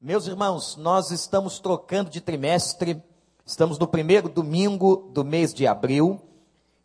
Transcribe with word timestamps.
Meus 0.00 0.28
irmãos, 0.28 0.76
nós 0.76 1.10
estamos 1.10 1.58
trocando 1.58 2.08
de 2.08 2.20
trimestre, 2.20 3.02
estamos 3.44 3.80
no 3.80 3.86
primeiro 3.88 4.28
domingo 4.28 5.10
do 5.12 5.24
mês 5.24 5.52
de 5.52 5.66
abril, 5.66 6.20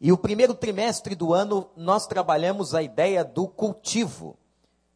e 0.01 0.12
o 0.12 0.17
primeiro 0.17 0.55
trimestre 0.55 1.14
do 1.14 1.32
ano 1.32 1.70
nós 1.78 2.08
trabalhamos 2.08 2.74
a 2.74 2.82
ideia 2.82 3.24
do 3.24 3.48
cultivo. 3.48 4.36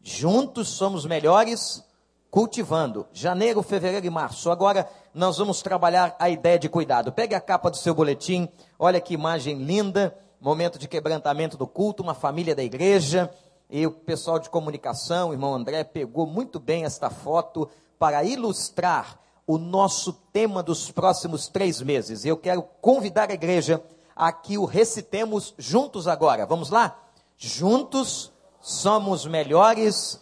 Juntos 0.01 0.69
somos 0.69 1.05
melhores 1.05 1.85
cultivando. 2.31 3.05
Janeiro, 3.13 3.61
fevereiro 3.61 4.07
e 4.07 4.09
março. 4.09 4.49
Agora 4.49 4.89
nós 5.13 5.37
vamos 5.37 5.61
trabalhar 5.61 6.15
a 6.17 6.27
ideia 6.27 6.57
de 6.57 6.67
cuidado. 6.67 7.11
Pegue 7.11 7.35
a 7.35 7.39
capa 7.39 7.69
do 7.69 7.77
seu 7.77 7.93
boletim, 7.93 8.49
olha 8.79 8.99
que 8.99 9.13
imagem 9.13 9.59
linda, 9.59 10.17
momento 10.41 10.79
de 10.79 10.87
quebrantamento 10.87 11.55
do 11.55 11.67
culto, 11.67 12.01
uma 12.01 12.15
família 12.15 12.55
da 12.55 12.63
igreja, 12.63 13.31
e 13.69 13.85
o 13.85 13.91
pessoal 13.91 14.39
de 14.39 14.49
comunicação, 14.49 15.29
o 15.29 15.33
irmão 15.33 15.53
André, 15.53 15.83
pegou 15.83 16.25
muito 16.25 16.59
bem 16.59 16.83
esta 16.83 17.11
foto 17.11 17.69
para 17.99 18.23
ilustrar 18.23 19.19
o 19.45 19.57
nosso 19.57 20.11
tema 20.33 20.61
dos 20.61 20.91
próximos 20.91 21.47
três 21.47 21.81
meses. 21.81 22.25
Eu 22.25 22.37
quero 22.37 22.63
convidar 22.81 23.29
a 23.29 23.33
igreja 23.33 23.83
a 24.15 24.31
que 24.31 24.57
o 24.57 24.65
recitemos 24.65 25.53
juntos 25.57 26.07
agora. 26.07 26.45
Vamos 26.45 26.69
lá? 26.69 26.99
Juntos 27.37 28.33
somos 28.59 29.25
melhores 29.25 30.21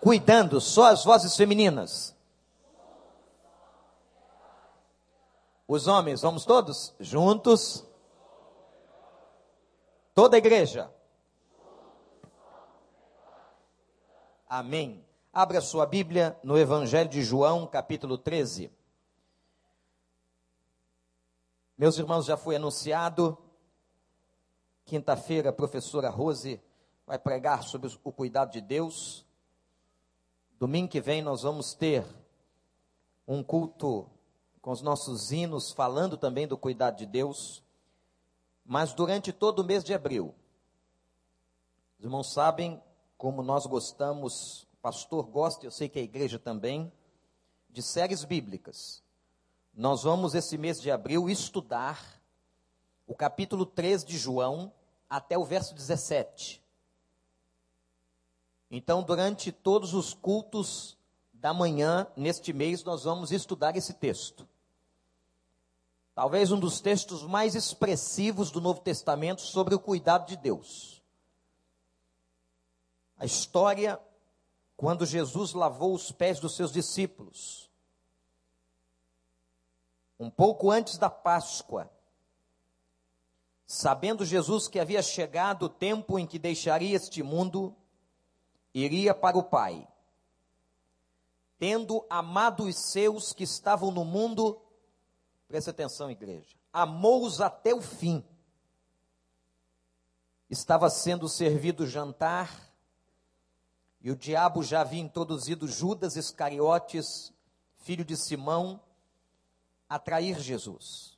cuidando. 0.00 0.60
Só 0.60 0.84
as 0.84 1.04
vozes 1.04 1.36
femininas. 1.36 2.14
Os 5.66 5.86
homens, 5.86 6.20
vamos 6.20 6.44
todos? 6.44 6.94
Juntos. 7.00 7.84
Toda 10.14 10.36
a 10.36 10.38
igreja. 10.38 10.90
Amém. 14.46 15.01
Abra 15.34 15.62
sua 15.62 15.86
Bíblia 15.86 16.38
no 16.44 16.58
Evangelho 16.58 17.08
de 17.08 17.22
João, 17.22 17.66
capítulo 17.66 18.18
13. 18.18 18.70
Meus 21.78 21.96
irmãos, 21.96 22.26
já 22.26 22.36
foi 22.36 22.56
anunciado. 22.56 23.38
Quinta-feira, 24.84 25.48
a 25.48 25.52
professora 25.54 26.10
Rose 26.10 26.60
vai 27.06 27.18
pregar 27.18 27.62
sobre 27.62 27.90
o 28.04 28.12
cuidado 28.12 28.52
de 28.52 28.60
Deus. 28.60 29.24
Domingo 30.58 30.90
que 30.90 31.00
vem 31.00 31.22
nós 31.22 31.40
vamos 31.40 31.72
ter 31.72 32.04
um 33.26 33.42
culto 33.42 34.10
com 34.60 34.70
os 34.70 34.82
nossos 34.82 35.32
hinos 35.32 35.72
falando 35.72 36.18
também 36.18 36.46
do 36.46 36.58
cuidado 36.58 36.98
de 36.98 37.06
Deus. 37.06 37.64
Mas 38.62 38.92
durante 38.92 39.32
todo 39.32 39.60
o 39.60 39.64
mês 39.64 39.82
de 39.82 39.94
abril, 39.94 40.34
os 41.98 42.04
irmãos 42.04 42.30
sabem 42.34 42.82
como 43.16 43.42
nós 43.42 43.64
gostamos, 43.64 44.70
pastor 44.82 45.24
gosta, 45.26 45.64
eu 45.64 45.70
sei 45.70 45.88
que 45.88 45.98
a 45.98 46.02
igreja 46.02 46.40
também, 46.40 46.92
de 47.70 47.80
séries 47.80 48.24
bíblicas. 48.24 49.02
Nós 49.72 50.02
vamos, 50.02 50.34
esse 50.34 50.58
mês 50.58 50.80
de 50.80 50.90
abril, 50.90 51.30
estudar 51.30 52.20
o 53.06 53.14
capítulo 53.14 53.64
3 53.64 54.04
de 54.04 54.18
João 54.18 54.72
até 55.08 55.38
o 55.38 55.44
verso 55.44 55.72
17. 55.74 56.60
Então, 58.70 59.02
durante 59.02 59.52
todos 59.52 59.94
os 59.94 60.12
cultos 60.12 60.98
da 61.32 61.54
manhã, 61.54 62.06
neste 62.16 62.52
mês, 62.52 62.82
nós 62.82 63.04
vamos 63.04 63.30
estudar 63.30 63.76
esse 63.76 63.94
texto. 63.94 64.48
Talvez 66.14 66.50
um 66.50 66.58
dos 66.58 66.80
textos 66.80 67.22
mais 67.22 67.54
expressivos 67.54 68.50
do 68.50 68.60
Novo 68.60 68.80
Testamento 68.80 69.42
sobre 69.42 69.74
o 69.74 69.80
cuidado 69.80 70.26
de 70.26 70.36
Deus. 70.36 71.02
A 73.16 73.24
história 73.24 73.98
quando 74.82 75.06
Jesus 75.06 75.52
lavou 75.52 75.94
os 75.94 76.10
pés 76.10 76.40
dos 76.40 76.56
seus 76.56 76.72
discípulos. 76.72 77.70
Um 80.18 80.28
pouco 80.28 80.72
antes 80.72 80.98
da 80.98 81.08
Páscoa, 81.08 81.88
sabendo 83.64 84.24
Jesus 84.24 84.66
que 84.66 84.80
havia 84.80 85.00
chegado 85.00 85.66
o 85.66 85.68
tempo 85.68 86.18
em 86.18 86.26
que 86.26 86.36
deixaria 86.36 86.96
este 86.96 87.22
mundo, 87.22 87.76
iria 88.74 89.14
para 89.14 89.38
o 89.38 89.44
Pai. 89.44 89.86
Tendo 91.60 92.04
amado 92.10 92.64
os 92.64 92.74
seus 92.90 93.32
que 93.32 93.44
estavam 93.44 93.92
no 93.92 94.04
mundo, 94.04 94.60
preste 95.46 95.70
atenção, 95.70 96.10
igreja, 96.10 96.56
amou-os 96.72 97.40
até 97.40 97.72
o 97.72 97.80
fim. 97.80 98.24
Estava 100.50 100.90
sendo 100.90 101.28
servido 101.28 101.86
jantar 101.86 102.71
e 104.02 104.10
o 104.10 104.16
diabo 104.16 104.64
já 104.64 104.80
havia 104.80 105.00
introduzido 105.00 105.68
Judas 105.68 106.16
Iscariotes, 106.16 107.32
filho 107.76 108.04
de 108.04 108.16
Simão, 108.16 108.80
a 109.88 109.96
trair 109.96 110.40
Jesus. 110.40 111.16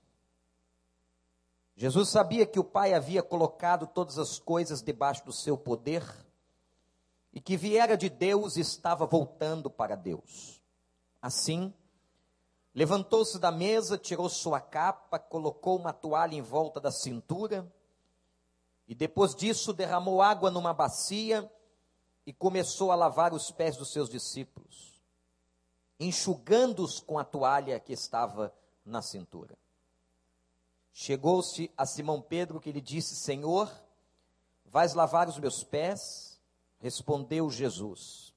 Jesus 1.74 2.10
sabia 2.10 2.44
que 2.44 2.60
o 2.60 2.64
Pai 2.64 2.92
havia 2.92 3.22
colocado 3.22 3.86
todas 3.86 4.18
as 4.18 4.38
coisas 4.38 4.82
debaixo 4.82 5.24
do 5.24 5.32
seu 5.32 5.56
poder 5.56 6.04
e 7.32 7.40
que 7.40 7.56
viera 7.56 7.96
de 7.96 8.10
Deus 8.10 8.56
e 8.56 8.60
estava 8.60 9.06
voltando 9.06 9.70
para 9.70 9.96
Deus. 9.96 10.62
Assim, 11.22 11.72
levantou-se 12.74 13.38
da 13.38 13.50
mesa, 13.50 13.96
tirou 13.96 14.28
sua 14.28 14.60
capa, 14.60 15.18
colocou 15.18 15.78
uma 15.78 15.92
toalha 15.92 16.34
em 16.34 16.42
volta 16.42 16.78
da 16.78 16.92
cintura 16.92 17.66
e 18.86 18.94
depois 18.94 19.34
disso 19.34 19.72
derramou 19.72 20.20
água 20.20 20.50
numa 20.50 20.74
bacia 20.74 21.50
e 22.26 22.32
começou 22.32 22.90
a 22.90 22.94
lavar 22.94 23.32
os 23.32 23.50
pés 23.50 23.76
dos 23.76 23.92
seus 23.92 24.08
discípulos, 24.08 25.02
enxugando-os 25.98 27.00
com 27.00 27.18
a 27.18 27.24
toalha 27.24 27.78
que 27.78 27.92
estava 27.92 28.52
na 28.84 29.02
cintura. 29.02 29.56
Chegou-se 30.92 31.70
a 31.76 31.84
Simão 31.84 32.22
Pedro 32.22 32.60
que 32.60 32.70
lhe 32.70 32.80
disse: 32.80 33.16
Senhor, 33.16 33.70
vais 34.64 34.94
lavar 34.94 35.28
os 35.28 35.38
meus 35.38 35.64
pés? 35.64 36.40
Respondeu 36.78 37.50
Jesus: 37.50 38.32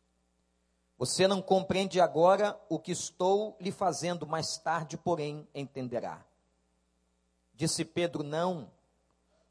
Você 0.97 1.27
não 1.27 1.41
compreende 1.41 2.01
agora 2.01 2.59
o 2.67 2.79
que 2.79 2.91
estou 2.91 3.55
lhe 3.59 3.71
fazendo, 3.71 4.25
mais 4.25 4.57
tarde, 4.57 4.97
porém, 4.97 5.47
entenderá. 5.53 6.25
Disse 7.53 7.85
Pedro: 7.85 8.23
Não, 8.23 8.71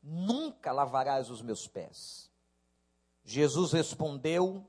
nunca 0.03 0.73
lavarás 0.73 1.31
os 1.31 1.43
meus 1.43 1.67
pés. 1.69 2.26
Jesus 3.27 3.73
respondeu: 3.73 4.65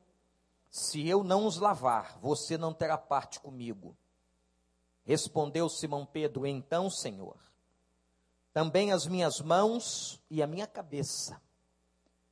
Se 0.67 1.07
eu 1.07 1.23
não 1.23 1.45
os 1.45 1.57
lavar, 1.57 2.17
você 2.19 2.57
não 2.57 2.73
terá 2.73 2.97
parte 2.97 3.39
comigo. 3.39 3.95
Respondeu 5.05 5.69
Simão 5.69 6.03
Pedro: 6.07 6.45
Então, 6.47 6.89
Senhor, 6.89 7.37
também 8.51 8.91
as 8.91 9.05
minhas 9.05 9.39
mãos 9.39 10.19
e 10.27 10.41
a 10.41 10.47
minha 10.47 10.65
cabeça. 10.65 11.39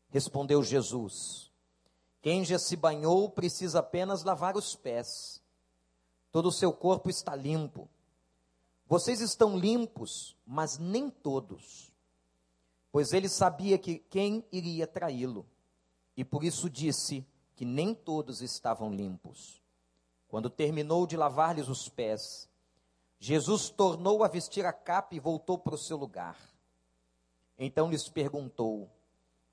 Respondeu 0.10 0.64
Jesus: 0.64 1.52
Quem 2.24 2.44
já 2.44 2.58
se 2.58 2.76
banhou 2.76 3.30
precisa 3.30 3.80
apenas 3.80 4.24
lavar 4.24 4.58
os 4.58 4.76
pés. 4.76 5.44
Todo 6.32 6.48
o 6.48 6.52
seu 6.52 6.74
corpo 6.74 7.08
está 7.08 7.36
limpo. 7.36 7.88
Vocês 8.88 9.22
estão 9.22 9.58
limpos, 9.58 10.36
mas 10.44 10.80
nem 10.80 11.08
todos. 11.08 11.94
Pois 12.92 13.14
ele 13.14 13.30
sabia 13.30 13.78
que 13.78 14.00
quem 14.00 14.44
iria 14.52 14.88
traí-lo 14.88 15.46
e 16.16 16.24
por 16.24 16.44
isso 16.44 16.70
disse 16.70 17.26
que 17.56 17.66
nem 17.66 17.94
todos 17.94 18.42
estavam 18.42 18.94
limpos. 18.94 19.62
Quando 20.28 20.50
terminou 20.50 21.08
de 21.08 21.16
lavar-lhes 21.16 21.70
os 21.70 21.88
pés, 21.88 22.50
Jesus 23.20 23.70
tornou 23.70 24.24
a 24.24 24.28
vestir 24.28 24.66
a 24.66 24.74
capa 24.74 25.16
e 25.16 25.20
voltou 25.20 25.58
para 25.58 25.76
o 25.76 25.78
seu 25.78 25.98
lugar. 25.98 26.38
Então 27.58 27.90
lhes 27.90 28.10
perguntou: 28.10 28.90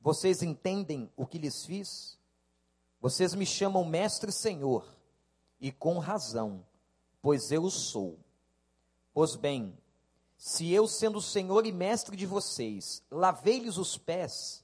Vocês 0.00 0.42
entendem 0.42 1.10
o 1.16 1.26
que 1.26 1.38
lhes 1.38 1.64
fiz? 1.64 2.18
Vocês 3.00 3.34
me 3.34 3.46
chamam 3.46 3.84
Mestre 3.84 4.30
e 4.30 4.32
Senhor, 4.32 4.86
e 5.60 5.72
com 5.72 5.98
razão, 5.98 6.64
pois 7.20 7.50
eu 7.50 7.68
sou. 7.70 8.18
Pois 9.12 9.36
bem, 9.36 9.76
se 10.36 10.72
eu, 10.72 10.88
sendo 10.88 11.20
Senhor 11.20 11.66
e 11.66 11.72
Mestre 11.72 12.16
de 12.16 12.26
vocês, 12.26 13.03
lavei-lhes 13.10 13.76
os 13.76 13.97
pés, 13.97 14.61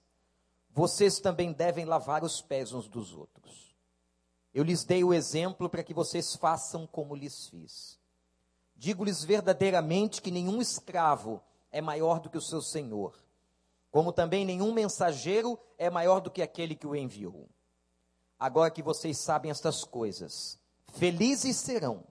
vocês 0.78 1.19
também 1.19 1.52
devem 1.52 1.84
lavar 1.84 2.22
os 2.22 2.40
pés 2.40 2.72
uns 2.72 2.86
dos 2.86 3.12
outros. 3.12 3.75
Eu 4.54 4.62
lhes 4.62 4.84
dei 4.84 5.02
o 5.02 5.12
exemplo 5.12 5.69
para 5.69 5.82
que 5.82 5.92
vocês 5.92 6.36
façam 6.36 6.86
como 6.86 7.16
lhes 7.16 7.48
fiz. 7.48 7.98
Digo-lhes 8.76 9.25
verdadeiramente 9.25 10.22
que 10.22 10.30
nenhum 10.30 10.60
escravo 10.62 11.42
é 11.72 11.80
maior 11.80 12.20
do 12.20 12.30
que 12.30 12.38
o 12.38 12.40
seu 12.40 12.62
senhor, 12.62 13.20
como 13.90 14.12
também 14.12 14.44
nenhum 14.44 14.72
mensageiro 14.72 15.58
é 15.76 15.90
maior 15.90 16.20
do 16.20 16.30
que 16.30 16.42
aquele 16.42 16.76
que 16.76 16.86
o 16.86 16.94
enviou. 16.94 17.48
Agora 18.38 18.70
que 18.70 18.80
vocês 18.80 19.19
sabem 19.19 19.50
estas 19.50 19.82
coisas, 19.82 20.60
felizes 20.92 21.56
serão 21.56 22.04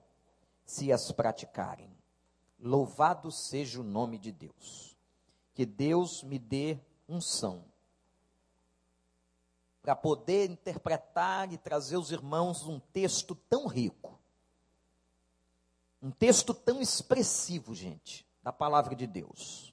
se 0.66 0.92
as 0.92 1.10
praticarem. 1.10 1.90
Louvado 2.60 3.32
seja 3.32 3.80
o 3.80 3.82
nome 3.82 4.18
de 4.18 4.30
Deus. 4.30 4.94
Que 5.54 5.64
Deus 5.64 6.22
me 6.22 6.38
dê 6.38 6.78
unção 7.08 7.64
para 9.88 9.96
poder 9.96 10.50
interpretar 10.50 11.50
e 11.50 11.56
trazer 11.56 11.96
aos 11.96 12.10
irmãos 12.10 12.66
um 12.66 12.78
texto 12.78 13.34
tão 13.34 13.66
rico. 13.66 14.20
Um 16.02 16.10
texto 16.10 16.52
tão 16.52 16.82
expressivo, 16.82 17.74
gente, 17.74 18.28
da 18.42 18.52
palavra 18.52 18.94
de 18.94 19.06
Deus. 19.06 19.72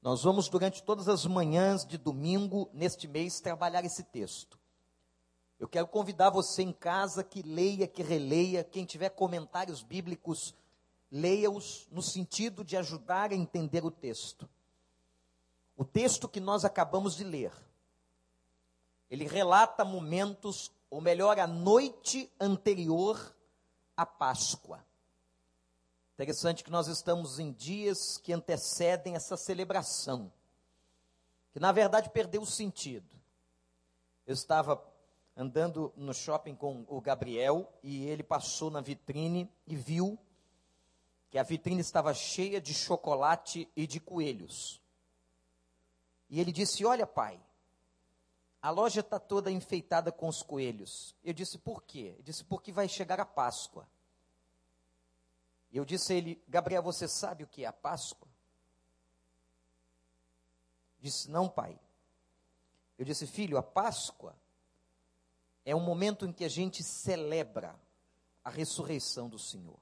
Nós 0.00 0.22
vamos, 0.22 0.48
durante 0.48 0.82
todas 0.82 1.06
as 1.06 1.26
manhãs 1.26 1.84
de 1.84 1.98
domingo, 1.98 2.70
neste 2.72 3.06
mês, 3.06 3.40
trabalhar 3.40 3.84
esse 3.84 4.04
texto. 4.04 4.58
Eu 5.60 5.68
quero 5.68 5.86
convidar 5.86 6.30
você 6.30 6.62
em 6.62 6.72
casa 6.72 7.22
que 7.22 7.42
leia, 7.42 7.86
que 7.86 8.02
releia, 8.02 8.64
quem 8.64 8.86
tiver 8.86 9.10
comentários 9.10 9.82
bíblicos, 9.82 10.54
leia-os 11.12 11.86
no 11.92 12.00
sentido 12.00 12.64
de 12.64 12.74
ajudar 12.74 13.32
a 13.32 13.36
entender 13.36 13.84
o 13.84 13.90
texto. 13.90 14.48
O 15.76 15.84
texto 15.84 16.26
que 16.26 16.40
nós 16.40 16.64
acabamos 16.64 17.14
de 17.14 17.24
ler, 17.24 17.52
ele 19.10 19.26
relata 19.26 19.84
momentos, 19.84 20.70
ou 20.90 21.00
melhor, 21.00 21.38
a 21.38 21.46
noite 21.46 22.30
anterior 22.40 23.34
à 23.96 24.04
Páscoa. 24.04 24.84
Interessante 26.14 26.64
que 26.64 26.70
nós 26.70 26.88
estamos 26.88 27.38
em 27.38 27.52
dias 27.52 28.18
que 28.18 28.32
antecedem 28.32 29.14
essa 29.14 29.36
celebração, 29.36 30.32
que 31.52 31.60
na 31.60 31.70
verdade 31.72 32.10
perdeu 32.10 32.42
o 32.42 32.46
sentido. 32.46 33.08
Eu 34.26 34.34
estava 34.34 34.82
andando 35.36 35.92
no 35.96 36.12
shopping 36.12 36.56
com 36.56 36.84
o 36.88 37.00
Gabriel 37.00 37.72
e 37.82 38.04
ele 38.04 38.24
passou 38.24 38.70
na 38.70 38.80
vitrine 38.80 39.48
e 39.66 39.76
viu 39.76 40.18
que 41.30 41.38
a 41.38 41.42
vitrine 41.42 41.80
estava 41.80 42.12
cheia 42.12 42.60
de 42.60 42.74
chocolate 42.74 43.70
e 43.76 43.86
de 43.86 44.00
coelhos. 44.00 44.82
E 46.28 46.40
ele 46.40 46.50
disse: 46.50 46.84
Olha, 46.84 47.06
pai, 47.06 47.40
a 48.60 48.70
loja 48.70 49.00
está 49.00 49.20
toda 49.20 49.50
enfeitada 49.50 50.10
com 50.10 50.28
os 50.28 50.42
coelhos. 50.42 51.14
Eu 51.22 51.32
disse: 51.32 51.58
Por 51.58 51.82
quê? 51.82 52.14
Ele 52.14 52.22
disse: 52.22 52.44
Porque 52.44 52.72
vai 52.72 52.88
chegar 52.88 53.20
a 53.20 53.24
Páscoa. 53.24 53.88
E 55.70 55.76
eu 55.76 55.84
disse 55.84 56.12
a 56.12 56.16
ele: 56.16 56.42
Gabriel, 56.48 56.82
você 56.82 57.06
sabe 57.06 57.44
o 57.44 57.46
que 57.46 57.64
é 57.64 57.68
a 57.68 57.72
Páscoa? 57.72 58.28
Disse: 60.98 61.30
Não, 61.30 61.48
pai. 61.48 61.78
Eu 62.98 63.04
disse: 63.04 63.26
Filho, 63.26 63.56
a 63.56 63.62
Páscoa 63.62 64.34
é 65.64 65.74
um 65.74 65.80
momento 65.80 66.26
em 66.26 66.32
que 66.32 66.44
a 66.44 66.48
gente 66.48 66.82
celebra 66.82 67.78
a 68.44 68.50
ressurreição 68.50 69.28
do 69.28 69.38
Senhor. 69.38 69.78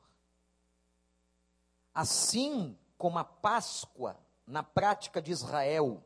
Assim 1.95 2.77
como 2.99 3.19
a 3.19 3.25
Páscoa, 3.25 4.19
na 4.47 4.63
prática 4.63 5.23
de 5.23 5.33
Israel, 5.33 6.03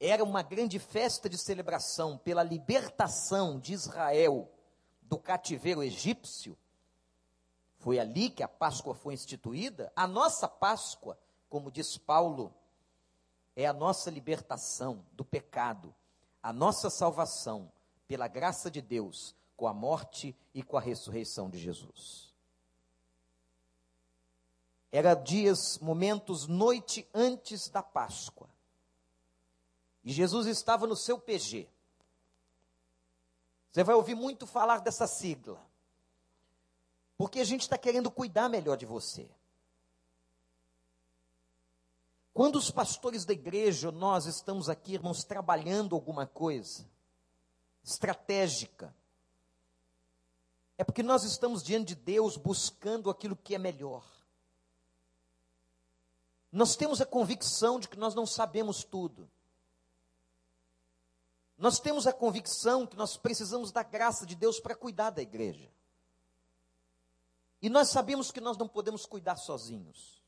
era 0.00 0.22
uma 0.22 0.42
grande 0.42 0.78
festa 0.78 1.28
de 1.28 1.36
celebração 1.36 2.18
pela 2.18 2.42
libertação 2.42 3.58
de 3.58 3.72
Israel 3.72 4.48
do 5.02 5.18
cativeiro 5.18 5.82
egípcio, 5.82 6.56
foi 7.78 7.98
ali 7.98 8.28
que 8.28 8.42
a 8.42 8.48
Páscoa 8.48 8.94
foi 8.94 9.14
instituída. 9.14 9.92
A 9.96 10.06
nossa 10.06 10.46
Páscoa, 10.48 11.18
como 11.48 11.70
diz 11.70 11.96
Paulo, 11.96 12.52
é 13.56 13.66
a 13.66 13.72
nossa 13.72 14.10
libertação 14.10 15.04
do 15.12 15.24
pecado, 15.24 15.94
a 16.42 16.52
nossa 16.52 16.90
salvação 16.90 17.72
pela 18.06 18.28
graça 18.28 18.70
de 18.70 18.80
Deus, 18.80 19.34
com 19.56 19.66
a 19.66 19.72
morte 19.72 20.36
e 20.54 20.62
com 20.62 20.76
a 20.76 20.80
ressurreição 20.80 21.50
de 21.50 21.58
Jesus. 21.58 22.32
Era 24.90 25.14
dias, 25.14 25.78
momentos, 25.80 26.46
noite 26.46 27.06
antes 27.12 27.68
da 27.68 27.82
Páscoa. 27.82 28.48
E 30.08 30.12
Jesus 30.12 30.46
estava 30.46 30.86
no 30.86 30.96
seu 30.96 31.18
PG. 31.18 31.68
Você 33.70 33.84
vai 33.84 33.94
ouvir 33.94 34.14
muito 34.14 34.46
falar 34.46 34.78
dessa 34.78 35.06
sigla. 35.06 35.62
Porque 37.18 37.40
a 37.40 37.44
gente 37.44 37.60
está 37.60 37.76
querendo 37.76 38.10
cuidar 38.10 38.48
melhor 38.48 38.78
de 38.78 38.86
você. 38.86 39.30
Quando 42.32 42.56
os 42.56 42.70
pastores 42.70 43.26
da 43.26 43.34
igreja, 43.34 43.92
nós 43.92 44.24
estamos 44.24 44.70
aqui, 44.70 44.94
irmãos, 44.94 45.24
trabalhando 45.24 45.94
alguma 45.94 46.26
coisa 46.26 46.88
estratégica, 47.84 48.96
é 50.78 50.84
porque 50.84 51.02
nós 51.02 51.22
estamos 51.22 51.62
diante 51.62 51.88
de 51.88 51.96
Deus 51.96 52.38
buscando 52.38 53.10
aquilo 53.10 53.36
que 53.36 53.54
é 53.54 53.58
melhor. 53.58 54.06
Nós 56.50 56.76
temos 56.76 56.98
a 57.02 57.04
convicção 57.04 57.78
de 57.78 57.90
que 57.90 57.98
nós 57.98 58.14
não 58.14 58.24
sabemos 58.24 58.82
tudo. 58.82 59.30
Nós 61.58 61.80
temos 61.80 62.06
a 62.06 62.12
convicção 62.12 62.86
que 62.86 62.96
nós 62.96 63.16
precisamos 63.16 63.72
da 63.72 63.82
graça 63.82 64.24
de 64.24 64.36
Deus 64.36 64.60
para 64.60 64.76
cuidar 64.76 65.10
da 65.10 65.20
igreja. 65.20 65.68
E 67.60 67.68
nós 67.68 67.88
sabemos 67.88 68.30
que 68.30 68.40
nós 68.40 68.56
não 68.56 68.68
podemos 68.68 69.04
cuidar 69.04 69.34
sozinhos. 69.34 70.22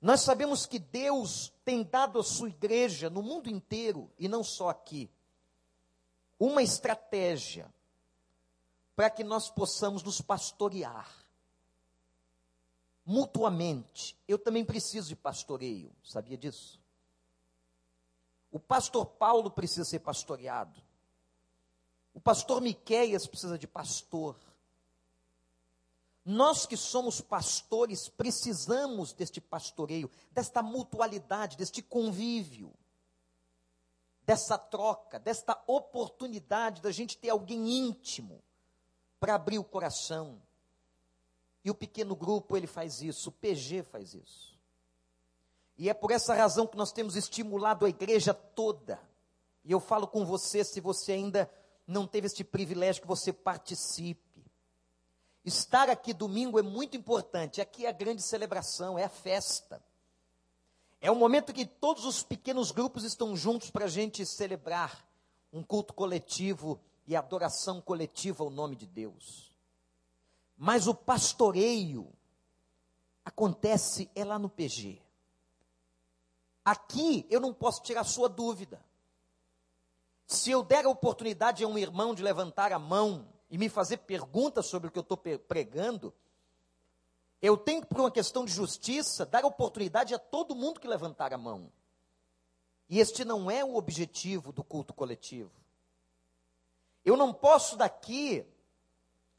Nós 0.00 0.22
sabemos 0.22 0.64
que 0.64 0.78
Deus 0.78 1.52
tem 1.64 1.82
dado 1.82 2.18
à 2.18 2.22
sua 2.22 2.48
igreja 2.48 3.10
no 3.10 3.22
mundo 3.22 3.50
inteiro, 3.50 4.10
e 4.18 4.28
não 4.28 4.42
só 4.42 4.70
aqui, 4.70 5.10
uma 6.38 6.62
estratégia 6.62 7.72
para 8.96 9.10
que 9.10 9.24
nós 9.24 9.50
possamos 9.50 10.02
nos 10.02 10.20
pastorear 10.20 11.24
mutuamente. 13.04 14.16
Eu 14.26 14.38
também 14.38 14.64
preciso 14.64 15.08
de 15.08 15.16
pastoreio, 15.16 15.90
sabia 16.02 16.36
disso? 16.36 16.83
O 18.54 18.60
pastor 18.60 19.04
Paulo 19.04 19.50
precisa 19.50 19.84
ser 19.84 19.98
pastoreado. 19.98 20.80
O 22.14 22.20
pastor 22.20 22.60
Miqueias 22.60 23.26
precisa 23.26 23.58
de 23.58 23.66
pastor. 23.66 24.36
Nós 26.24 26.64
que 26.64 26.76
somos 26.76 27.20
pastores 27.20 28.08
precisamos 28.08 29.12
deste 29.12 29.40
pastoreio, 29.40 30.08
desta 30.30 30.62
mutualidade, 30.62 31.56
deste 31.56 31.82
convívio, 31.82 32.72
dessa 34.22 34.56
troca, 34.56 35.18
desta 35.18 35.60
oportunidade 35.66 36.80
da 36.80 36.92
gente 36.92 37.18
ter 37.18 37.30
alguém 37.30 37.88
íntimo 37.88 38.40
para 39.18 39.34
abrir 39.34 39.58
o 39.58 39.64
coração, 39.64 40.40
e 41.64 41.72
o 41.72 41.74
pequeno 41.74 42.14
grupo, 42.14 42.56
ele 42.56 42.68
faz 42.68 43.02
isso, 43.02 43.30
o 43.30 43.32
PG 43.32 43.82
faz 43.82 44.14
isso. 44.14 44.53
E 45.76 45.88
é 45.88 45.94
por 45.94 46.10
essa 46.10 46.34
razão 46.34 46.66
que 46.66 46.76
nós 46.76 46.92
temos 46.92 47.16
estimulado 47.16 47.84
a 47.84 47.88
igreja 47.88 48.32
toda. 48.32 49.00
E 49.64 49.72
eu 49.72 49.80
falo 49.80 50.06
com 50.06 50.24
você, 50.24 50.62
se 50.62 50.80
você 50.80 51.12
ainda 51.12 51.50
não 51.86 52.06
teve 52.06 52.26
este 52.26 52.44
privilégio, 52.44 53.02
que 53.02 53.08
você 53.08 53.32
participe. 53.32 54.22
Estar 55.44 55.90
aqui 55.90 56.14
domingo 56.14 56.58
é 56.58 56.62
muito 56.62 56.96
importante. 56.96 57.60
Aqui 57.60 57.86
é 57.86 57.88
a 57.88 57.92
grande 57.92 58.22
celebração, 58.22 58.98
é 58.98 59.04
a 59.04 59.08
festa. 59.08 59.82
É 61.00 61.10
o 61.10 61.16
momento 61.16 61.52
que 61.52 61.66
todos 61.66 62.06
os 62.06 62.22
pequenos 62.22 62.70
grupos 62.70 63.04
estão 63.04 63.36
juntos 63.36 63.70
para 63.70 63.84
a 63.84 63.88
gente 63.88 64.24
celebrar 64.24 65.04
um 65.52 65.62
culto 65.62 65.92
coletivo 65.92 66.80
e 67.06 67.14
adoração 67.14 67.80
coletiva 67.80 68.42
ao 68.42 68.48
nome 68.48 68.74
de 68.74 68.86
Deus. 68.86 69.54
Mas 70.56 70.86
o 70.86 70.94
pastoreio 70.94 72.10
acontece 73.24 74.10
é 74.14 74.24
lá 74.24 74.38
no 74.38 74.48
PG. 74.48 75.03
Aqui 76.64 77.26
eu 77.28 77.40
não 77.40 77.52
posso 77.52 77.82
tirar 77.82 78.04
sua 78.04 78.28
dúvida. 78.28 78.84
Se 80.26 80.50
eu 80.50 80.62
der 80.62 80.86
a 80.86 80.88
oportunidade 80.88 81.62
a 81.62 81.68
um 81.68 81.76
irmão 81.76 82.14
de 82.14 82.22
levantar 82.22 82.72
a 82.72 82.78
mão 82.78 83.28
e 83.50 83.58
me 83.58 83.68
fazer 83.68 83.98
perguntas 83.98 84.66
sobre 84.66 84.88
o 84.88 84.90
que 84.90 84.98
eu 84.98 85.02
estou 85.02 85.16
pregando, 85.16 86.14
eu 87.42 87.56
tenho, 87.56 87.84
por 87.84 88.00
uma 88.00 88.10
questão 88.10 88.44
de 88.44 88.52
justiça, 88.52 89.26
dar 89.26 89.44
oportunidade 89.44 90.14
a 90.14 90.18
todo 90.18 90.54
mundo 90.54 90.80
que 90.80 90.88
levantar 90.88 91.34
a 91.34 91.38
mão. 91.38 91.70
E 92.88 92.98
este 92.98 93.24
não 93.24 93.50
é 93.50 93.62
o 93.62 93.76
objetivo 93.76 94.50
do 94.50 94.64
culto 94.64 94.94
coletivo. 94.94 95.52
Eu 97.04 97.16
não 97.16 97.34
posso 97.34 97.76
daqui 97.76 98.46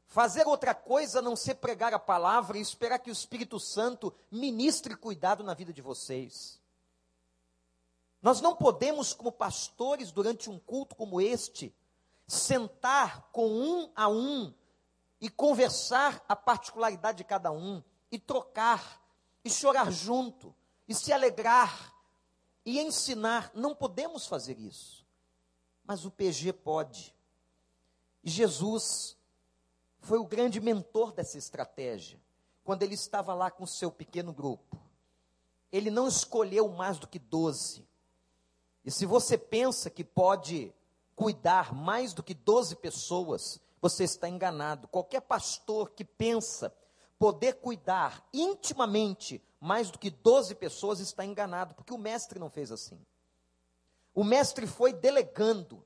Fazer 0.06 0.46
outra 0.46 0.74
coisa 0.74 1.18
a 1.18 1.22
não 1.22 1.34
ser 1.34 1.56
pregar 1.56 1.92
a 1.92 1.98
palavra 1.98 2.56
e 2.56 2.60
esperar 2.60 2.98
que 2.98 3.10
o 3.10 3.12
Espírito 3.12 3.58
Santo 3.58 4.14
ministre 4.30 4.96
cuidado 4.96 5.42
na 5.42 5.52
vida 5.52 5.72
de 5.72 5.82
vocês. 5.82 6.60
Nós 8.26 8.40
não 8.40 8.56
podemos, 8.56 9.14
como 9.14 9.30
pastores, 9.30 10.10
durante 10.10 10.50
um 10.50 10.58
culto 10.58 10.96
como 10.96 11.20
este, 11.20 11.72
sentar 12.26 13.30
com 13.30 13.46
um 13.48 13.92
a 13.94 14.08
um 14.08 14.52
e 15.20 15.30
conversar 15.30 16.20
a 16.28 16.34
particularidade 16.34 17.18
de 17.18 17.22
cada 17.22 17.52
um, 17.52 17.80
e 18.10 18.18
trocar, 18.18 19.00
e 19.44 19.48
chorar 19.48 19.92
junto, 19.92 20.52
e 20.88 20.92
se 20.92 21.12
alegrar, 21.12 21.94
e 22.64 22.80
ensinar. 22.80 23.52
Não 23.54 23.76
podemos 23.76 24.26
fazer 24.26 24.58
isso. 24.58 25.06
Mas 25.84 26.04
o 26.04 26.10
PG 26.10 26.52
pode. 26.52 27.14
E 28.24 28.28
Jesus 28.28 29.16
foi 30.00 30.18
o 30.18 30.26
grande 30.26 30.60
mentor 30.60 31.12
dessa 31.12 31.38
estratégia, 31.38 32.20
quando 32.64 32.82
ele 32.82 32.94
estava 32.94 33.32
lá 33.34 33.52
com 33.52 33.64
seu 33.64 33.92
pequeno 33.92 34.32
grupo. 34.32 34.76
Ele 35.70 35.90
não 35.90 36.08
escolheu 36.08 36.68
mais 36.70 36.98
do 36.98 37.06
que 37.06 37.20
doze. 37.20 37.86
E 38.86 38.90
se 38.90 39.04
você 39.04 39.36
pensa 39.36 39.90
que 39.90 40.02
pode 40.02 40.72
cuidar 41.14 41.74
mais 41.74 42.14
do 42.14 42.22
que 42.22 42.32
doze 42.32 42.74
pessoas 42.74 43.60
você 43.80 44.04
está 44.04 44.28
enganado. 44.28 44.88
Qualquer 44.88 45.20
pastor 45.20 45.90
que 45.90 46.04
pensa 46.04 46.74
poder 47.18 47.54
cuidar 47.54 48.26
intimamente 48.32 49.42
mais 49.60 49.90
do 49.90 49.98
que 49.98 50.10
12 50.10 50.54
pessoas 50.54 51.00
está 51.00 51.24
enganado, 51.24 51.74
porque 51.74 51.92
o 51.92 51.98
mestre 51.98 52.38
não 52.38 52.50
fez 52.50 52.70
assim. 52.70 52.98
O 54.14 54.22
mestre 54.22 54.66
foi 54.66 54.92
delegando. 54.92 55.82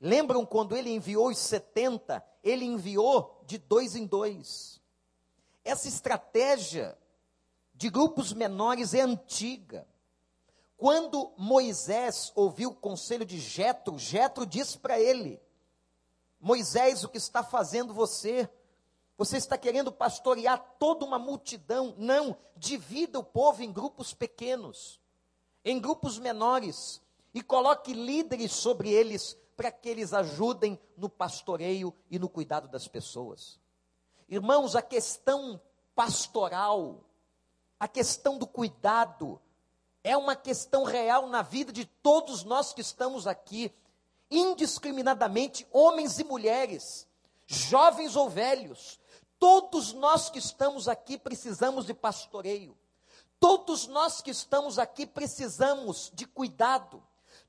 Lembram 0.00 0.44
quando 0.44 0.76
ele 0.76 0.90
enviou 0.90 1.28
os 1.28 1.38
70? 1.38 2.24
Ele 2.42 2.64
enviou 2.64 3.42
de 3.46 3.58
dois 3.58 3.96
em 3.96 4.06
dois. 4.06 4.80
Essa 5.64 5.88
estratégia 5.88 6.96
de 7.74 7.88
grupos 7.88 8.32
menores 8.32 8.94
é 8.94 9.00
antiga. 9.00 9.86
Quando 10.76 11.32
Moisés 11.36 12.32
ouviu 12.34 12.70
o 12.70 12.74
conselho 12.74 13.24
de 13.24 13.38
Jetro, 13.38 13.98
Jetro 13.98 14.44
disse 14.44 14.78
para 14.78 14.98
ele: 14.98 15.40
Moisés, 16.40 17.04
o 17.04 17.08
que 17.08 17.18
está 17.18 17.42
fazendo 17.42 17.94
você? 17.94 18.48
Você 19.16 19.36
está 19.36 19.56
querendo 19.56 19.92
pastorear 19.92 20.58
toda 20.78 21.04
uma 21.04 21.18
multidão? 21.18 21.94
Não, 21.96 22.36
divida 22.56 23.18
o 23.18 23.24
povo 23.24 23.62
em 23.62 23.72
grupos 23.72 24.12
pequenos, 24.12 25.00
em 25.64 25.80
grupos 25.80 26.18
menores, 26.18 27.00
e 27.32 27.40
coloque 27.40 27.92
líderes 27.92 28.52
sobre 28.52 28.90
eles 28.90 29.38
para 29.56 29.70
que 29.70 29.88
eles 29.88 30.12
ajudem 30.12 30.78
no 30.96 31.08
pastoreio 31.08 31.94
e 32.10 32.18
no 32.18 32.28
cuidado 32.28 32.68
das 32.68 32.88
pessoas. 32.88 33.58
Irmãos, 34.28 34.74
a 34.74 34.82
questão 34.82 35.60
pastoral, 35.94 37.04
a 37.78 37.86
questão 37.86 38.36
do 38.36 38.46
cuidado, 38.46 39.40
é 40.04 40.16
uma 40.16 40.36
questão 40.36 40.84
real 40.84 41.26
na 41.26 41.42
vida 41.42 41.72
de 41.72 41.84
todos 41.84 42.44
nós 42.44 42.72
que 42.72 42.80
estamos 42.80 43.26
aqui, 43.26 43.74
indiscriminadamente, 44.30 45.66
homens 45.72 46.20
e 46.20 46.24
mulheres, 46.24 47.08
jovens 47.46 48.14
ou 48.14 48.28
velhos, 48.30 49.00
Todos 49.46 49.92
nós 49.92 50.30
que 50.30 50.38
estamos 50.38 50.88
aqui 50.88 51.18
precisamos 51.18 51.84
de 51.84 51.92
pastoreio. 51.92 52.74
Todos 53.38 53.86
nós 53.86 54.22
que 54.22 54.30
estamos 54.30 54.78
aqui 54.78 55.04
precisamos 55.04 56.10
de 56.14 56.24
cuidado. 56.24 57.02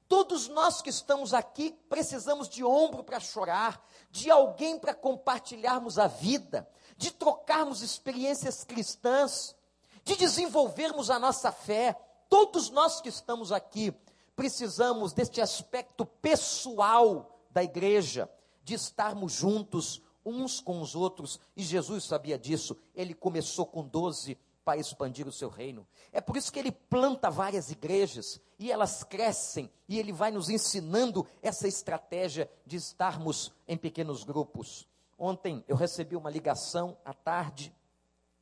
Todos 0.06 0.50
nós 0.50 0.82
que 0.82 0.90
estamos 0.90 1.34
aqui 1.34 1.72
precisamos 1.88 2.50
de 2.50 2.66
ombro 2.66 3.02
para 3.02 3.20
chorar, 3.22 3.82
de 4.12 4.30
alguém 4.30 4.78
para 4.78 4.94
compartilharmos 4.94 5.98
a 5.98 6.08
vida, 6.08 6.70
de 6.98 7.12
trocarmos 7.12 7.82
experiências 7.82 8.66
cristãs, 8.66 9.56
de 10.04 10.18
desenvolvermos 10.18 11.10
a 11.10 11.18
nossa 11.18 11.50
fé. 11.50 11.98
Todos 12.36 12.70
nós 12.70 13.00
que 13.00 13.08
estamos 13.08 13.54
aqui 13.54 13.94
precisamos 14.36 15.13
deste 15.13 15.39
aspecto 15.39 16.06
pessoal 16.06 17.39
da 17.50 17.63
igreja, 17.63 18.30
de 18.62 18.74
estarmos 18.74 19.32
juntos 19.32 20.01
uns 20.25 20.60
com 20.60 20.82
os 20.82 20.96
outros, 20.96 21.39
e 21.56 21.63
Jesus 21.63 22.04
sabia 22.04 22.38
disso. 22.38 22.75
Ele 22.94 23.13
começou 23.13 23.65
com 23.65 23.88
doze 23.88 24.38
para 24.65 24.77
expandir 24.77 25.25
o 25.25 25.32
seu 25.32 25.48
reino. 25.48 25.88
É 26.12 26.20
por 26.20 26.36
isso 26.36 26.51
que 26.51 26.60
ele 26.60 26.74
planta 26.74 27.30
várias 27.30 27.72
igrejas 27.72 28.42
e 28.60 28.70
elas 28.70 29.01
crescem, 29.01 29.72
e 29.88 29.98
ele 29.98 30.12
vai 30.12 30.30
nos 30.30 30.50
ensinando 30.50 31.25
essa 31.42 31.70
estratégia 31.70 32.51
de 32.65 32.75
estarmos 32.75 33.54
em 33.65 33.77
pequenos 33.77 34.25
grupos. 34.25 34.86
Ontem 35.18 35.63
eu 35.70 35.77
recebi 35.77 36.18
uma 36.18 36.30
ligação 36.30 36.98
à 37.06 37.13
tarde 37.13 37.74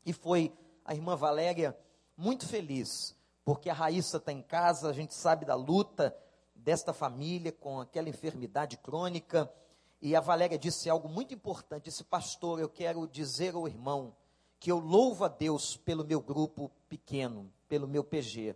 e 0.03 0.11
foi 0.11 0.51
a 0.83 0.95
irmã 0.95 1.15
Valéria 1.15 1.77
muito 2.17 2.47
feliz, 2.47 3.15
porque 3.45 3.69
a 3.69 3.73
Raíssa 3.73 4.17
está 4.17 4.31
em 4.31 4.41
casa, 4.41 4.89
a 4.89 4.93
gente 4.93 5.13
sabe 5.13 5.45
da 5.45 5.55
luta 5.55 6.15
desta 6.55 6.93
família 6.93 7.51
com 7.51 7.79
aquela 7.81 8.09
enfermidade 8.09 8.77
crônica 8.77 9.51
e 10.01 10.17
a 10.17 10.19
Valéria 10.19 10.57
disse 10.57 10.89
algo 10.89 11.07
muito 11.07 11.33
importante. 11.33 11.85
Disse, 11.85 12.03
pastor, 12.03 12.59
eu 12.59 12.67
quero 12.67 13.07
dizer 13.07 13.55
ao 13.55 13.67
irmão 13.67 14.13
que 14.59 14.69
eu 14.69 14.77
louvo 14.77 15.23
a 15.23 15.29
Deus 15.29 15.77
pelo 15.77 16.05
meu 16.05 16.21
grupo 16.21 16.69
pequeno, 16.89 17.49
pelo 17.69 17.87
meu 17.87 18.03
PG. 18.03 18.55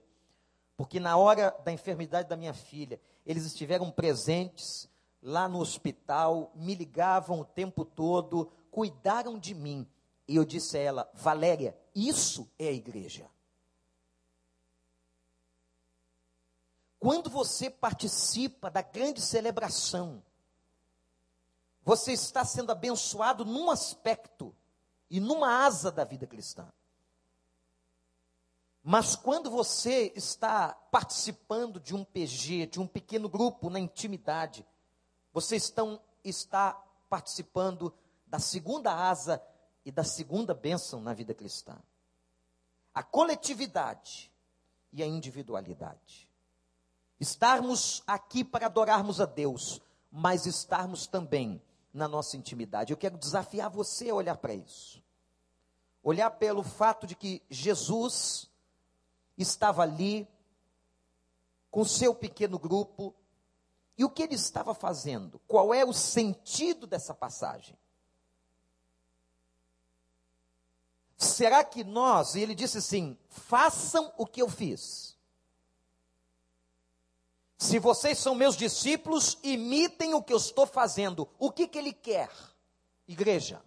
Porque 0.75 0.99
na 0.99 1.15
hora 1.17 1.55
da 1.63 1.71
enfermidade 1.71 2.29
da 2.29 2.35
minha 2.35 2.53
filha, 2.53 2.99
eles 3.25 3.45
estiveram 3.45 3.89
presentes 3.89 4.89
lá 5.21 5.47
no 5.47 5.59
hospital, 5.59 6.51
me 6.53 6.75
ligavam 6.75 7.39
o 7.39 7.45
tempo 7.45 7.83
todo, 7.83 8.51
cuidaram 8.69 9.39
de 9.39 9.53
mim. 9.53 9.87
E 10.27 10.35
eu 10.35 10.45
disse 10.45 10.77
a 10.77 10.81
ela, 10.81 11.11
Valéria, 11.13 11.77
isso 11.95 12.49
é 12.59 12.67
a 12.67 12.73
igreja. 12.73 13.25
Quando 16.99 17.29
você 17.29 17.69
participa 17.69 18.69
da 18.69 18.81
grande 18.81 19.21
celebração, 19.21 20.23
você 21.83 22.11
está 22.11 22.43
sendo 22.43 22.71
abençoado 22.71 23.45
num 23.45 23.69
aspecto 23.69 24.55
e 25.09 25.19
numa 25.19 25.65
asa 25.65 25.91
da 25.91 26.03
vida 26.03 26.27
cristã. 26.27 26.67
Mas 28.83 29.15
quando 29.15 29.49
você 29.51 30.11
está 30.15 30.73
participando 30.91 31.79
de 31.79 31.95
um 31.95 32.03
PG, 32.03 32.67
de 32.67 32.79
um 32.79 32.87
pequeno 32.87 33.29
grupo 33.29 33.69
na 33.69 33.79
intimidade, 33.79 34.65
você 35.33 35.55
estão, 35.55 36.01
está 36.23 36.73
participando 37.09 37.93
da 38.25 38.39
segunda 38.39 38.93
asa 38.93 39.41
e 39.85 39.91
da 39.91 40.03
segunda 40.03 40.53
bênção 40.53 40.99
na 41.01 41.13
vida 41.13 41.33
cristã. 41.33 41.77
A 42.93 43.03
coletividade 43.03 44.31
e 44.91 45.03
a 45.03 45.05
individualidade. 45.05 46.26
Estarmos 47.19 48.03
aqui 48.05 48.43
para 48.43 48.67
adorarmos 48.67 49.19
a 49.19 49.25
Deus, 49.25 49.81
mas 50.11 50.45
estarmos 50.45 51.07
também 51.07 51.61
na 51.93 52.07
nossa 52.07 52.37
intimidade. 52.37 52.91
Eu 52.91 52.97
quero 52.97 53.17
desafiar 53.17 53.69
você 53.69 54.09
a 54.09 54.15
olhar 54.15 54.37
para 54.37 54.53
isso. 54.53 55.03
Olhar 56.03 56.29
pelo 56.31 56.63
fato 56.63 57.07
de 57.07 57.15
que 57.15 57.41
Jesus 57.49 58.49
estava 59.37 59.81
ali 59.81 60.27
com 61.71 61.83
seu 61.83 62.13
pequeno 62.13 62.57
grupo 62.57 63.13
e 63.97 64.05
o 64.05 64.09
que 64.09 64.21
ele 64.21 64.35
estava 64.35 64.75
fazendo? 64.75 65.41
Qual 65.47 65.73
é 65.73 65.83
o 65.83 65.91
sentido 65.91 66.85
dessa 66.85 67.13
passagem? 67.13 67.75
Será 71.17 71.63
que 71.63 71.83
nós, 71.83 72.35
e 72.35 72.41
ele 72.41 72.53
disse 72.53 72.77
assim: 72.77 73.17
façam 73.27 74.13
o 74.17 74.25
que 74.25 74.41
eu 74.41 74.47
fiz. 74.47 75.16
Se 77.57 77.79
vocês 77.79 78.19
são 78.19 78.35
meus 78.35 78.55
discípulos, 78.55 79.39
imitem 79.41 80.13
o 80.13 80.21
que 80.21 80.31
eu 80.31 80.37
estou 80.37 80.67
fazendo. 80.67 81.27
O 81.39 81.51
que, 81.51 81.67
que 81.67 81.77
ele 81.77 81.91
quer? 81.91 82.29
Igreja. 83.07 83.61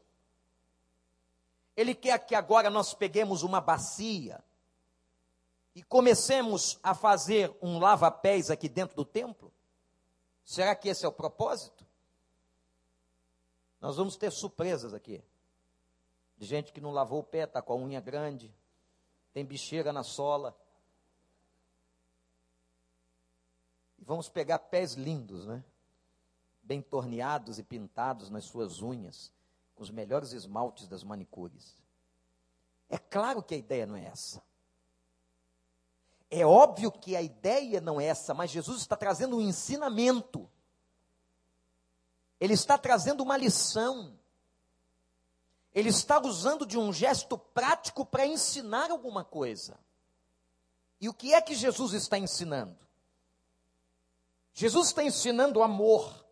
Ele 1.77 1.95
quer 1.95 2.19
que 2.25 2.35
agora 2.35 2.71
nós 2.71 2.95
peguemos 2.95 3.43
uma 3.43 3.61
bacia 3.61 4.43
e 5.75 5.83
comecemos 5.83 6.79
a 6.83 6.95
fazer 6.95 7.57
um 7.61 7.79
lava-pés 7.79 8.51
aqui 8.51 8.69
dentro 8.69 8.95
do 8.95 9.05
templo? 9.05 9.53
Será 10.45 10.75
que 10.75 10.89
esse 10.89 11.05
é 11.05 11.09
o 11.09 11.13
propósito? 11.13 11.87
Nós 13.81 13.97
vamos 13.97 14.17
ter 14.17 14.31
surpresas 14.31 14.93
aqui. 14.93 15.23
De 16.37 16.47
gente 16.47 16.73
que 16.73 16.81
não 16.81 16.91
lavou 16.91 17.21
o 17.21 17.25
pé, 17.25 17.45
está 17.45 17.61
com 17.63 17.73
a 17.73 17.77
unha 17.77 18.01
grande, 18.01 18.55
tem 19.33 19.45
bicheira 19.45 19.93
na 19.93 20.03
sola. 20.03 20.57
Vamos 24.11 24.29
pegar 24.29 24.59
pés 24.59 24.95
lindos, 24.95 25.47
né? 25.47 25.63
Bem 26.65 26.83
torneados 26.83 27.61
e 27.61 27.63
pintados 27.63 28.29
nas 28.29 28.45
suas 28.45 28.83
unhas, 28.83 29.33
com 29.77 29.85
os 29.85 29.91
melhores 29.93 30.33
esmaltes 30.33 30.89
das 30.89 31.05
manicures. 31.05 31.77
É 32.89 32.99
claro 32.99 33.41
que 33.41 33.55
a 33.55 33.59
ideia 33.59 33.87
não 33.87 33.95
é 33.95 34.07
essa. 34.07 34.43
É 36.29 36.45
óbvio 36.45 36.91
que 36.91 37.15
a 37.15 37.23
ideia 37.23 37.81
não 37.81 38.01
é 38.01 38.07
essa, 38.07 38.35
mas 38.35 38.51
Jesus 38.51 38.81
está 38.81 38.97
trazendo 38.97 39.37
um 39.37 39.41
ensinamento. 39.41 40.51
Ele 42.41 42.55
está 42.55 42.77
trazendo 42.77 43.23
uma 43.23 43.37
lição. 43.37 44.19
Ele 45.73 45.89
está 45.89 46.21
usando 46.21 46.67
de 46.67 46.77
um 46.77 46.93
gesto 46.93 47.39
prático 47.39 48.05
para 48.05 48.27
ensinar 48.27 48.91
alguma 48.91 49.23
coisa. 49.23 49.79
E 51.01 51.09
o 51.09 51.15
que 51.15 51.33
é 51.33 51.41
que 51.41 51.55
Jesus 51.55 51.93
está 51.93 52.19
ensinando? 52.19 52.90
Jesus 54.53 54.89
está 54.89 55.03
ensinando 55.03 55.63
amor. 55.63 56.25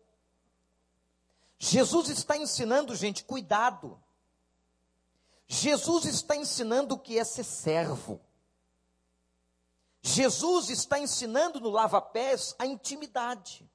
Jesus 1.57 2.09
está 2.09 2.37
ensinando, 2.37 2.95
gente, 2.95 3.23
cuidado. 3.23 4.01
Jesus 5.47 6.05
está 6.05 6.35
ensinando 6.35 6.95
o 6.95 6.99
que 6.99 7.17
é 7.17 7.23
ser 7.23 7.43
servo. 7.43 8.21
Jesus 10.01 10.69
está 10.69 10.99
ensinando 10.99 11.59
no 11.59 11.69
lava-pés 11.69 12.55
a 12.57 12.65
intimidade. 12.65 13.69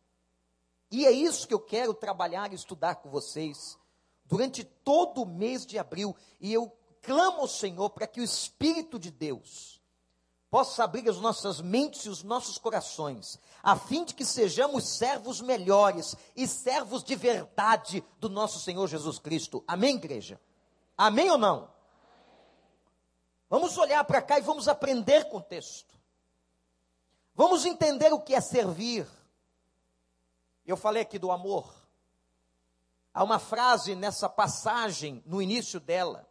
E 0.90 1.04
é 1.04 1.10
isso 1.10 1.46
que 1.46 1.52
eu 1.52 1.60
quero 1.60 1.92
trabalhar 1.92 2.52
e 2.52 2.54
estudar 2.54 2.96
com 2.96 3.10
vocês 3.10 3.76
durante 4.24 4.64
todo 4.64 5.22
o 5.22 5.26
mês 5.26 5.66
de 5.66 5.78
abril. 5.78 6.16
E 6.40 6.52
eu 6.52 6.72
clamo 7.02 7.40
ao 7.40 7.48
Senhor 7.48 7.90
para 7.90 8.06
que 8.06 8.20
o 8.20 8.24
Espírito 8.24 8.98
de 8.98 9.10
Deus 9.10 9.74
possa 10.54 10.84
abrir 10.84 11.11
as 11.11 11.16
nossas 11.16 11.61
mentes 11.61 12.04
e 12.04 12.08
os 12.08 12.23
nossos 12.23 12.58
corações, 12.58 13.40
a 13.61 13.75
fim 13.75 14.04
de 14.04 14.14
que 14.14 14.25
sejamos 14.25 14.84
servos 14.88 15.40
melhores 15.40 16.14
e 16.37 16.46
servos 16.46 17.02
de 17.02 17.16
verdade 17.16 18.04
do 18.20 18.28
nosso 18.28 18.61
Senhor 18.61 18.87
Jesus 18.87 19.18
Cristo. 19.18 19.64
Amém, 19.66 19.96
igreja? 19.96 20.40
Amém 20.96 21.28
ou 21.28 21.37
não? 21.37 21.68
Vamos 23.50 23.76
olhar 23.76 24.04
para 24.04 24.23
cá 24.23 24.38
e 24.38 24.42
vamos 24.42 24.68
aprender 24.68 25.25
com 25.25 25.38
o 25.38 25.42
texto. 25.42 25.92
Vamos 27.34 27.66
entender 27.66 28.12
o 28.12 28.20
que 28.20 28.32
é 28.32 28.40
servir. 28.40 29.08
Eu 30.64 30.76
falei 30.76 31.02
aqui 31.02 31.18
do 31.18 31.32
amor. 31.32 31.75
Há 33.12 33.25
uma 33.25 33.40
frase 33.40 33.96
nessa 33.96 34.28
passagem, 34.28 35.20
no 35.26 35.42
início 35.42 35.80
dela, 35.80 36.30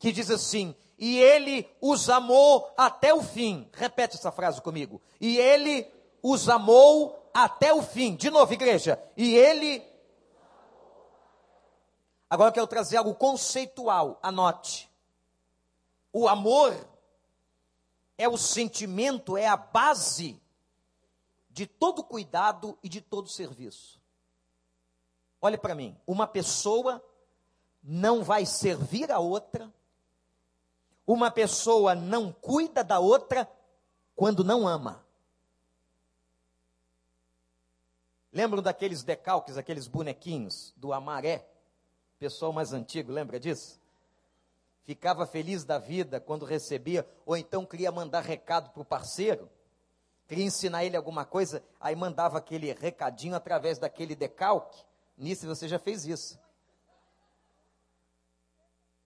que 0.00 0.10
diz 0.10 0.32
assim: 0.32 0.74
E 1.00 1.18
ele 1.18 1.66
os 1.80 2.10
amou 2.10 2.70
até 2.76 3.14
o 3.14 3.22
fim. 3.22 3.66
Repete 3.72 4.16
essa 4.16 4.30
frase 4.30 4.60
comigo. 4.60 5.00
E 5.18 5.38
ele 5.38 5.90
os 6.22 6.46
amou 6.46 7.30
até 7.32 7.72
o 7.72 7.82
fim. 7.82 8.14
De 8.14 8.28
novo, 8.28 8.52
igreja. 8.52 9.02
E 9.16 9.34
ele. 9.34 9.82
Agora 12.28 12.50
eu 12.50 12.52
quero 12.52 12.66
trazer 12.66 12.98
algo 12.98 13.14
conceitual. 13.14 14.20
Anote. 14.22 14.90
O 16.12 16.28
amor 16.28 16.76
é 18.18 18.28
o 18.28 18.36
sentimento, 18.36 19.38
é 19.38 19.46
a 19.46 19.56
base 19.56 20.38
de 21.48 21.66
todo 21.66 22.04
cuidado 22.04 22.78
e 22.82 22.90
de 22.90 23.00
todo 23.00 23.26
serviço. 23.26 23.98
Olhe 25.40 25.56
para 25.56 25.74
mim, 25.74 25.96
uma 26.06 26.26
pessoa 26.26 27.02
não 27.82 28.22
vai 28.22 28.44
servir 28.44 29.10
a 29.10 29.18
outra, 29.18 29.72
uma 31.12 31.30
pessoa 31.30 31.94
não 31.94 32.32
cuida 32.32 32.84
da 32.84 32.98
outra 32.98 33.50
quando 34.14 34.44
não 34.44 34.66
ama. 34.66 35.04
Lembram 38.32 38.62
daqueles 38.62 39.02
decalques, 39.02 39.56
aqueles 39.56 39.88
bonequinhos 39.88 40.72
do 40.76 40.92
Amaré? 40.92 41.46
Pessoal 42.18 42.52
mais 42.52 42.72
antigo, 42.72 43.10
lembra 43.10 43.40
disso? 43.40 43.80
Ficava 44.84 45.26
feliz 45.26 45.64
da 45.64 45.78
vida 45.78 46.20
quando 46.20 46.44
recebia, 46.44 47.06
ou 47.26 47.36
então 47.36 47.66
queria 47.66 47.90
mandar 47.90 48.20
recado 48.20 48.70
para 48.70 48.82
o 48.82 48.84
parceiro, 48.84 49.48
queria 50.28 50.44
ensinar 50.44 50.84
ele 50.84 50.96
alguma 50.96 51.24
coisa, 51.24 51.62
aí 51.80 51.96
mandava 51.96 52.38
aquele 52.38 52.72
recadinho 52.72 53.34
através 53.34 53.78
daquele 53.78 54.14
decalque. 54.14 54.84
Nisso 55.16 55.46
você 55.46 55.66
já 55.66 55.78
fez 55.78 56.06
isso. 56.06 56.38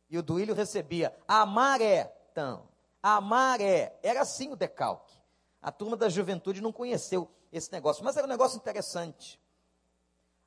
E 0.08 0.18
o 0.18 0.22
Duílio 0.22 0.54
recebia, 0.54 1.16
amar 1.26 1.80
é, 1.80 2.14
então, 2.30 2.68
amar 3.02 3.60
é. 3.60 3.98
Era 4.02 4.22
assim 4.22 4.52
o 4.52 4.56
decalque. 4.56 5.14
A 5.60 5.72
turma 5.72 5.96
da 5.96 6.08
juventude 6.08 6.60
não 6.60 6.72
conheceu 6.72 7.30
esse 7.52 7.72
negócio, 7.72 8.04
mas 8.04 8.16
era 8.16 8.26
um 8.26 8.30
negócio 8.30 8.56
interessante. 8.56 9.40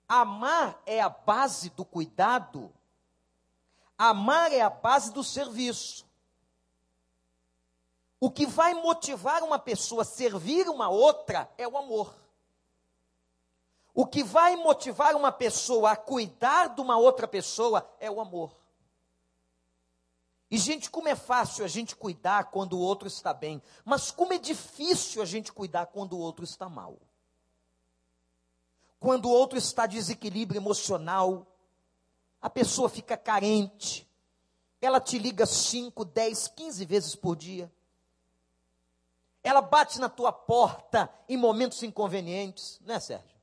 Amar 0.07 0.81
é 0.85 1.01
a 1.01 1.09
base 1.09 1.69
do 1.71 1.83
cuidado, 1.83 2.71
amar 3.97 4.53
é 4.53 4.61
a 4.61 4.69
base 4.69 5.11
do 5.11 5.23
serviço. 5.23 6.05
O 8.19 8.31
que 8.31 8.45
vai 8.45 8.73
motivar 8.73 9.43
uma 9.43 9.59
pessoa 9.59 10.01
a 10.01 10.05
servir 10.05 10.67
uma 10.69 10.89
outra 10.89 11.49
é 11.57 11.67
o 11.67 11.77
amor. 11.77 12.13
O 13.93 14.05
que 14.05 14.23
vai 14.23 14.55
motivar 14.55 15.15
uma 15.15 15.31
pessoa 15.31 15.91
a 15.91 15.95
cuidar 15.95 16.67
de 16.67 16.81
uma 16.81 16.97
outra 16.97 17.27
pessoa 17.27 17.89
é 17.99 18.09
o 18.09 18.21
amor. 18.21 18.55
E, 20.49 20.57
gente, 20.57 20.89
como 20.89 21.09
é 21.09 21.15
fácil 21.15 21.65
a 21.65 21.67
gente 21.67 21.95
cuidar 21.95 22.45
quando 22.45 22.73
o 22.73 22.79
outro 22.79 23.07
está 23.07 23.33
bem, 23.33 23.61
mas 23.83 24.11
como 24.11 24.33
é 24.33 24.37
difícil 24.37 25.21
a 25.21 25.25
gente 25.25 25.51
cuidar 25.51 25.87
quando 25.87 26.13
o 26.13 26.19
outro 26.19 26.45
está 26.45 26.69
mal. 26.69 26.97
Quando 28.99 29.25
o 29.25 29.31
outro 29.31 29.57
está 29.57 29.85
desequilíbrio 29.85 30.59
emocional, 30.59 31.45
a 32.41 32.49
pessoa 32.49 32.87
fica 32.87 33.17
carente, 33.17 34.07
ela 34.79 35.01
te 35.01 35.19
liga 35.19 35.45
5, 35.45 36.05
10, 36.05 36.47
15 36.49 36.85
vezes 36.85 37.15
por 37.15 37.35
dia. 37.35 37.71
Ela 39.43 39.61
bate 39.61 39.99
na 39.99 40.09
tua 40.09 40.31
porta 40.31 41.13
em 41.27 41.35
momentos 41.37 41.83
inconvenientes, 41.83 42.79
não 42.85 42.95
é, 42.95 42.99
Sérgio? 42.99 43.37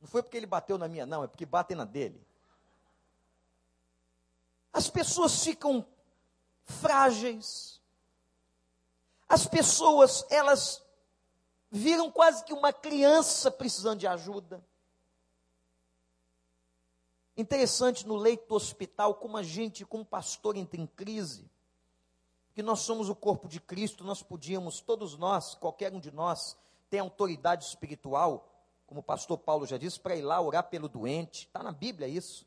Não 0.00 0.08
foi 0.08 0.22
porque 0.22 0.36
ele 0.36 0.46
bateu 0.46 0.78
na 0.78 0.88
minha, 0.88 1.06
não, 1.06 1.22
é 1.22 1.26
porque 1.26 1.46
batem 1.46 1.76
na 1.76 1.84
dele. 1.84 2.27
As 4.78 4.88
pessoas 4.88 5.42
ficam 5.42 5.84
frágeis. 6.64 7.80
As 9.28 9.44
pessoas, 9.44 10.24
elas 10.30 10.80
viram 11.68 12.12
quase 12.12 12.44
que 12.44 12.52
uma 12.52 12.72
criança 12.72 13.50
precisando 13.50 13.98
de 13.98 14.06
ajuda. 14.06 14.64
Interessante 17.36 18.06
no 18.06 18.14
leito 18.14 18.46
do 18.46 18.54
hospital, 18.54 19.16
como 19.16 19.36
a 19.36 19.42
gente, 19.42 19.84
como 19.84 20.04
pastor, 20.04 20.56
entra 20.56 20.80
em 20.80 20.86
crise. 20.86 21.50
Que 22.54 22.62
nós 22.62 22.78
somos 22.78 23.08
o 23.08 23.16
corpo 23.16 23.48
de 23.48 23.58
Cristo, 23.58 24.04
nós 24.04 24.22
podíamos, 24.22 24.80
todos 24.80 25.18
nós, 25.18 25.56
qualquer 25.56 25.92
um 25.92 25.98
de 25.98 26.12
nós, 26.12 26.56
tem 26.88 27.00
autoridade 27.00 27.64
espiritual, 27.64 28.48
como 28.86 29.00
o 29.00 29.02
pastor 29.02 29.38
Paulo 29.38 29.66
já 29.66 29.76
disse, 29.76 29.98
para 29.98 30.14
ir 30.14 30.22
lá 30.22 30.40
orar 30.40 30.68
pelo 30.68 30.88
doente. 30.88 31.46
Está 31.46 31.64
na 31.64 31.72
Bíblia 31.72 32.06
isso. 32.06 32.46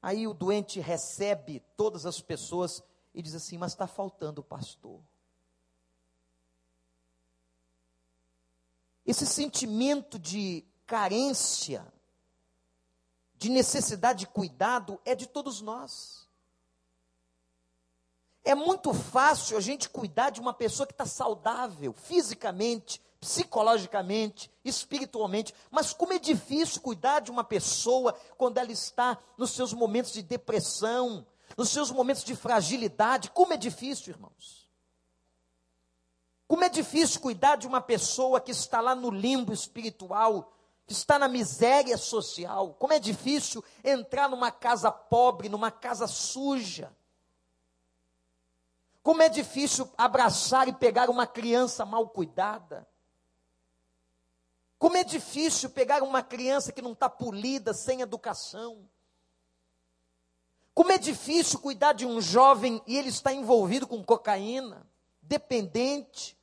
Aí 0.00 0.26
o 0.26 0.34
doente 0.34 0.80
recebe 0.80 1.60
todas 1.76 2.06
as 2.06 2.20
pessoas 2.20 2.82
e 3.14 3.22
diz 3.22 3.34
assim: 3.34 3.58
Mas 3.58 3.72
está 3.72 3.86
faltando 3.86 4.40
o 4.40 4.44
pastor. 4.44 5.00
Esse 9.04 9.26
sentimento 9.26 10.18
de 10.18 10.64
carência, 10.86 11.86
de 13.34 13.48
necessidade 13.48 14.20
de 14.20 14.26
cuidado, 14.26 15.00
é 15.04 15.14
de 15.14 15.26
todos 15.26 15.60
nós. 15.60 16.28
É 18.44 18.54
muito 18.54 18.94
fácil 18.94 19.56
a 19.56 19.60
gente 19.60 19.88
cuidar 19.88 20.30
de 20.30 20.40
uma 20.40 20.54
pessoa 20.54 20.86
que 20.86 20.92
está 20.92 21.04
saudável, 21.04 21.92
fisicamente, 21.92 23.02
psicologicamente, 23.20 24.50
espiritualmente, 24.64 25.54
mas 25.70 25.92
como 25.92 26.12
é 26.12 26.18
difícil 26.18 26.80
cuidar 26.80 27.20
de 27.20 27.30
uma 27.30 27.42
pessoa 27.42 28.12
quando 28.36 28.58
ela 28.58 28.70
está 28.70 29.18
nos 29.36 29.50
seus 29.50 29.72
momentos 29.72 30.12
de 30.12 30.22
depressão, 30.22 31.26
nos 31.56 31.70
seus 31.70 31.90
momentos 31.90 32.22
de 32.22 32.36
fragilidade, 32.36 33.30
como 33.30 33.52
é 33.52 33.56
difícil, 33.56 34.12
irmãos. 34.12 34.68
Como 36.46 36.64
é 36.64 36.68
difícil 36.68 37.20
cuidar 37.20 37.56
de 37.56 37.66
uma 37.66 37.80
pessoa 37.80 38.40
que 38.40 38.52
está 38.52 38.80
lá 38.80 38.94
no 38.94 39.10
limbo 39.10 39.52
espiritual, 39.52 40.52
que 40.86 40.94
está 40.94 41.18
na 41.18 41.28
miséria 41.28 41.98
social. 41.98 42.74
Como 42.78 42.94
é 42.94 42.98
difícil 42.98 43.62
entrar 43.84 44.30
numa 44.30 44.50
casa 44.50 44.90
pobre, 44.90 45.50
numa 45.50 45.70
casa 45.70 46.06
suja. 46.06 46.90
Como 49.02 49.20
é 49.20 49.28
difícil 49.28 49.90
abraçar 49.98 50.68
e 50.68 50.72
pegar 50.72 51.10
uma 51.10 51.26
criança 51.26 51.84
mal 51.84 52.08
cuidada. 52.08 52.88
Como 54.78 54.96
é 54.96 55.02
difícil 55.02 55.70
pegar 55.70 56.02
uma 56.02 56.22
criança 56.22 56.70
que 56.70 56.80
não 56.80 56.92
está 56.92 57.08
polida, 57.08 57.74
sem 57.74 58.00
educação. 58.00 58.88
Como 60.72 60.92
é 60.92 60.98
difícil 60.98 61.58
cuidar 61.58 61.92
de 61.92 62.06
um 62.06 62.20
jovem 62.20 62.80
e 62.86 62.96
ele 62.96 63.08
está 63.08 63.32
envolvido 63.32 63.86
com 63.86 64.04
cocaína, 64.04 64.86
dependente. 65.20 66.38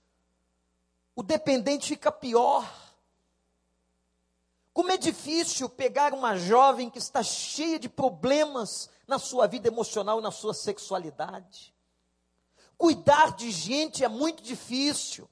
O 1.15 1.23
dependente 1.23 1.87
fica 1.87 2.11
pior. 2.11 2.69
Como 4.73 4.91
é 4.91 4.97
difícil 4.97 5.69
pegar 5.69 6.13
uma 6.13 6.35
jovem 6.35 6.89
que 6.89 6.97
está 6.97 7.23
cheia 7.23 7.79
de 7.79 7.87
problemas 7.87 8.89
na 9.07 9.17
sua 9.17 9.47
vida 9.47 9.69
emocional, 9.69 10.19
na 10.19 10.31
sua 10.31 10.53
sexualidade. 10.53 11.73
Cuidar 12.77 13.33
de 13.37 13.49
gente 13.51 14.03
é 14.03 14.09
muito 14.09 14.43
difícil. 14.43 15.29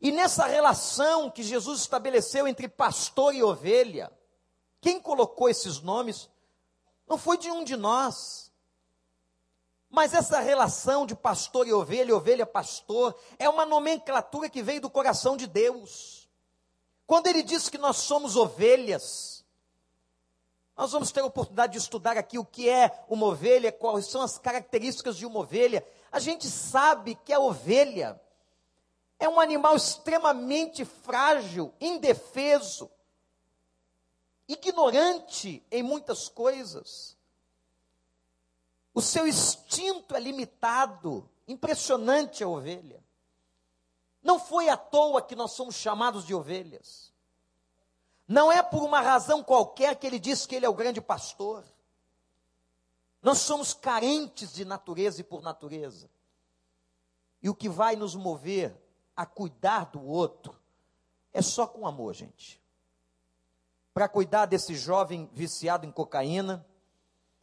E 0.00 0.12
nessa 0.12 0.46
relação 0.46 1.30
que 1.30 1.42
Jesus 1.42 1.80
estabeleceu 1.80 2.46
entre 2.46 2.68
pastor 2.68 3.34
e 3.34 3.42
ovelha, 3.42 4.12
quem 4.80 5.00
colocou 5.00 5.48
esses 5.48 5.80
nomes 5.80 6.30
não 7.06 7.18
foi 7.18 7.36
de 7.36 7.50
um 7.50 7.64
de 7.64 7.76
nós. 7.76 8.52
Mas 9.90 10.12
essa 10.12 10.38
relação 10.40 11.06
de 11.06 11.16
pastor 11.16 11.66
e 11.66 11.72
ovelha, 11.72 12.14
ovelha 12.14 12.46
pastor, 12.46 13.18
é 13.38 13.48
uma 13.48 13.64
nomenclatura 13.64 14.48
que 14.48 14.62
veio 14.62 14.80
do 14.80 14.90
coração 14.90 15.36
de 15.36 15.46
Deus. 15.46 16.28
Quando 17.06 17.26
ele 17.26 17.42
diz 17.42 17.68
que 17.68 17.78
nós 17.78 17.96
somos 17.96 18.36
ovelhas, 18.36 19.42
nós 20.76 20.92
vamos 20.92 21.10
ter 21.10 21.20
a 21.20 21.26
oportunidade 21.26 21.72
de 21.72 21.78
estudar 21.78 22.18
aqui 22.18 22.38
o 22.38 22.44
que 22.44 22.68
é 22.68 23.04
uma 23.08 23.26
ovelha, 23.26 23.72
quais 23.72 24.06
são 24.06 24.20
as 24.22 24.38
características 24.38 25.16
de 25.16 25.24
uma 25.26 25.40
ovelha. 25.40 25.84
A 26.12 26.20
gente 26.20 26.46
sabe 26.46 27.14
que 27.24 27.32
a 27.32 27.40
ovelha, 27.40 28.20
é 29.18 29.28
um 29.28 29.40
animal 29.40 29.74
extremamente 29.74 30.84
frágil, 30.84 31.74
indefeso, 31.80 32.90
ignorante 34.46 35.64
em 35.70 35.82
muitas 35.82 36.28
coisas. 36.28 37.16
O 38.94 39.02
seu 39.02 39.26
instinto 39.26 40.14
é 40.14 40.20
limitado. 40.20 41.28
Impressionante 41.46 42.44
a 42.44 42.48
ovelha. 42.48 43.02
Não 44.22 44.38
foi 44.38 44.68
à 44.68 44.76
toa 44.76 45.22
que 45.22 45.34
nós 45.34 45.52
somos 45.52 45.74
chamados 45.74 46.26
de 46.26 46.34
ovelhas. 46.34 47.12
Não 48.26 48.52
é 48.52 48.62
por 48.62 48.82
uma 48.82 49.00
razão 49.00 49.42
qualquer 49.42 49.96
que 49.96 50.06
ele 50.06 50.18
diz 50.18 50.44
que 50.44 50.54
ele 50.54 50.66
é 50.66 50.68
o 50.68 50.74
grande 50.74 51.00
pastor. 51.00 51.64
Nós 53.22 53.38
somos 53.38 53.72
carentes 53.72 54.52
de 54.52 54.64
natureza 54.64 55.22
e 55.22 55.24
por 55.24 55.42
natureza. 55.42 56.10
E 57.42 57.48
o 57.48 57.54
que 57.54 57.68
vai 57.68 57.96
nos 57.96 58.14
mover 58.14 58.76
a 59.18 59.26
cuidar 59.26 59.86
do 59.86 60.00
outro 60.00 60.54
é 61.32 61.42
só 61.42 61.66
com 61.66 61.88
amor, 61.88 62.14
gente. 62.14 62.62
Para 63.92 64.08
cuidar 64.08 64.46
desse 64.46 64.76
jovem 64.76 65.28
viciado 65.32 65.84
em 65.84 65.90
cocaína, 65.90 66.64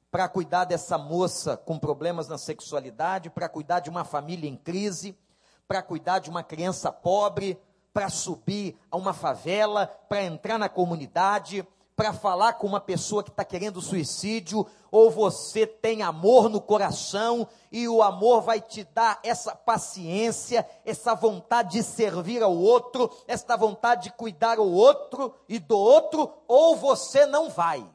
para 0.09 0.29
cuidar 0.29 0.63
dessa 0.63 0.97
moça 0.97 1.57
com 1.57 1.77
problemas 1.77 2.29
na 2.29 2.37
sexualidade, 2.37 3.29
para 3.29 3.49
cuidar 3.49 3.81
de 3.81 3.89
uma 3.89 4.05
família 4.05 4.49
em 4.49 4.55
crise, 4.55 5.17
para 5.67 5.83
cuidar 5.83 6.19
de 6.19 6.29
uma 6.29 6.43
criança 6.43 6.93
pobre, 6.93 7.59
para 7.93 8.09
subir 8.09 8.79
a 8.89 8.95
uma 8.95 9.11
favela, 9.11 9.87
para 10.07 10.23
entrar 10.23 10.57
na 10.57 10.69
comunidade, 10.69 11.67
para 11.95 12.11
falar 12.11 12.53
com 12.53 12.67
uma 12.67 12.81
pessoa 12.81 13.23
que 13.23 13.29
está 13.29 13.45
querendo 13.45 13.81
suicídio, 13.81 14.67
ou 14.91 15.09
você 15.09 15.65
tem 15.65 16.01
amor 16.01 16.49
no 16.49 16.59
coração 16.59 17.47
e 17.71 17.87
o 17.87 18.03
amor 18.03 18.41
vai 18.41 18.59
te 18.59 18.83
dar 18.83 19.19
essa 19.23 19.55
paciência, 19.55 20.67
essa 20.83 21.15
vontade 21.15 21.71
de 21.71 21.83
servir 21.83 22.43
ao 22.43 22.55
outro, 22.55 23.09
essa 23.27 23.55
vontade 23.55 24.03
de 24.03 24.13
cuidar 24.13 24.59
o 24.59 24.69
outro 24.69 25.33
e 25.47 25.57
do 25.57 25.77
outro, 25.77 26.31
ou 26.47 26.75
você 26.75 27.25
não 27.25 27.49
vai. 27.49 27.87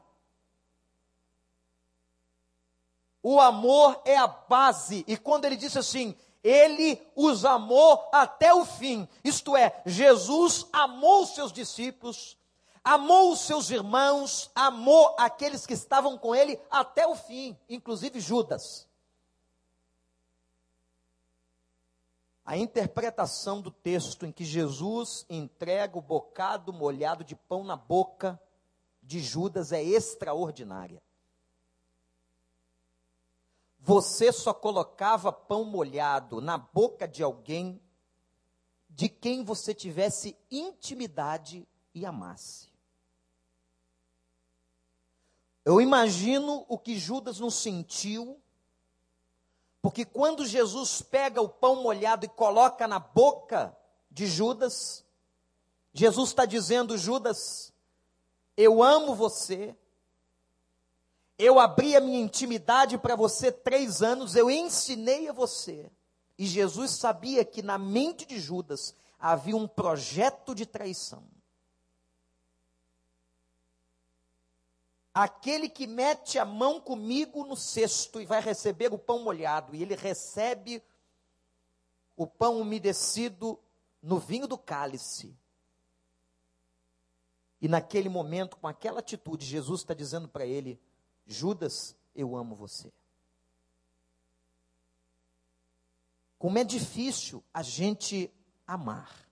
O 3.23 3.39
amor 3.39 4.01
é 4.03 4.17
a 4.17 4.25
base, 4.25 5.05
e 5.07 5.15
quando 5.15 5.45
ele 5.45 5.55
disse 5.55 5.77
assim, 5.77 6.15
ele 6.43 6.99
os 7.15 7.45
amou 7.45 8.09
até 8.11 8.51
o 8.51 8.65
fim. 8.65 9.07
Isto 9.23 9.55
é, 9.55 9.79
Jesus 9.85 10.65
amou 10.73 11.27
seus 11.27 11.53
discípulos, 11.53 12.35
amou 12.83 13.31
os 13.31 13.41
seus 13.41 13.69
irmãos, 13.69 14.49
amou 14.55 15.15
aqueles 15.17 15.65
que 15.65 15.73
estavam 15.73 16.17
com 16.17 16.33
ele 16.33 16.59
até 16.69 17.05
o 17.05 17.15
fim, 17.15 17.57
inclusive 17.69 18.19
Judas. 18.19 18.87
A 22.43 22.57
interpretação 22.57 23.61
do 23.61 23.71
texto 23.71 24.25
em 24.25 24.31
que 24.31 24.43
Jesus 24.43 25.25
entrega 25.29 25.97
o 25.97 26.01
bocado 26.01 26.73
molhado 26.73 27.23
de 27.23 27.35
pão 27.35 27.63
na 27.63 27.75
boca 27.75 28.39
de 29.01 29.19
Judas 29.19 29.71
é 29.71 29.83
extraordinária. 29.83 31.01
Você 33.79 34.31
só 34.31 34.53
colocava 34.53 35.31
pão 35.31 35.63
molhado 35.63 36.41
na 36.41 36.57
boca 36.57 37.07
de 37.07 37.23
alguém 37.23 37.81
de 38.89 39.07
quem 39.07 39.43
você 39.43 39.73
tivesse 39.73 40.37
intimidade 40.49 41.67
e 41.93 42.05
amasse. 42.05 42.70
Eu 45.63 45.79
imagino 45.79 46.65
o 46.67 46.77
que 46.77 46.97
Judas 46.97 47.39
não 47.39 47.51
sentiu, 47.51 48.39
porque 49.81 50.03
quando 50.05 50.45
Jesus 50.45 51.01
pega 51.01 51.41
o 51.41 51.49
pão 51.49 51.83
molhado 51.83 52.25
e 52.25 52.29
coloca 52.29 52.87
na 52.87 52.99
boca 52.99 53.75
de 54.09 54.25
Judas, 54.25 55.05
Jesus 55.93 56.29
está 56.29 56.45
dizendo: 56.45 56.97
Judas, 56.97 57.71
eu 58.57 58.81
amo 58.81 59.13
você, 59.13 59.75
eu 61.37 61.59
abri 61.59 61.95
a 61.95 62.01
minha 62.01 62.19
intimidade 62.19 62.97
para 62.97 63.15
você 63.15 63.51
três 63.51 64.01
anos, 64.01 64.35
eu 64.35 64.49
ensinei 64.49 65.29
a 65.29 65.33
você. 65.33 65.91
E 66.37 66.45
Jesus 66.45 66.91
sabia 66.91 67.45
que 67.45 67.61
na 67.61 67.77
mente 67.77 68.25
de 68.25 68.39
Judas 68.39 68.95
havia 69.19 69.55
um 69.55 69.67
projeto 69.67 70.55
de 70.55 70.65
traição. 70.65 71.23
Aquele 75.13 75.67
que 75.67 75.85
mete 75.85 76.39
a 76.39 76.45
mão 76.45 76.79
comigo 76.79 77.45
no 77.45 77.55
cesto 77.55 78.21
e 78.21 78.25
vai 78.25 78.41
receber 78.41 78.93
o 78.93 78.97
pão 78.97 79.23
molhado, 79.23 79.75
e 79.75 79.81
ele 79.81 79.95
recebe 79.95 80.81
o 82.15 82.25
pão 82.25 82.61
umedecido 82.61 83.59
no 84.01 84.19
vinho 84.19 84.47
do 84.47 84.57
cálice. 84.57 85.35
E 87.61 87.67
naquele 87.67 88.09
momento, 88.09 88.57
com 88.57 88.67
aquela 88.67 88.99
atitude, 88.99 89.45
Jesus 89.45 89.81
está 89.81 89.93
dizendo 89.93 90.27
para 90.27 90.45
ele: 90.45 90.79
Judas, 91.27 91.95
eu 92.15 92.35
amo 92.35 92.55
você. 92.55 92.91
Como 96.39 96.57
é 96.57 96.63
difícil 96.63 97.43
a 97.53 97.61
gente 97.61 98.33
amar. 98.65 99.30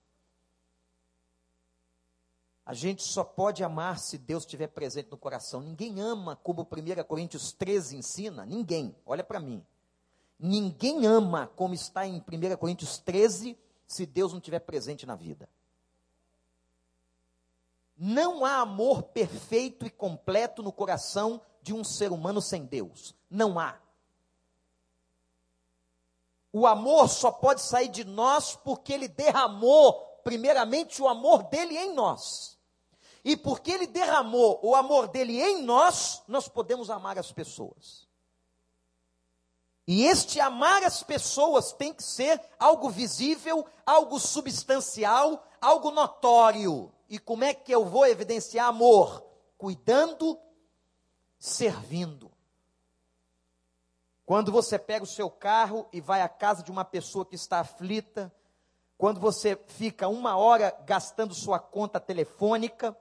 A 2.70 2.72
gente 2.72 3.02
só 3.02 3.24
pode 3.24 3.64
amar 3.64 3.98
se 3.98 4.16
Deus 4.16 4.44
estiver 4.44 4.68
presente 4.68 5.10
no 5.10 5.16
coração. 5.16 5.60
Ninguém 5.60 6.00
ama 6.00 6.36
como 6.36 6.62
1 6.62 7.02
Coríntios 7.02 7.50
13 7.50 7.96
ensina. 7.96 8.46
Ninguém. 8.46 8.94
Olha 9.04 9.24
para 9.24 9.40
mim. 9.40 9.66
Ninguém 10.38 11.04
ama 11.04 11.50
como 11.56 11.74
está 11.74 12.06
em 12.06 12.18
1 12.18 12.56
Coríntios 12.58 12.96
13 12.98 13.58
se 13.88 14.06
Deus 14.06 14.30
não 14.30 14.38
estiver 14.38 14.60
presente 14.60 15.04
na 15.04 15.16
vida. 15.16 15.48
Não 17.98 18.44
há 18.44 18.60
amor 18.60 19.02
perfeito 19.02 19.84
e 19.84 19.90
completo 19.90 20.62
no 20.62 20.70
coração 20.70 21.42
de 21.60 21.74
um 21.74 21.82
ser 21.82 22.12
humano 22.12 22.40
sem 22.40 22.64
Deus. 22.64 23.16
Não 23.28 23.58
há. 23.58 23.80
O 26.52 26.68
amor 26.68 27.08
só 27.08 27.32
pode 27.32 27.62
sair 27.62 27.88
de 27.88 28.04
nós 28.04 28.54
porque 28.54 28.92
ele 28.92 29.08
derramou, 29.08 30.20
primeiramente, 30.22 31.02
o 31.02 31.08
amor 31.08 31.42
dele 31.48 31.76
em 31.76 31.92
nós. 31.92 32.59
E 33.24 33.36
porque 33.36 33.70
ele 33.70 33.86
derramou 33.86 34.58
o 34.62 34.74
amor 34.74 35.08
dele 35.08 35.40
em 35.40 35.62
nós, 35.62 36.22
nós 36.26 36.48
podemos 36.48 36.90
amar 36.90 37.18
as 37.18 37.30
pessoas. 37.30 38.08
E 39.86 40.04
este 40.04 40.38
amar 40.40 40.84
as 40.84 41.02
pessoas 41.02 41.72
tem 41.72 41.92
que 41.92 42.02
ser 42.02 42.40
algo 42.58 42.88
visível, 42.88 43.66
algo 43.84 44.20
substancial, 44.20 45.44
algo 45.60 45.90
notório. 45.90 46.92
E 47.08 47.18
como 47.18 47.44
é 47.44 47.52
que 47.52 47.72
eu 47.72 47.84
vou 47.84 48.06
evidenciar 48.06 48.66
amor? 48.66 49.24
Cuidando 49.58 50.38
servindo. 51.38 52.30
Quando 54.24 54.52
você 54.52 54.78
pega 54.78 55.02
o 55.02 55.08
seu 55.08 55.28
carro 55.28 55.88
e 55.92 56.00
vai 56.00 56.22
à 56.22 56.28
casa 56.28 56.62
de 56.62 56.70
uma 56.70 56.84
pessoa 56.84 57.26
que 57.26 57.34
está 57.34 57.58
aflita, 57.58 58.32
quando 58.96 59.18
você 59.18 59.56
fica 59.66 60.06
uma 60.06 60.36
hora 60.36 60.70
gastando 60.86 61.34
sua 61.34 61.58
conta 61.58 61.98
telefônica, 61.98 62.96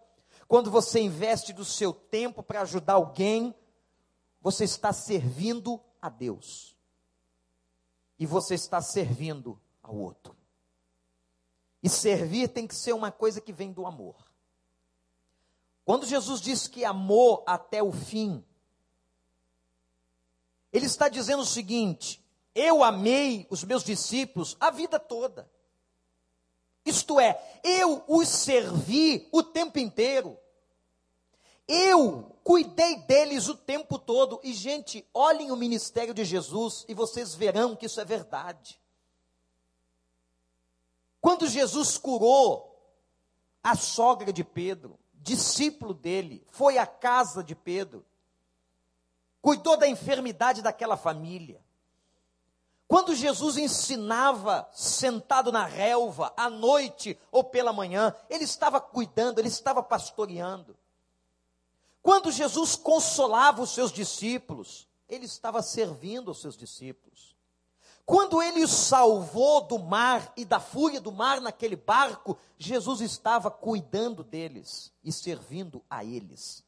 quando 0.49 0.71
você 0.71 0.99
investe 0.99 1.53
do 1.53 1.63
seu 1.63 1.93
tempo 1.93 2.41
para 2.41 2.61
ajudar 2.61 2.93
alguém, 2.93 3.53
você 4.41 4.63
está 4.63 4.91
servindo 4.91 5.79
a 6.01 6.09
Deus. 6.09 6.75
E 8.17 8.25
você 8.25 8.55
está 8.55 8.81
servindo 8.81 9.61
ao 9.83 9.95
outro. 9.95 10.35
E 11.83 11.87
servir 11.87 12.47
tem 12.47 12.65
que 12.65 12.73
ser 12.73 12.93
uma 12.93 13.11
coisa 13.11 13.39
que 13.39 13.53
vem 13.53 13.71
do 13.71 13.85
amor. 13.85 14.15
Quando 15.85 16.07
Jesus 16.07 16.41
diz 16.41 16.67
que 16.67 16.83
amou 16.83 17.43
até 17.45 17.83
o 17.83 17.91
fim, 17.91 18.43
ele 20.73 20.87
está 20.87 21.09
dizendo 21.09 21.43
o 21.43 21.45
seguinte: 21.45 22.25
eu 22.55 22.83
amei 22.83 23.45
os 23.51 23.63
meus 23.63 23.83
discípulos 23.83 24.57
a 24.59 24.71
vida 24.71 24.99
toda. 24.99 25.47
Isto 26.89 27.19
é, 27.19 27.39
eu 27.63 28.03
os 28.07 28.27
servi 28.27 29.29
o 29.31 29.43
tempo 29.43 29.77
inteiro. 29.77 30.37
Eu 31.67 32.35
cuidei 32.43 32.95
deles 33.01 33.47
o 33.47 33.55
tempo 33.55 33.99
todo. 33.99 34.39
E, 34.43 34.53
gente, 34.53 35.07
olhem 35.13 35.51
o 35.51 35.55
ministério 35.55 36.15
de 36.15 36.25
Jesus 36.25 36.83
e 36.87 36.95
vocês 36.95 37.35
verão 37.35 37.75
que 37.75 37.85
isso 37.85 38.01
é 38.01 38.05
verdade. 38.05 38.81
Quando 41.21 41.47
Jesus 41.47 41.95
curou 41.95 42.75
a 43.63 43.75
sogra 43.75 44.33
de 44.33 44.43
Pedro, 44.43 44.97
discípulo 45.13 45.93
dele, 45.93 46.43
foi 46.49 46.79
à 46.79 46.87
casa 46.87 47.43
de 47.43 47.53
Pedro, 47.53 48.03
cuidou 49.41 49.77
da 49.77 49.87
enfermidade 49.87 50.63
daquela 50.63 50.97
família. 50.97 51.63
Quando 52.89 53.13
Jesus 53.13 53.55
ensinava 53.55 54.67
sentado 54.73 55.51
na 55.51 55.63
relva, 55.63 56.33
à 56.35 56.49
noite 56.49 57.15
ou 57.31 57.43
pela 57.43 57.71
manhã, 57.71 58.15
ele 58.27 58.45
estava 58.45 58.81
cuidando, 58.81 59.37
ele 59.37 59.47
estava 59.47 59.83
pastoreando. 59.83 60.75
Quando 62.01 62.31
Jesus 62.31 62.75
consolava 62.75 63.61
os 63.61 63.75
seus 63.75 63.91
discípulos, 63.91 64.87
ele 65.07 65.25
estava 65.25 65.61
servindo 65.61 66.31
os 66.31 66.41
seus 66.41 66.57
discípulos. 66.57 67.35
Quando 68.07 68.41
ele 68.41 68.63
os 68.63 68.71
salvou 68.71 69.61
do 69.61 69.77
mar 69.77 70.33
e 70.35 70.43
da 70.43 70.59
fúria 70.59 70.99
do 70.99 71.11
mar 71.11 71.39
naquele 71.39 71.75
barco, 71.75 72.39
Jesus 72.57 73.01
estava 73.01 73.51
cuidando 73.51 74.23
deles 74.23 74.91
e 75.03 75.11
servindo 75.11 75.85
a 75.87 76.03
eles. 76.03 76.63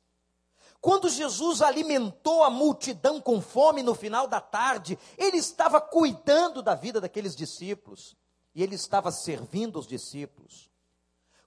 Quando 0.81 1.09
Jesus 1.09 1.61
alimentou 1.61 2.43
a 2.43 2.49
multidão 2.49 3.21
com 3.21 3.39
fome 3.39 3.83
no 3.83 3.93
final 3.93 4.27
da 4.27 4.41
tarde, 4.41 4.97
ele 5.15 5.37
estava 5.37 5.79
cuidando 5.79 6.63
da 6.63 6.73
vida 6.73 6.99
daqueles 6.99 7.35
discípulos 7.35 8.17
e 8.55 8.63
ele 8.63 8.73
estava 8.73 9.11
servindo 9.11 9.77
os 9.77 9.85
discípulos. 9.85 10.71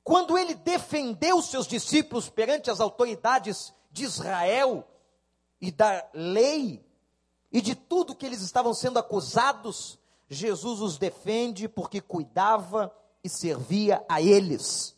Quando 0.05 0.39
ele 0.39 0.55
defendeu 0.55 1.43
seus 1.43 1.67
discípulos 1.67 2.29
perante 2.29 2.71
as 2.71 2.79
autoridades 2.79 3.75
de 3.91 4.05
Israel 4.05 4.87
e 5.61 5.73
da 5.73 6.07
lei 6.15 6.85
e 7.51 7.61
de 7.61 7.75
tudo 7.75 8.15
que 8.15 8.27
eles 8.27 8.41
estavam 8.41 8.73
sendo 8.73 9.01
acusados, 9.01 9.99
Jesus 10.29 10.81
os 10.81 10.97
defende 10.97 11.69
porque 11.69 12.01
cuidava 12.01 12.95
e 13.23 13.29
servia 13.29 14.05
a 14.09 14.23
eles. 14.23 14.95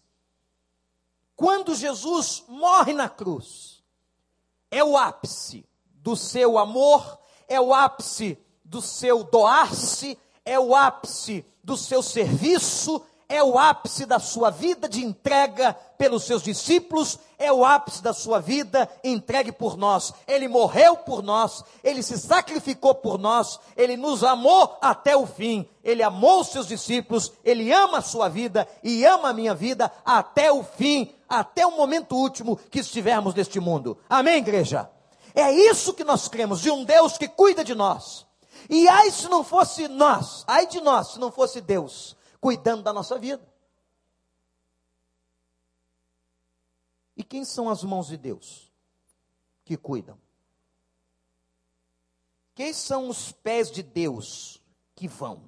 Quando 1.34 1.74
Jesus 1.74 2.44
morre 2.48 2.92
na 2.92 3.08
cruz, 3.08 3.75
é 4.76 4.84
o 4.84 4.96
ápice 4.96 5.64
do 6.02 6.14
seu 6.14 6.58
amor, 6.58 7.18
é 7.48 7.58
o 7.58 7.72
ápice 7.72 8.38
do 8.62 8.82
seu 8.82 9.24
doar-se, 9.24 10.18
é 10.44 10.60
o 10.60 10.74
ápice 10.74 11.46
do 11.64 11.76
seu 11.76 12.02
serviço, 12.02 13.02
é 13.28 13.42
o 13.42 13.58
ápice 13.58 14.06
da 14.06 14.18
sua 14.18 14.50
vida 14.50 14.88
de 14.88 15.04
entrega 15.04 15.74
pelos 15.98 16.24
seus 16.24 16.42
discípulos, 16.42 17.18
é 17.38 17.52
o 17.52 17.64
ápice 17.64 18.02
da 18.02 18.12
sua 18.12 18.40
vida 18.40 18.88
entregue 19.02 19.50
por 19.50 19.76
nós. 19.76 20.12
Ele 20.28 20.46
morreu 20.46 20.96
por 20.96 21.22
nós, 21.22 21.64
ele 21.82 22.02
se 22.02 22.16
sacrificou 22.18 22.94
por 22.94 23.18
nós, 23.18 23.58
ele 23.76 23.96
nos 23.96 24.22
amou 24.22 24.78
até 24.80 25.16
o 25.16 25.26
fim. 25.26 25.68
Ele 25.82 26.02
amou 26.02 26.40
os 26.40 26.48
seus 26.48 26.66
discípulos, 26.66 27.32
ele 27.44 27.72
ama 27.72 27.98
a 27.98 28.02
sua 28.02 28.28
vida 28.28 28.66
e 28.82 29.04
ama 29.04 29.30
a 29.30 29.32
minha 29.32 29.54
vida 29.54 29.90
até 30.04 30.50
o 30.50 30.62
fim, 30.62 31.12
até 31.28 31.66
o 31.66 31.76
momento 31.76 32.16
último 32.16 32.58
que 32.70 32.80
estivermos 32.80 33.34
neste 33.34 33.60
mundo. 33.60 33.98
Amém, 34.08 34.38
igreja? 34.38 34.90
É 35.34 35.52
isso 35.52 35.94
que 35.94 36.04
nós 36.04 36.28
cremos, 36.28 36.60
de 36.60 36.70
um 36.70 36.84
Deus 36.84 37.18
que 37.18 37.28
cuida 37.28 37.62
de 37.62 37.74
nós. 37.74 38.24
E 38.70 38.88
ai 38.88 39.10
se 39.10 39.28
não 39.28 39.44
fosse 39.44 39.86
nós, 39.86 40.44
ai 40.46 40.66
de 40.66 40.80
nós 40.80 41.12
se 41.12 41.20
não 41.20 41.30
fosse 41.30 41.60
Deus 41.60 42.16
cuidando 42.40 42.82
da 42.82 42.92
nossa 42.92 43.18
vida. 43.18 43.46
E 47.16 47.24
quem 47.24 47.44
são 47.44 47.68
as 47.70 47.82
mãos 47.82 48.08
de 48.08 48.16
Deus 48.16 48.70
que 49.64 49.76
cuidam? 49.76 50.18
Quem 52.54 52.72
são 52.72 53.08
os 53.08 53.32
pés 53.32 53.70
de 53.70 53.82
Deus 53.82 54.62
que 54.94 55.08
vão? 55.08 55.42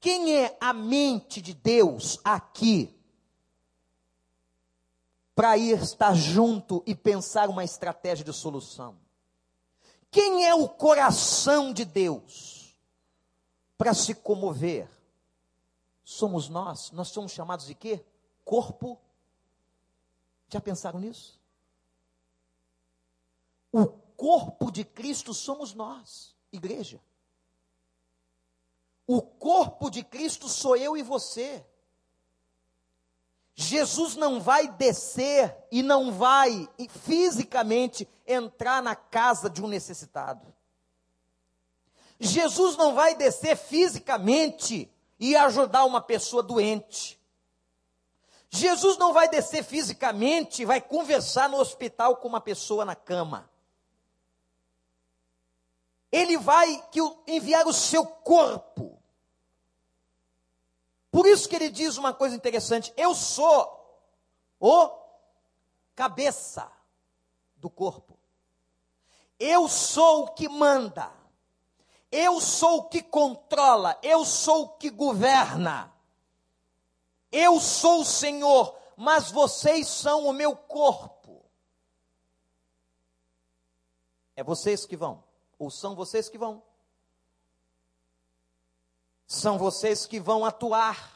Quem 0.00 0.36
é 0.36 0.56
a 0.60 0.72
mente 0.72 1.40
de 1.40 1.54
Deus 1.54 2.20
aqui 2.22 2.94
para 5.34 5.56
ir 5.56 5.80
estar 5.82 6.14
junto 6.14 6.82
e 6.86 6.94
pensar 6.94 7.48
uma 7.48 7.64
estratégia 7.64 8.24
de 8.24 8.32
solução? 8.32 8.96
Quem 10.10 10.46
é 10.46 10.54
o 10.54 10.68
coração 10.68 11.72
de 11.72 11.84
Deus 11.84 12.53
para 13.76 13.94
se 13.94 14.14
comover? 14.14 14.88
Somos 16.04 16.48
nós. 16.48 16.90
Nós 16.92 17.08
somos 17.08 17.32
chamados 17.32 17.66
de 17.66 17.74
quê? 17.74 18.04
Corpo. 18.44 19.00
Já 20.48 20.60
pensaram 20.60 21.00
nisso? 21.00 21.40
O 23.72 23.86
corpo 23.86 24.70
de 24.70 24.84
Cristo 24.84 25.34
somos 25.34 25.74
nós, 25.74 26.36
igreja. 26.52 27.00
O 29.06 29.20
corpo 29.20 29.90
de 29.90 30.04
Cristo 30.04 30.48
sou 30.48 30.76
eu 30.76 30.96
e 30.96 31.02
você. 31.02 31.66
Jesus 33.56 34.16
não 34.16 34.40
vai 34.40 34.68
descer 34.68 35.56
e 35.70 35.82
não 35.82 36.12
vai 36.12 36.68
fisicamente 36.88 38.08
entrar 38.26 38.82
na 38.82 38.96
casa 38.96 39.50
de 39.50 39.62
um 39.62 39.68
necessitado. 39.68 40.53
Jesus 42.18 42.76
não 42.76 42.94
vai 42.94 43.14
descer 43.14 43.56
fisicamente 43.56 44.90
e 45.18 45.36
ajudar 45.36 45.84
uma 45.84 46.00
pessoa 46.00 46.42
doente. 46.42 47.20
Jesus 48.50 48.96
não 48.98 49.12
vai 49.12 49.28
descer 49.28 49.64
fisicamente 49.64 50.62
e 50.62 50.64
vai 50.64 50.80
conversar 50.80 51.48
no 51.48 51.58
hospital 51.58 52.16
com 52.16 52.28
uma 52.28 52.40
pessoa 52.40 52.84
na 52.84 52.94
cama. 52.94 53.50
Ele 56.12 56.38
vai 56.38 56.82
enviar 57.26 57.66
o 57.66 57.72
seu 57.72 58.06
corpo 58.06 58.94
por 61.14 61.26
isso 61.26 61.48
que 61.48 61.54
ele 61.54 61.70
diz 61.70 61.96
uma 61.96 62.12
coisa 62.12 62.34
interessante: 62.34 62.92
eu 62.96 63.14
sou 63.14 64.02
o 64.58 64.90
cabeça 65.94 66.68
do 67.54 67.70
corpo. 67.70 68.18
Eu 69.38 69.68
sou 69.68 70.24
o 70.24 70.34
que 70.34 70.48
manda. 70.48 71.12
Eu 72.16 72.40
sou 72.40 72.76
o 72.76 72.84
que 72.84 73.02
controla, 73.02 73.98
eu 74.00 74.24
sou 74.24 74.66
o 74.66 74.68
que 74.68 74.88
governa. 74.88 75.92
Eu 77.32 77.58
sou 77.58 78.02
o 78.02 78.04
Senhor, 78.04 78.78
mas 78.96 79.32
vocês 79.32 79.88
são 79.88 80.28
o 80.28 80.32
meu 80.32 80.54
corpo. 80.54 81.44
É 84.36 84.44
vocês 84.44 84.86
que 84.86 84.96
vão, 84.96 85.24
ou 85.58 85.72
são 85.72 85.96
vocês 85.96 86.28
que 86.28 86.38
vão. 86.38 86.62
São 89.26 89.58
vocês 89.58 90.06
que 90.06 90.20
vão 90.20 90.44
atuar. 90.44 91.13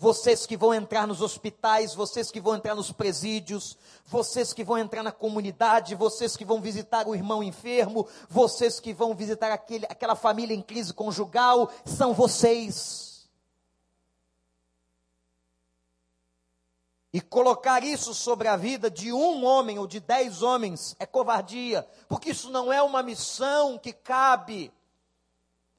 Vocês 0.00 0.46
que 0.46 0.56
vão 0.56 0.72
entrar 0.72 1.06
nos 1.06 1.20
hospitais, 1.20 1.94
vocês 1.94 2.30
que 2.30 2.40
vão 2.40 2.56
entrar 2.56 2.74
nos 2.74 2.90
presídios, 2.90 3.76
vocês 4.06 4.50
que 4.50 4.64
vão 4.64 4.78
entrar 4.78 5.02
na 5.02 5.12
comunidade, 5.12 5.94
vocês 5.94 6.38
que 6.38 6.44
vão 6.44 6.58
visitar 6.58 7.06
o 7.06 7.14
irmão 7.14 7.42
enfermo, 7.42 8.08
vocês 8.26 8.80
que 8.80 8.94
vão 8.94 9.14
visitar 9.14 9.52
aquele, 9.52 9.84
aquela 9.90 10.16
família 10.16 10.54
em 10.54 10.62
crise 10.62 10.94
conjugal, 10.94 11.70
são 11.84 12.14
vocês. 12.14 13.28
E 17.12 17.20
colocar 17.20 17.84
isso 17.84 18.14
sobre 18.14 18.48
a 18.48 18.56
vida 18.56 18.90
de 18.90 19.12
um 19.12 19.44
homem 19.44 19.78
ou 19.78 19.86
de 19.86 20.00
dez 20.00 20.40
homens 20.40 20.96
é 20.98 21.04
covardia, 21.04 21.86
porque 22.08 22.30
isso 22.30 22.48
não 22.48 22.72
é 22.72 22.80
uma 22.80 23.02
missão 23.02 23.76
que 23.76 23.92
cabe 23.92 24.72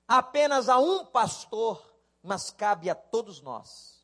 apenas 0.07 0.69
a 0.69 0.77
um 0.77 1.03
pastor, 1.07 1.83
mas 2.21 2.51
cabe 2.51 2.87
a 2.87 2.93
todos 2.93 3.41
nós. 3.41 4.00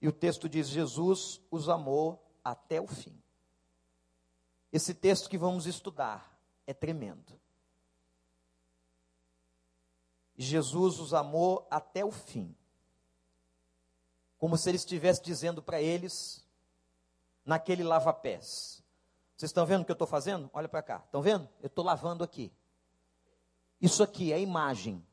E 0.00 0.08
o 0.08 0.12
texto 0.12 0.48
diz: 0.48 0.68
Jesus 0.68 1.40
os 1.50 1.68
amou 1.68 2.24
até 2.42 2.80
o 2.80 2.86
fim. 2.86 3.20
Esse 4.72 4.94
texto 4.94 5.28
que 5.28 5.36
vamos 5.36 5.66
estudar 5.66 6.38
é 6.66 6.72
tremendo. 6.72 7.38
Jesus 10.36 10.98
os 10.98 11.12
amou 11.12 11.66
até 11.70 12.04
o 12.04 12.10
fim. 12.10 12.56
Como 14.38 14.56
se 14.56 14.70
ele 14.70 14.76
estivesse 14.76 15.22
dizendo 15.22 15.62
para 15.62 15.82
eles, 15.82 16.46
naquele 17.44 17.82
lava-pés: 17.82 18.82
Vocês 19.36 19.50
estão 19.50 19.66
vendo 19.66 19.82
o 19.82 19.84
que 19.84 19.90
eu 19.90 19.94
estou 19.94 20.06
fazendo? 20.06 20.48
Olha 20.54 20.68
para 20.68 20.82
cá, 20.82 21.02
estão 21.04 21.20
vendo? 21.20 21.46
Eu 21.60 21.66
estou 21.66 21.84
lavando 21.84 22.24
aqui. 22.24 22.50
Isso 23.80 24.02
aqui 24.02 24.32
é 24.32 24.40
imagem. 24.40 25.04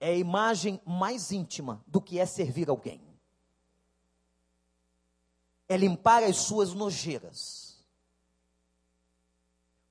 É 0.00 0.08
a 0.08 0.16
imagem 0.16 0.80
mais 0.84 1.30
íntima 1.30 1.82
do 1.86 2.00
que 2.00 2.18
é 2.18 2.26
servir 2.26 2.68
alguém. 2.68 3.13
É 5.68 5.76
limpar 5.76 6.22
as 6.22 6.36
suas 6.36 6.72
nojeiras. 6.74 7.84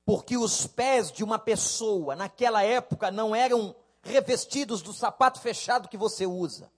Porque 0.04 0.36
os 0.36 0.66
pés 0.66 1.10
de 1.10 1.24
uma 1.24 1.38
pessoa 1.38 2.14
naquela 2.14 2.62
época 2.62 3.10
não 3.10 3.34
eram 3.34 3.74
revestidos 4.02 4.82
do 4.82 4.92
sapato 4.92 5.40
fechado 5.40 5.88
que 5.88 5.96
você 5.96 6.26
usa. 6.26 6.70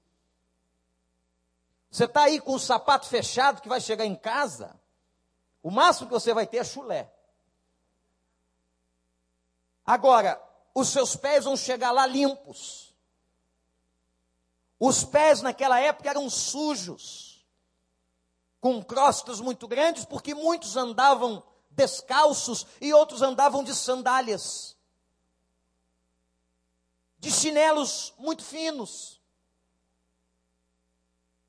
Você 1.90 2.04
está 2.04 2.24
aí 2.24 2.40
com 2.40 2.54
o 2.54 2.60
sapato 2.60 3.06
fechado 3.06 3.60
que 3.60 3.68
vai 3.68 3.80
chegar 3.80 4.04
em 4.04 4.14
casa, 4.14 4.78
o 5.62 5.70
máximo 5.70 6.06
que 6.06 6.12
você 6.12 6.32
vai 6.32 6.46
ter 6.46 6.58
é 6.58 6.64
chulé. 6.64 7.12
Agora, 9.84 10.40
os 10.74 10.88
seus 10.88 11.16
pés 11.16 11.44
vão 11.44 11.56
chegar 11.56 11.90
lá 11.90 12.06
limpos. 12.06 12.94
Os 14.78 15.04
pés 15.04 15.40
naquela 15.42 15.80
época 15.80 16.10
eram 16.10 16.28
sujos, 16.28 17.25
com 18.66 18.82
crostas 18.82 19.38
muito 19.38 19.68
grandes, 19.68 20.04
porque 20.04 20.34
muitos 20.34 20.76
andavam 20.76 21.40
descalços 21.70 22.66
e 22.80 22.92
outros 22.92 23.22
andavam 23.22 23.62
de 23.62 23.72
sandálias, 23.72 24.76
de 27.16 27.30
chinelos 27.30 28.12
muito 28.18 28.42
finos. 28.42 29.22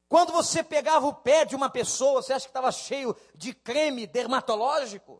Quando 0.08 0.32
você 0.32 0.62
pegava 0.62 1.08
o 1.08 1.13
pé 1.13 1.43
de 1.43 1.56
uma 1.56 1.71
pessoa, 1.71 2.21
você 2.21 2.34
acha 2.34 2.45
que 2.45 2.51
estava 2.51 2.71
cheio 2.71 3.17
de 3.34 3.51
creme 3.51 4.06
dermatológico? 4.06 5.19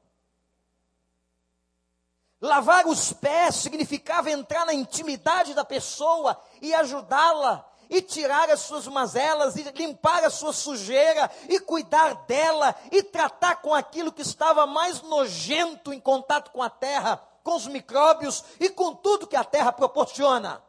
Lavar 2.40 2.86
os 2.86 3.12
pés 3.12 3.56
significava 3.56 4.30
entrar 4.30 4.68
na 4.68 4.74
intimidade 4.76 5.56
da 5.56 5.66
pessoa 5.66 6.40
e 6.62 6.76
ajudá-la 6.76 7.68
e 7.90 8.02
tirar 8.02 8.50
as 8.50 8.62
suas 8.62 8.88
mazelas, 8.88 9.56
e 9.56 9.64
limpar 9.72 10.24
a 10.24 10.30
sua 10.30 10.54
sujeira, 10.54 11.32
e 11.48 11.60
cuidar 11.60 12.26
dela, 12.26 12.76
e 12.92 13.04
tratar 13.04 13.62
com 13.62 13.74
aquilo 13.74 14.12
que 14.12 14.22
estava 14.22 14.66
mais 14.66 15.02
nojento 15.02 15.94
em 15.94 16.00
contato 16.00 16.52
com 16.52 16.62
a 16.62 16.70
terra, 16.70 17.18
com 17.44 17.56
os 17.56 17.68
micróbios 17.68 18.44
e 18.60 18.70
com 18.70 18.94
tudo 18.94 19.28
que 19.28 19.36
a 19.36 19.44
terra 19.44 19.72
proporciona. 19.72 20.62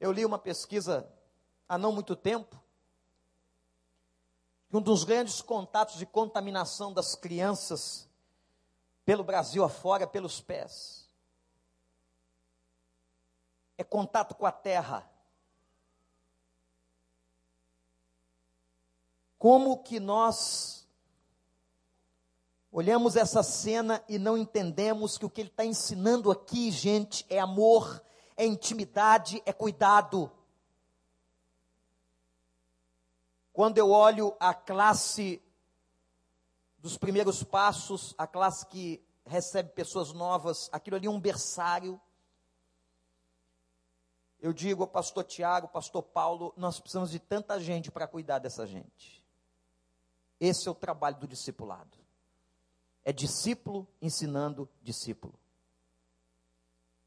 Eu 0.00 0.12
li 0.12 0.24
uma 0.24 0.38
pesquisa 0.38 1.08
há 1.68 1.78
não 1.78 1.92
muito 1.92 2.14
tempo, 2.14 2.62
que 4.68 4.76
um 4.76 4.80
dos 4.80 5.04
grandes 5.04 5.40
contatos 5.40 5.96
de 5.96 6.04
contaminação 6.04 6.92
das 6.92 7.14
crianças 7.14 8.08
pelo 9.04 9.22
Brasil 9.22 9.62
afora, 9.62 10.06
pelos 10.06 10.40
pés, 10.40 11.03
é 13.76 13.84
contato 13.84 14.34
com 14.34 14.46
a 14.46 14.52
terra. 14.52 15.10
Como 19.38 19.82
que 19.82 20.00
nós 20.00 20.88
olhamos 22.72 23.14
essa 23.14 23.42
cena 23.42 24.02
e 24.08 24.18
não 24.18 24.36
entendemos 24.36 25.16
que 25.16 25.24
o 25.24 25.30
que 25.30 25.40
ele 25.40 25.48
está 25.48 25.64
ensinando 25.64 26.30
aqui, 26.30 26.70
gente, 26.70 27.24
é 27.28 27.38
amor, 27.38 28.02
é 28.36 28.44
intimidade, 28.44 29.42
é 29.46 29.52
cuidado. 29.52 30.32
Quando 33.52 33.78
eu 33.78 33.90
olho 33.90 34.36
a 34.40 34.52
classe 34.52 35.40
dos 36.78 36.98
primeiros 36.98 37.44
passos, 37.44 38.12
a 38.18 38.26
classe 38.26 38.66
que 38.66 39.00
recebe 39.24 39.70
pessoas 39.70 40.12
novas, 40.12 40.68
aquilo 40.72 40.96
ali 40.96 41.06
é 41.06 41.10
um 41.10 41.20
berçário. 41.20 42.00
Eu 44.44 44.52
digo 44.52 44.82
ao 44.82 44.86
pastor 44.86 45.24
Tiago, 45.24 45.68
pastor 45.68 46.02
Paulo, 46.02 46.52
nós 46.54 46.78
precisamos 46.78 47.10
de 47.10 47.18
tanta 47.18 47.58
gente 47.58 47.90
para 47.90 48.06
cuidar 48.06 48.40
dessa 48.40 48.66
gente. 48.66 49.24
Esse 50.38 50.68
é 50.68 50.70
o 50.70 50.74
trabalho 50.74 51.16
do 51.16 51.26
discipulado. 51.26 51.96
É 53.02 53.10
discípulo 53.10 53.88
ensinando 54.02 54.68
discípulo. 54.82 55.32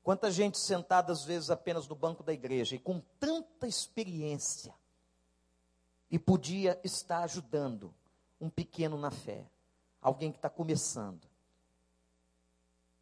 Quanta 0.01 0.31
gente 0.31 0.57
sentada 0.57 1.11
às 1.13 1.23
vezes 1.25 1.51
apenas 1.51 1.87
no 1.87 1.93
banco 1.93 2.23
da 2.23 2.33
igreja 2.33 2.75
e 2.75 2.79
com 2.79 2.99
tanta 3.19 3.67
experiência 3.67 4.73
e 6.09 6.17
podia 6.17 6.81
estar 6.83 7.19
ajudando 7.19 7.93
um 8.41 8.49
pequeno 8.49 8.97
na 8.97 9.11
fé, 9.11 9.45
alguém 10.01 10.31
que 10.31 10.39
está 10.39 10.49
começando. 10.49 11.29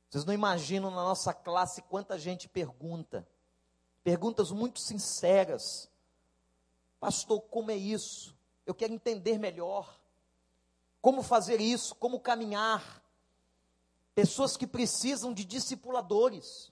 Vocês 0.09 0.25
não 0.25 0.33
imaginam 0.33 0.91
na 0.91 1.03
nossa 1.03 1.33
classe 1.33 1.81
quanta 1.83 2.19
gente 2.19 2.49
pergunta, 2.49 3.25
perguntas 4.05 4.51
muito 4.51 4.79
sinceras. 4.79 5.89
Pastor, 6.99 7.41
como 7.41 7.71
é 7.71 7.75
isso? 7.75 8.37
Eu 8.63 8.75
quero 8.75 8.93
entender 8.93 9.39
melhor. 9.39 9.99
Como 11.01 11.23
fazer 11.23 11.59
isso? 11.59 11.95
Como 11.95 12.19
caminhar? 12.19 13.03
Pessoas 14.13 14.55
que 14.55 14.67
precisam 14.67 15.33
de 15.33 15.43
discipuladores, 15.43 16.71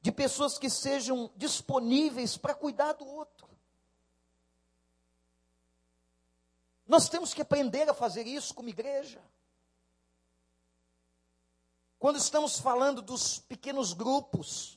de 0.00 0.12
pessoas 0.12 0.60
que 0.60 0.70
sejam 0.70 1.28
disponíveis 1.34 2.36
para 2.36 2.54
cuidar 2.54 2.92
do 2.92 3.04
outro. 3.04 3.48
Nós 6.86 7.08
temos 7.08 7.34
que 7.34 7.42
aprender 7.42 7.90
a 7.90 7.94
fazer 7.94 8.28
isso 8.28 8.54
como 8.54 8.68
igreja. 8.68 9.20
Quando 11.98 12.16
estamos 12.16 12.60
falando 12.60 13.02
dos 13.02 13.40
pequenos 13.40 13.92
grupos, 13.92 14.75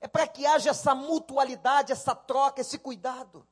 é 0.00 0.08
para 0.08 0.26
que 0.26 0.46
haja 0.46 0.70
essa 0.70 0.94
mutualidade, 0.94 1.92
essa 1.92 2.14
troca, 2.14 2.60
esse 2.60 2.78
cuidado. 2.78 3.46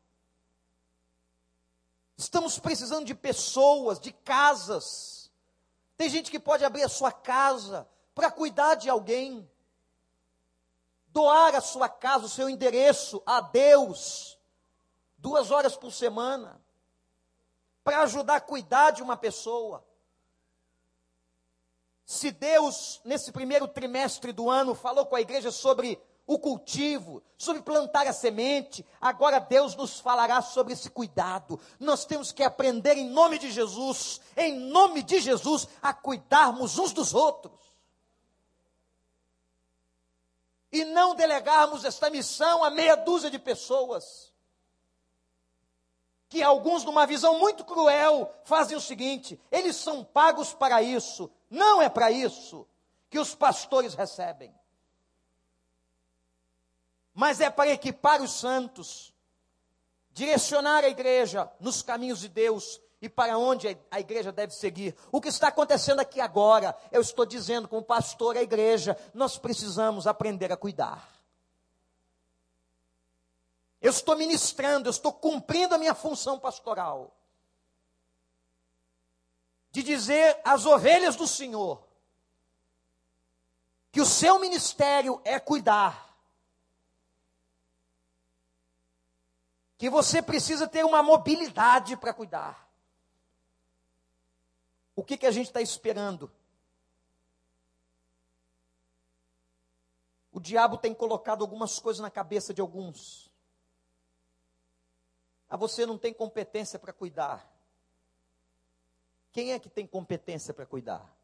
Estamos 2.16 2.59
precisando 2.59 3.04
de 3.04 3.14
pessoas, 3.14 4.00
de 4.00 4.12
casas. 4.12 5.30
Tem 5.96 6.09
gente 6.09 6.30
que 6.30 6.38
pode 6.38 6.64
abrir 6.64 6.82
a 6.82 6.88
sua 6.88 7.12
casa 7.12 7.88
para 8.14 8.30
cuidar 8.30 8.74
de 8.76 8.88
alguém, 8.88 9.48
doar 11.09 11.54
a 11.54 11.61
sua 11.61 11.88
casa, 11.88 12.26
o 12.26 12.30
seu 12.30 12.48
endereço 12.48 13.22
a 13.26 13.40
Deus, 13.40 14.38
duas 15.18 15.50
horas 15.50 15.76
por 15.76 15.92
semana 15.92 16.61
para 17.87 18.00
ajudar 18.00 18.35
a 18.35 18.40
cuidar 18.40 18.90
de 18.90 19.00
uma 19.00 19.16
pessoa. 19.16 19.87
Se 22.04 22.32
Deus, 22.32 23.00
nesse 23.04 23.30
primeiro 23.30 23.68
trimestre 23.68 24.32
do 24.32 24.50
ano, 24.50 24.74
falou 24.74 25.06
com 25.06 25.14
a 25.14 25.20
igreja 25.20 25.52
sobre 25.52 25.96
o 26.27 26.39
cultivo, 26.39 27.23
sobre 27.39 27.62
plantar 27.62 28.07
a 28.07 28.12
semente, 28.12 28.85
agora 29.01 29.39
Deus 29.39 29.77
nos 29.77 30.01
falará 30.01 30.43
sobre 30.43 30.73
esse 30.73 30.91
cuidado. 30.91 31.61
Nós 31.79 32.05
temos 32.05 32.33
que 32.33 32.43
aprender 32.43 32.97
em 32.97 33.09
nome 33.09 33.39
de 33.39 33.51
Jesus, 33.53 34.21
em 34.37 34.59
nome 34.59 35.03
de 35.03 35.21
Jesus, 35.21 35.69
a 35.81 35.95
cuidarmos 35.95 36.79
uns 36.79 36.93
dos 36.93 37.15
outros. 37.15 37.61
E 40.73 40.85
não 40.85 41.15
delegarmos 41.15 41.85
esta 41.85 42.11
missão 42.11 42.65
a 42.65 42.71
meia 42.71 42.97
dúzia 42.97 43.31
de 43.31 43.39
pessoas 43.39 44.35
que 46.29 46.43
alguns, 46.43 46.85
numa 46.85 47.07
visão 47.07 47.39
muito 47.39 47.65
cruel, 47.65 48.35
fazem 48.45 48.77
o 48.77 48.81
seguinte: 48.81 49.41
eles 49.51 49.77
são 49.77 50.05
pagos 50.05 50.53
para 50.53 50.83
isso. 50.83 51.31
Não 51.49 51.81
é 51.81 51.89
para 51.89 52.11
isso 52.11 52.67
que 53.09 53.19
os 53.19 53.35
pastores 53.35 53.95
recebem. 53.95 54.53
Mas 57.16 57.40
é 57.40 57.48
para 57.48 57.70
equipar 57.70 58.20
os 58.20 58.31
santos, 58.31 59.11
direcionar 60.12 60.85
a 60.85 60.88
igreja 60.88 61.50
nos 61.59 61.81
caminhos 61.81 62.20
de 62.20 62.29
Deus 62.29 62.79
e 63.00 63.09
para 63.09 63.38
onde 63.38 63.74
a 63.90 63.98
igreja 63.98 64.31
deve 64.31 64.52
seguir. 64.52 64.94
O 65.11 65.18
que 65.18 65.29
está 65.29 65.48
acontecendo 65.48 66.00
aqui 66.00 66.20
agora, 66.20 66.76
eu 66.92 67.00
estou 67.00 67.24
dizendo 67.24 67.68
como 67.68 67.83
pastor 67.83 68.37
à 68.37 68.42
igreja, 68.42 68.94
nós 69.14 69.38
precisamos 69.38 70.07
aprender 70.07 70.52
a 70.52 70.59
cuidar. 70.59 71.09
Eu 73.81 73.90
estou 73.90 74.14
ministrando, 74.14 74.88
eu 74.88 74.90
estou 74.90 75.11
cumprindo 75.11 75.74
a 75.74 75.79
minha 75.79 75.94
função 75.94 76.38
pastoral. 76.38 77.16
De 79.70 79.83
dizer 79.83 80.38
às 80.44 80.66
ovelhas 80.66 81.16
do 81.16 81.26
Senhor 81.26 81.83
que 83.90 84.02
o 84.02 84.07
seu 84.07 84.38
ministério 84.38 85.18
é 85.24 85.40
cuidar. 85.40 86.06
Que 89.79 89.91
você 89.91 90.23
precisa 90.23 90.67
ter 90.67 90.85
uma 90.85 91.03
mobilidade 91.03 91.97
para 91.97 92.15
cuidar. 92.15 92.67
O 94.95 95.05
que, 95.05 95.19
que 95.19 95.27
a 95.27 95.31
gente 95.31 95.49
está 95.49 95.61
esperando? 95.61 96.31
O 100.33 100.41
diabo 100.41 100.79
tem 100.79 100.95
colocado 100.95 101.43
algumas 101.43 101.79
coisas 101.79 102.01
na 102.01 102.11
cabeça 102.11 102.53
de 102.53 102.61
alguns. 102.61 103.31
Ah, 105.49 105.57
você 105.57 105.87
não 105.87 105.97
tem 105.97 106.12
competência 106.12 106.79
para 106.79 106.93
cuidar. 106.93 107.51
Quem 109.33 109.53
é 109.53 109.59
que 109.59 109.69
tem 109.69 109.87
competência 109.87 110.53
para 110.53 110.67
cuidar? 110.67 111.15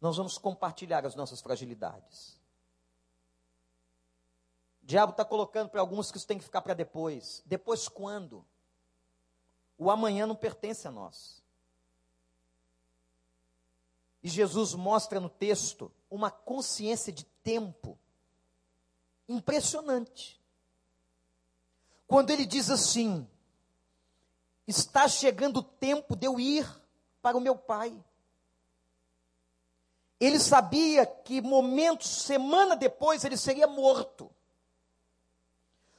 Nós 0.00 0.16
vamos 0.16 0.38
compartilhar 0.38 1.04
as 1.04 1.14
nossas 1.14 1.40
fragilidades. 1.40 2.40
O 4.86 4.88
diabo 4.88 5.10
está 5.10 5.24
colocando 5.24 5.68
para 5.68 5.80
alguns 5.80 6.12
que 6.12 6.16
isso 6.16 6.28
tem 6.28 6.38
que 6.38 6.44
ficar 6.44 6.62
para 6.62 6.72
depois. 6.72 7.42
Depois 7.44 7.88
quando? 7.88 8.46
O 9.76 9.90
amanhã 9.90 10.28
não 10.28 10.36
pertence 10.36 10.86
a 10.86 10.92
nós. 10.92 11.42
E 14.22 14.28
Jesus 14.28 14.74
mostra 14.74 15.18
no 15.18 15.28
texto 15.28 15.90
uma 16.08 16.30
consciência 16.30 17.12
de 17.12 17.24
tempo 17.24 17.98
impressionante 19.28 20.40
quando 22.06 22.30
ele 22.30 22.46
diz 22.46 22.70
assim: 22.70 23.28
Está 24.68 25.08
chegando 25.08 25.56
o 25.56 25.64
tempo 25.64 26.14
de 26.14 26.28
eu 26.28 26.38
ir 26.38 26.64
para 27.20 27.36
o 27.36 27.40
meu 27.40 27.56
pai. 27.56 27.92
Ele 30.20 30.38
sabia 30.38 31.04
que 31.04 31.42
momentos, 31.42 32.08
semana 32.08 32.76
depois, 32.76 33.24
ele 33.24 33.36
seria 33.36 33.66
morto. 33.66 34.30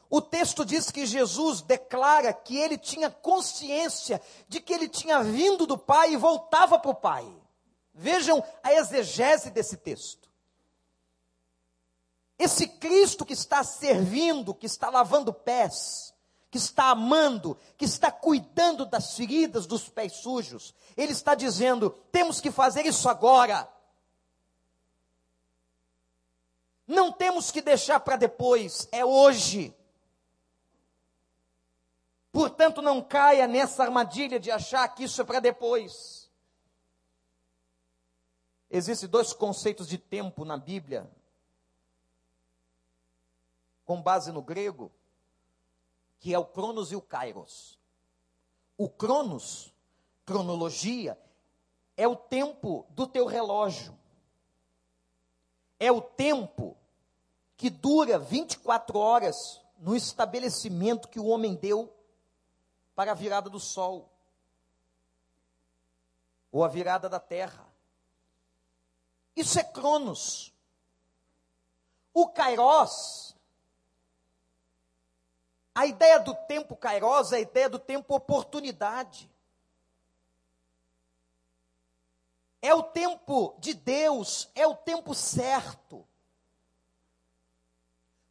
O 0.10 0.22
texto 0.22 0.64
diz 0.64 0.90
que 0.90 1.06
Jesus 1.06 1.62
declara 1.62 2.32
que 2.32 2.58
ele 2.58 2.78
tinha 2.78 3.10
consciência 3.10 4.22
de 4.48 4.62
que 4.62 4.74
ele 4.74 4.88
tinha 4.88 5.22
vindo 5.22 5.68
do 5.68 5.78
Pai 5.78 6.14
e 6.14 6.18
voltava 6.18 6.80
para 6.80 6.92
o 6.92 6.96
Pai. 6.96 7.28
Vejam 7.94 8.44
a 8.64 8.74
exegese 8.74 9.50
desse 9.50 9.76
texto. 9.76 10.30
Esse 12.40 12.68
Cristo 12.68 13.26
que 13.26 13.34
está 13.34 13.64
servindo, 13.64 14.54
que 14.54 14.68
está 14.68 14.90
lavando 14.90 15.34
pés, 15.34 16.14
que 16.50 16.58
está 16.58 16.92
amando, 16.92 17.58
que 17.76 17.84
está 17.84 18.12
cuidando 18.12 18.86
das 18.86 19.16
feridas 19.16 19.66
dos 19.66 19.90
pés 19.90 20.14
sujos, 20.14 20.74
ele 20.96 21.12
está 21.12 21.36
dizendo: 21.36 21.90
temos 22.12 22.40
que 22.40 22.52
fazer 22.52 22.86
isso 22.86 23.10
agora. 23.10 23.68
Não 26.88 27.12
temos 27.12 27.52
que 27.52 27.62
deixar 27.62 28.00
para 28.00 28.16
depois, 28.16 28.88
é 28.92 29.04
hoje. 29.04 29.76
Portanto, 32.38 32.84
não 32.84 33.02
caia 33.02 33.48
nessa 33.48 33.82
armadilha 33.82 34.40
de 34.40 34.52
achar 34.52 34.88
que 34.90 35.06
isso 35.06 35.20
é 35.20 35.26
para 35.26 35.40
depois. 35.40 36.30
Existem 38.70 39.10
dois 39.10 39.34
conceitos 39.34 39.88
de 39.88 39.98
tempo 39.98 40.46
na 40.46 40.56
Bíblia, 40.56 41.10
com 43.84 44.00
base 44.00 44.32
no 44.32 44.44
grego, 44.44 44.92
que 46.20 46.32
é 46.32 46.38
o 46.38 46.46
Cronos 46.46 46.92
e 46.92 46.96
o 46.96 47.02
Kairos. 47.02 47.80
O 48.78 48.88
Cronos, 48.88 49.74
cronologia, 50.24 51.20
é 51.96 52.08
o 52.08 52.16
tempo 52.16 52.86
do 52.92 53.08
teu 53.08 53.26
relógio. 53.26 53.98
É 55.80 55.92
o 55.92 56.04
tempo 56.04 56.78
que 57.56 57.72
dura 57.72 58.20
24 58.20 59.00
horas 59.00 59.60
no 59.80 59.96
estabelecimento 59.96 61.08
que 61.08 61.20
o 61.20 61.26
homem 61.26 61.56
deu 61.56 61.97
para 62.98 63.12
a 63.12 63.14
virada 63.14 63.48
do 63.48 63.60
sol 63.60 64.12
ou 66.52 66.64
a 66.64 66.68
virada 66.68 67.08
da 67.08 67.20
terra. 67.20 67.64
Isso 69.36 69.60
é 69.60 69.64
Cronos. 69.64 70.52
O 72.12 72.28
Kairos, 72.30 73.36
a 75.76 75.86
ideia 75.86 76.20
do 76.20 76.34
tempo 76.48 76.76
Kairos 76.76 77.34
é 77.34 77.36
a 77.36 77.42
ideia 77.42 77.70
do 77.70 77.78
tempo 77.78 78.16
oportunidade. 78.16 79.30
É 82.64 82.74
o 82.74 82.82
tempo 82.82 83.56
de 83.60 83.76
Deus, 83.76 84.50
é 84.56 84.66
o 84.66 84.76
tempo 84.76 85.14
certo. 85.14 86.04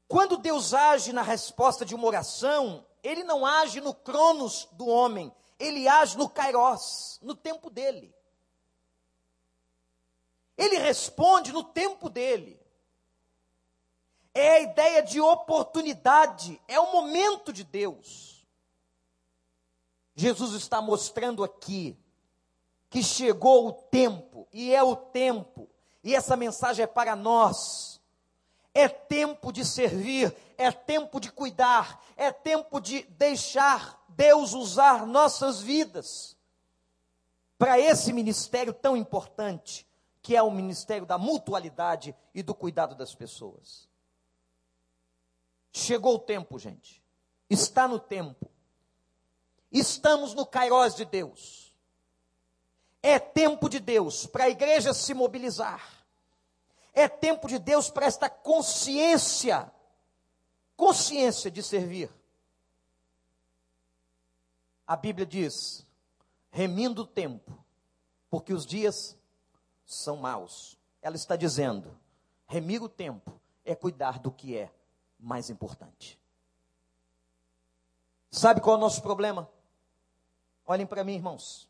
Quando 0.09 0.37
Deus 0.37 0.75
age 0.75 1.13
na 1.13 1.23
resposta 1.23 1.85
de 1.85 1.95
uma 1.95 2.09
oração, 2.09 2.85
ele 3.07 3.23
não 3.23 3.47
age 3.47 3.81
no 3.81 3.95
cronos 3.95 4.69
do 4.73 4.87
homem, 4.87 5.33
ele 5.59 5.87
age 5.87 6.19
no 6.19 6.29
kairos, 6.29 7.21
no 7.23 7.35
tempo 7.35 7.71
dele. 7.71 8.15
Ele 10.57 10.79
responde 10.79 11.53
no 11.53 11.63
tempo 11.63 12.09
dele. 12.09 12.61
É 14.35 14.51
a 14.53 14.61
ideia 14.61 15.03
de 15.03 15.21
oportunidade, 15.21 16.61
é 16.67 16.81
o 16.81 16.93
momento 16.93 17.53
de 17.53 17.63
Deus. 17.63 18.45
Jesus 20.15 20.55
está 20.55 20.81
mostrando 20.83 21.45
aqui 21.45 21.97
que 22.91 23.03
chegou 23.03 23.69
o 23.69 23.73
tempo, 23.73 24.49
e 24.53 24.75
é 24.75 24.83
o 24.83 24.97
tempo, 24.97 25.69
e 26.03 26.15
essa 26.15 26.37
mensagem 26.37 26.83
é 26.83 26.87
para 26.87 27.15
nós. 27.15 28.01
É 28.75 28.89
tempo 28.89 29.53
de 29.53 29.65
servir, 29.65 30.35
é 30.59 30.71
tempo 30.71 31.21
de 31.21 31.31
cuidar, 31.31 32.03
é 32.17 32.33
tempo 32.33 32.81
de 32.81 33.03
deixar 33.03 34.03
Deus 34.09 34.53
usar 34.55 35.07
nossas 35.07 35.61
vidas 35.61 36.37
para 37.59 37.79
esse 37.79 38.13
ministério 38.13 38.73
tão 38.73 38.97
importante, 38.97 39.87
que 40.23 40.37
é 40.37 40.43
o 40.43 40.51
ministério 40.51 41.07
da 41.07 41.19
mutualidade 41.19 42.15
e 42.35 42.43
do 42.43 42.55
cuidado 42.55 42.95
das 42.95 43.15
pessoas. 43.15 43.89
Chegou 45.73 46.17
o 46.17 46.19
tempo, 46.19 46.59
gente. 46.59 47.03
Está 47.49 47.87
no 47.87 47.99
tempo. 47.99 48.51
Estamos 49.71 50.35
no 50.35 50.47
Cairós 50.47 50.95
de 50.95 51.05
Deus. 51.05 51.75
É 53.03 53.19
tempo 53.19 53.69
de 53.69 53.79
Deus 53.79 54.27
para 54.27 54.45
a 54.45 54.49
igreja 54.49 54.93
se 54.93 55.15
mobilizar. 55.15 56.05
É 56.93 57.07
tempo 57.07 57.47
de 57.47 57.59
Deus 57.59 57.91
para 57.91 58.07
esta 58.07 58.29
consciência 58.29 59.71
consciência 60.77 61.51
de 61.51 61.63
servir. 61.63 62.11
A 64.87 64.97
Bíblia 64.97 65.27
diz: 65.27 65.87
remindo 66.51 67.03
o 67.03 67.07
tempo, 67.07 67.53
porque 68.31 68.53
os 68.53 68.65
dias 68.65 69.17
são 69.85 70.17
maus. 70.17 70.79
Ela 71.03 71.17
está 71.17 71.37
dizendo: 71.37 71.99
remir 72.47 72.83
o 72.83 72.89
tempo 72.89 73.41
é 73.65 73.75
cuidar 73.75 74.19
do 74.19 74.31
que 74.31 74.57
é 74.57 74.73
mais 75.19 75.51
importante. 75.51 76.19
Sabe 78.31 78.61
qual 78.61 78.77
é 78.77 78.79
o 78.79 78.81
nosso 78.81 79.03
problema? 79.03 79.49
Olhem 80.67 80.87
para 80.87 81.05
mim, 81.05 81.15
irmãos. 81.15 81.69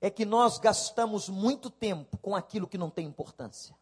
É 0.00 0.10
que 0.10 0.24
nós 0.24 0.58
gastamos 0.58 1.28
muito 1.28 1.70
tempo 1.70 2.18
com 2.18 2.34
aquilo 2.34 2.66
que 2.66 2.78
não 2.78 2.90
tem 2.90 3.06
importância. 3.06 3.76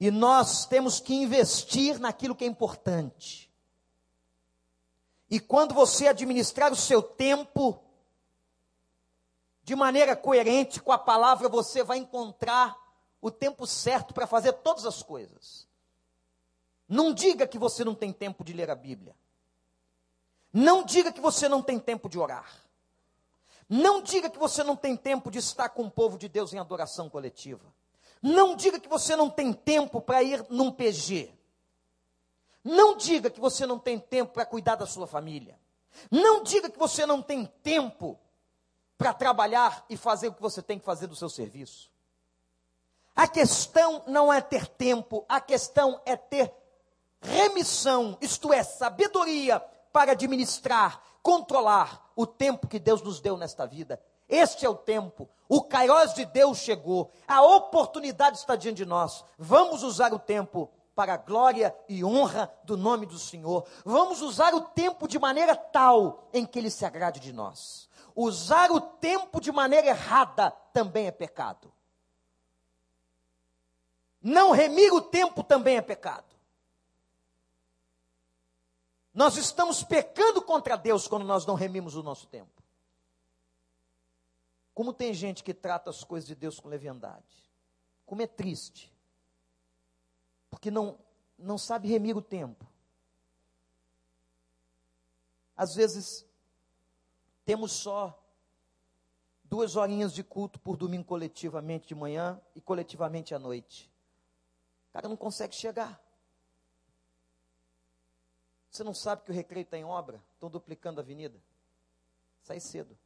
E 0.00 0.10
nós 0.10 0.66
temos 0.66 1.00
que 1.00 1.14
investir 1.14 1.98
naquilo 1.98 2.34
que 2.34 2.44
é 2.44 2.48
importante. 2.48 3.50
E 5.30 5.40
quando 5.40 5.74
você 5.74 6.08
administrar 6.08 6.72
o 6.72 6.76
seu 6.76 7.02
tempo 7.02 7.82
de 9.62 9.74
maneira 9.74 10.14
coerente 10.14 10.80
com 10.80 10.92
a 10.92 10.98
palavra, 10.98 11.48
você 11.48 11.82
vai 11.82 11.98
encontrar 11.98 12.76
o 13.20 13.30
tempo 13.30 13.66
certo 13.66 14.12
para 14.12 14.26
fazer 14.26 14.52
todas 14.52 14.84
as 14.84 15.02
coisas. 15.02 15.66
Não 16.86 17.14
diga 17.14 17.46
que 17.46 17.58
você 17.58 17.82
não 17.82 17.94
tem 17.94 18.12
tempo 18.12 18.44
de 18.44 18.52
ler 18.52 18.70
a 18.70 18.74
Bíblia. 18.74 19.16
Não 20.52 20.84
diga 20.84 21.10
que 21.10 21.20
você 21.20 21.48
não 21.48 21.62
tem 21.62 21.80
tempo 21.80 22.08
de 22.08 22.18
orar. 22.18 22.62
Não 23.68 24.02
diga 24.02 24.28
que 24.28 24.38
você 24.38 24.62
não 24.62 24.76
tem 24.76 24.96
tempo 24.96 25.30
de 25.30 25.38
estar 25.38 25.70
com 25.70 25.84
o 25.84 25.90
povo 25.90 26.18
de 26.18 26.28
Deus 26.28 26.52
em 26.52 26.58
adoração 26.58 27.08
coletiva. 27.08 27.64
Não 28.26 28.56
diga 28.56 28.80
que 28.80 28.88
você 28.88 29.14
não 29.14 29.28
tem 29.28 29.52
tempo 29.52 30.00
para 30.00 30.22
ir 30.22 30.46
num 30.48 30.72
PG. 30.72 31.30
Não 32.64 32.96
diga 32.96 33.28
que 33.28 33.38
você 33.38 33.66
não 33.66 33.78
tem 33.78 33.98
tempo 33.98 34.32
para 34.32 34.46
cuidar 34.46 34.76
da 34.76 34.86
sua 34.86 35.06
família. 35.06 35.60
Não 36.10 36.42
diga 36.42 36.70
que 36.70 36.78
você 36.78 37.04
não 37.04 37.20
tem 37.20 37.44
tempo 37.62 38.18
para 38.96 39.12
trabalhar 39.12 39.84
e 39.90 39.96
fazer 39.98 40.28
o 40.28 40.32
que 40.32 40.40
você 40.40 40.62
tem 40.62 40.78
que 40.78 40.86
fazer 40.86 41.06
do 41.06 41.14
seu 41.14 41.28
serviço. 41.28 41.92
A 43.14 43.28
questão 43.28 44.02
não 44.06 44.32
é 44.32 44.40
ter 44.40 44.68
tempo, 44.68 45.26
a 45.28 45.38
questão 45.38 46.00
é 46.06 46.16
ter 46.16 46.50
remissão, 47.20 48.16
isto 48.22 48.54
é, 48.54 48.62
sabedoria 48.62 49.60
para 49.92 50.12
administrar, 50.12 50.98
controlar 51.22 52.10
o 52.16 52.26
tempo 52.26 52.68
que 52.68 52.78
Deus 52.78 53.02
nos 53.02 53.20
deu 53.20 53.36
nesta 53.36 53.66
vida 53.66 54.02
este 54.28 54.64
é 54.64 54.68
o 54.68 54.74
tempo. 54.74 55.28
O 55.48 55.62
Kairos 55.62 56.14
de 56.14 56.24
Deus 56.24 56.58
chegou. 56.58 57.10
A 57.28 57.42
oportunidade 57.42 58.38
está 58.38 58.56
diante 58.56 58.78
de 58.78 58.86
nós. 58.86 59.24
Vamos 59.38 59.82
usar 59.82 60.12
o 60.12 60.18
tempo 60.18 60.70
para 60.94 61.14
a 61.14 61.18
glória 61.18 61.74
e 61.88 62.04
honra 62.04 62.52
do 62.64 62.76
nome 62.76 63.04
do 63.04 63.18
Senhor. 63.18 63.66
Vamos 63.84 64.22
usar 64.22 64.54
o 64.54 64.60
tempo 64.60 65.08
de 65.08 65.18
maneira 65.18 65.54
tal 65.56 66.28
em 66.32 66.46
que 66.46 66.58
ele 66.58 66.70
se 66.70 66.84
agrade 66.84 67.20
de 67.20 67.32
nós. 67.32 67.88
Usar 68.14 68.70
o 68.70 68.80
tempo 68.80 69.40
de 69.40 69.50
maneira 69.50 69.88
errada 69.88 70.50
também 70.72 71.06
é 71.06 71.10
pecado. 71.10 71.72
Não 74.22 74.52
remir 74.52 74.92
o 74.94 75.02
tempo 75.02 75.42
também 75.42 75.76
é 75.76 75.82
pecado. 75.82 76.34
Nós 79.12 79.36
estamos 79.36 79.82
pecando 79.82 80.40
contra 80.40 80.76
Deus 80.76 81.06
quando 81.06 81.24
nós 81.24 81.44
não 81.44 81.54
remimos 81.54 81.94
o 81.94 82.02
nosso 82.02 82.26
tempo. 82.26 82.53
Como 84.74 84.92
tem 84.92 85.14
gente 85.14 85.44
que 85.44 85.54
trata 85.54 85.88
as 85.88 86.02
coisas 86.02 86.26
de 86.26 86.34
Deus 86.34 86.58
com 86.58 86.68
leviandade. 86.68 87.48
Como 88.04 88.20
é 88.20 88.26
triste. 88.26 88.92
Porque 90.50 90.70
não, 90.70 90.98
não 91.38 91.56
sabe 91.56 91.88
remir 91.88 92.16
o 92.16 92.22
tempo. 92.22 92.66
Às 95.56 95.76
vezes, 95.76 96.26
temos 97.44 97.70
só 97.70 98.20
duas 99.44 99.76
horinhas 99.76 100.12
de 100.12 100.24
culto 100.24 100.58
por 100.58 100.76
domingo 100.76 101.04
coletivamente 101.04 101.86
de 101.86 101.94
manhã 101.94 102.40
e 102.56 102.60
coletivamente 102.60 103.34
à 103.34 103.38
noite. 103.38 103.88
O 104.90 104.92
cara 104.92 105.08
não 105.08 105.16
consegue 105.16 105.54
chegar. 105.54 106.02
Você 108.68 108.82
não 108.82 108.92
sabe 108.92 109.22
que 109.22 109.30
o 109.30 109.34
recreio 109.34 109.62
está 109.62 109.78
em 109.78 109.84
obra? 109.84 110.20
Estão 110.32 110.50
duplicando 110.50 111.00
a 111.00 111.02
avenida. 111.04 111.40
Sai 112.42 112.58
cedo. 112.58 112.98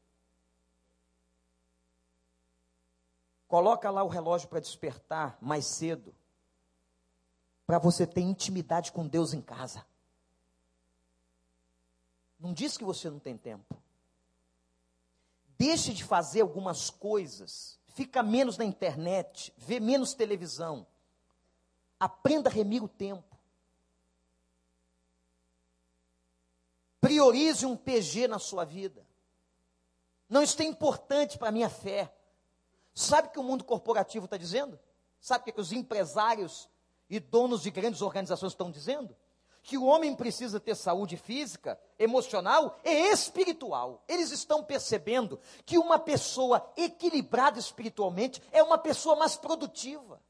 Coloca 3.49 3.91
lá 3.91 4.03
o 4.03 4.09
relógio 4.09 4.47
para 4.47 4.61
despertar 4.61 5.39
mais 5.41 5.65
cedo. 5.65 6.15
Para 7.67 7.79
você 7.79 8.07
ter 8.07 8.21
intimidade 8.21 8.93
com 8.93 9.09
Deus 9.09 9.33
em 9.33 9.41
casa. 9.41 9.85
Não 12.39 12.53
diz 12.53 12.77
que 12.77 12.85
você 12.85 13.09
não 13.09 13.19
tem 13.19 13.37
tempo. 13.37 13.75
Deixe 15.59 15.93
de 15.95 16.05
fazer 16.05 16.43
algumas 16.43 16.91
coisas. 16.91 17.81
Fica 17.87 18.23
menos 18.23 18.59
na 18.59 18.65
internet. 18.65 19.53
Vê 19.57 19.81
menos 19.81 20.13
televisão. 20.13 20.87
Aprenda 21.99 22.51
a 22.51 22.53
remir 22.53 22.85
o 22.85 22.89
tempo. 22.89 23.37
Priorize 27.01 27.65
um 27.65 27.77
PG 27.77 28.29
na 28.29 28.39
sua 28.39 28.65
vida. 28.65 29.07
Não, 30.29 30.43
isso 30.43 30.61
é 30.61 30.67
importante 30.67 31.39
para 31.39 31.49
a 31.49 31.53
minha 31.53 31.71
fé. 31.71 32.15
Sabe 32.99 33.29
o 33.29 33.31
que 33.31 33.39
o 33.39 33.45
mundo 33.45 33.63
corporativo 33.63 34.25
está 34.25 34.37
dizendo? 34.37 34.77
Sabe 35.21 35.43
o 35.43 35.45
que, 35.45 35.53
que 35.53 35.61
os 35.61 35.71
empresários 35.71 36.69
e 37.09 37.21
donos 37.21 37.63
de 37.63 37.71
grandes 37.71 38.03
organizações 38.03 38.51
estão 38.51 38.73
dizendo? 38.73 39.17
Que 39.63 39.79
o 39.79 39.85
homem 39.85 40.17
precisa 40.17 40.59
ter 40.59 40.75
saúde 40.75 41.17
física, 41.17 41.81
emocional 41.97 42.77
e 42.85 43.13
espiritual. 43.13 44.03
Eles 44.09 44.33
estão 44.33 44.65
percebendo 44.65 45.39
que 45.65 45.79
uma 45.79 45.97
pessoa 45.97 46.73
equilibrada 46.77 47.61
espiritualmente 47.61 48.43
é 48.51 48.65
uma 48.65 48.77
pessoa 48.79 49.15
mais 49.15 49.37
produtiva. 49.37 50.21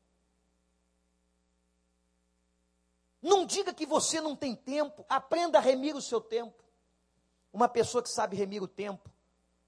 Não 3.22 3.46
diga 3.46 3.72
que 3.72 3.86
você 3.86 4.20
não 4.20 4.36
tem 4.36 4.54
tempo, 4.54 5.06
aprenda 5.08 5.56
a 5.56 5.62
remir 5.62 5.96
o 5.96 6.02
seu 6.02 6.20
tempo. 6.20 6.62
Uma 7.50 7.66
pessoa 7.66 8.02
que 8.02 8.10
sabe 8.10 8.36
remir 8.36 8.62
o 8.62 8.68
tempo, 8.68 9.10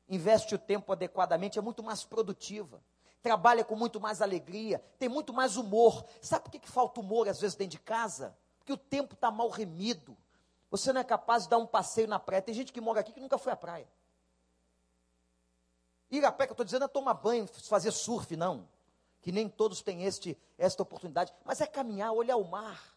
investe 0.07 0.55
o 0.55 0.59
tempo 0.59 0.93
adequadamente, 0.93 1.59
é 1.59 1.63
muito 1.63 1.83
mais 1.83 2.05
produtiva, 2.05 2.83
trabalha 3.23 3.65
com 3.65 3.77
muito 3.77 4.01
mais 4.01 4.23
alegria, 4.23 4.83
tem 4.99 5.09
muito 5.09 5.33
mais 5.33 5.57
humor. 5.57 6.05
Sabe 6.21 6.45
por 6.45 6.51
que, 6.51 6.59
que 6.59 6.71
falta 6.71 7.01
humor 7.01 7.29
às 7.29 7.41
vezes 7.41 7.57
dentro 7.57 7.73
de 7.73 7.81
casa? 7.81 8.37
Porque 8.59 8.73
o 8.73 8.77
tempo 8.77 9.15
está 9.15 9.31
mal 9.31 9.49
remido. 9.49 10.17
Você 10.71 10.93
não 10.93 11.01
é 11.01 11.05
capaz 11.05 11.45
de 11.45 11.51
dar 11.51 11.59
um 11.59 11.67
passeio 11.67 12.09
na 12.09 12.19
praia. 12.19 12.43
Tem 12.43 12.55
gente 12.55 12.73
que 12.73 12.81
mora 12.81 13.01
aqui 13.01 13.13
que 13.13 13.21
nunca 13.21 13.39
foi 13.39 13.53
à 13.53 13.57
praia. 13.57 13.89
Ir 16.11 16.25
à 16.25 16.33
praia, 16.33 16.47
que 16.47 16.53
eu 16.53 16.55
estou 16.55 16.65
dizendo, 16.65 16.85
é 16.85 16.89
tomar 16.89 17.15
banho, 17.15 17.47
fazer 17.47 17.91
surf, 17.93 18.37
não. 18.37 18.69
Que 19.21 19.31
nem 19.31 19.49
todos 19.49 19.83
têm 19.83 20.05
este, 20.05 20.39
esta 20.57 20.83
oportunidade. 20.83 21.33
Mas 21.45 21.61
é 21.61 21.67
caminhar, 21.67 22.13
olhar 22.13 22.37
o 22.37 22.45
mar. 22.45 22.97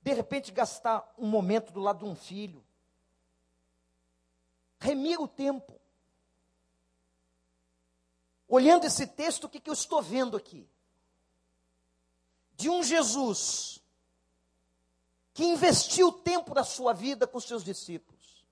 De 0.00 0.12
repente, 0.12 0.50
gastar 0.50 1.12
um 1.16 1.26
momento 1.26 1.72
do 1.72 1.80
lado 1.80 2.04
de 2.04 2.10
um 2.10 2.14
filho 2.14 2.64
remir 4.82 5.20
o 5.20 5.28
tempo. 5.28 5.80
Olhando 8.54 8.84
esse 8.84 9.06
texto, 9.06 9.44
o 9.44 9.48
que, 9.48 9.58
que 9.58 9.70
eu 9.70 9.72
estou 9.72 10.02
vendo 10.02 10.36
aqui? 10.36 10.68
De 12.54 12.68
um 12.68 12.82
Jesus 12.82 13.82
que 15.32 15.42
investiu 15.42 16.08
o 16.08 16.12
tempo 16.12 16.52
da 16.52 16.62
sua 16.62 16.92
vida 16.92 17.26
com 17.26 17.40
seus 17.40 17.64
discípulos, 17.64 18.44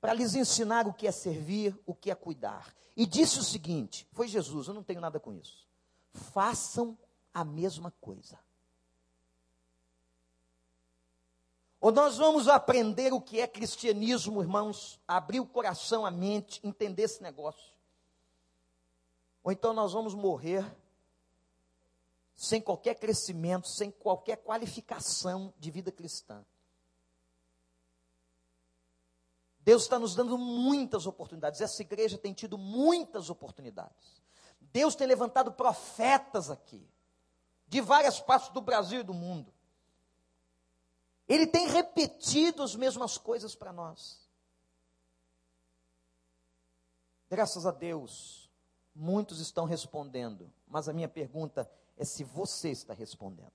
para 0.00 0.14
lhes 0.14 0.36
ensinar 0.36 0.86
o 0.86 0.94
que 0.94 1.08
é 1.08 1.10
servir, 1.10 1.76
o 1.84 1.92
que 1.92 2.08
é 2.08 2.14
cuidar. 2.14 2.72
E 2.96 3.04
disse 3.04 3.40
o 3.40 3.42
seguinte: 3.42 4.06
foi 4.12 4.28
Jesus, 4.28 4.68
eu 4.68 4.74
não 4.74 4.84
tenho 4.84 5.00
nada 5.00 5.18
com 5.18 5.32
isso. 5.32 5.66
Façam 6.12 6.96
a 7.34 7.44
mesma 7.44 7.90
coisa. 8.00 8.38
Ou 11.80 11.90
nós 11.90 12.16
vamos 12.16 12.46
aprender 12.46 13.12
o 13.12 13.20
que 13.20 13.40
é 13.40 13.48
cristianismo, 13.48 14.40
irmãos, 14.40 15.00
abrir 15.08 15.40
o 15.40 15.46
coração, 15.46 16.06
a 16.06 16.12
mente, 16.12 16.60
entender 16.62 17.02
esse 17.02 17.20
negócio. 17.20 17.75
Ou 19.46 19.52
então 19.52 19.72
nós 19.72 19.92
vamos 19.92 20.12
morrer 20.12 20.66
sem 22.34 22.60
qualquer 22.60 22.96
crescimento, 22.96 23.68
sem 23.68 23.92
qualquer 23.92 24.38
qualificação 24.38 25.54
de 25.56 25.70
vida 25.70 25.92
cristã. 25.92 26.44
Deus 29.60 29.84
está 29.84 30.00
nos 30.00 30.16
dando 30.16 30.36
muitas 30.36 31.06
oportunidades. 31.06 31.60
Essa 31.60 31.80
igreja 31.80 32.18
tem 32.18 32.34
tido 32.34 32.58
muitas 32.58 33.30
oportunidades. 33.30 34.20
Deus 34.60 34.96
tem 34.96 35.06
levantado 35.06 35.52
profetas 35.52 36.50
aqui, 36.50 36.84
de 37.68 37.80
várias 37.80 38.18
partes 38.18 38.48
do 38.48 38.60
Brasil 38.60 39.02
e 39.02 39.04
do 39.04 39.14
mundo. 39.14 39.54
Ele 41.28 41.46
tem 41.46 41.68
repetido 41.68 42.64
as 42.64 42.74
mesmas 42.74 43.16
coisas 43.16 43.54
para 43.54 43.72
nós. 43.72 44.28
Graças 47.30 47.64
a 47.64 47.70
Deus, 47.70 48.45
muitos 48.96 49.40
estão 49.40 49.66
respondendo, 49.66 50.50
mas 50.66 50.88
a 50.88 50.92
minha 50.92 51.08
pergunta 51.08 51.70
é 51.96 52.04
se 52.04 52.24
você 52.24 52.70
está 52.70 52.94
respondendo. 52.94 53.52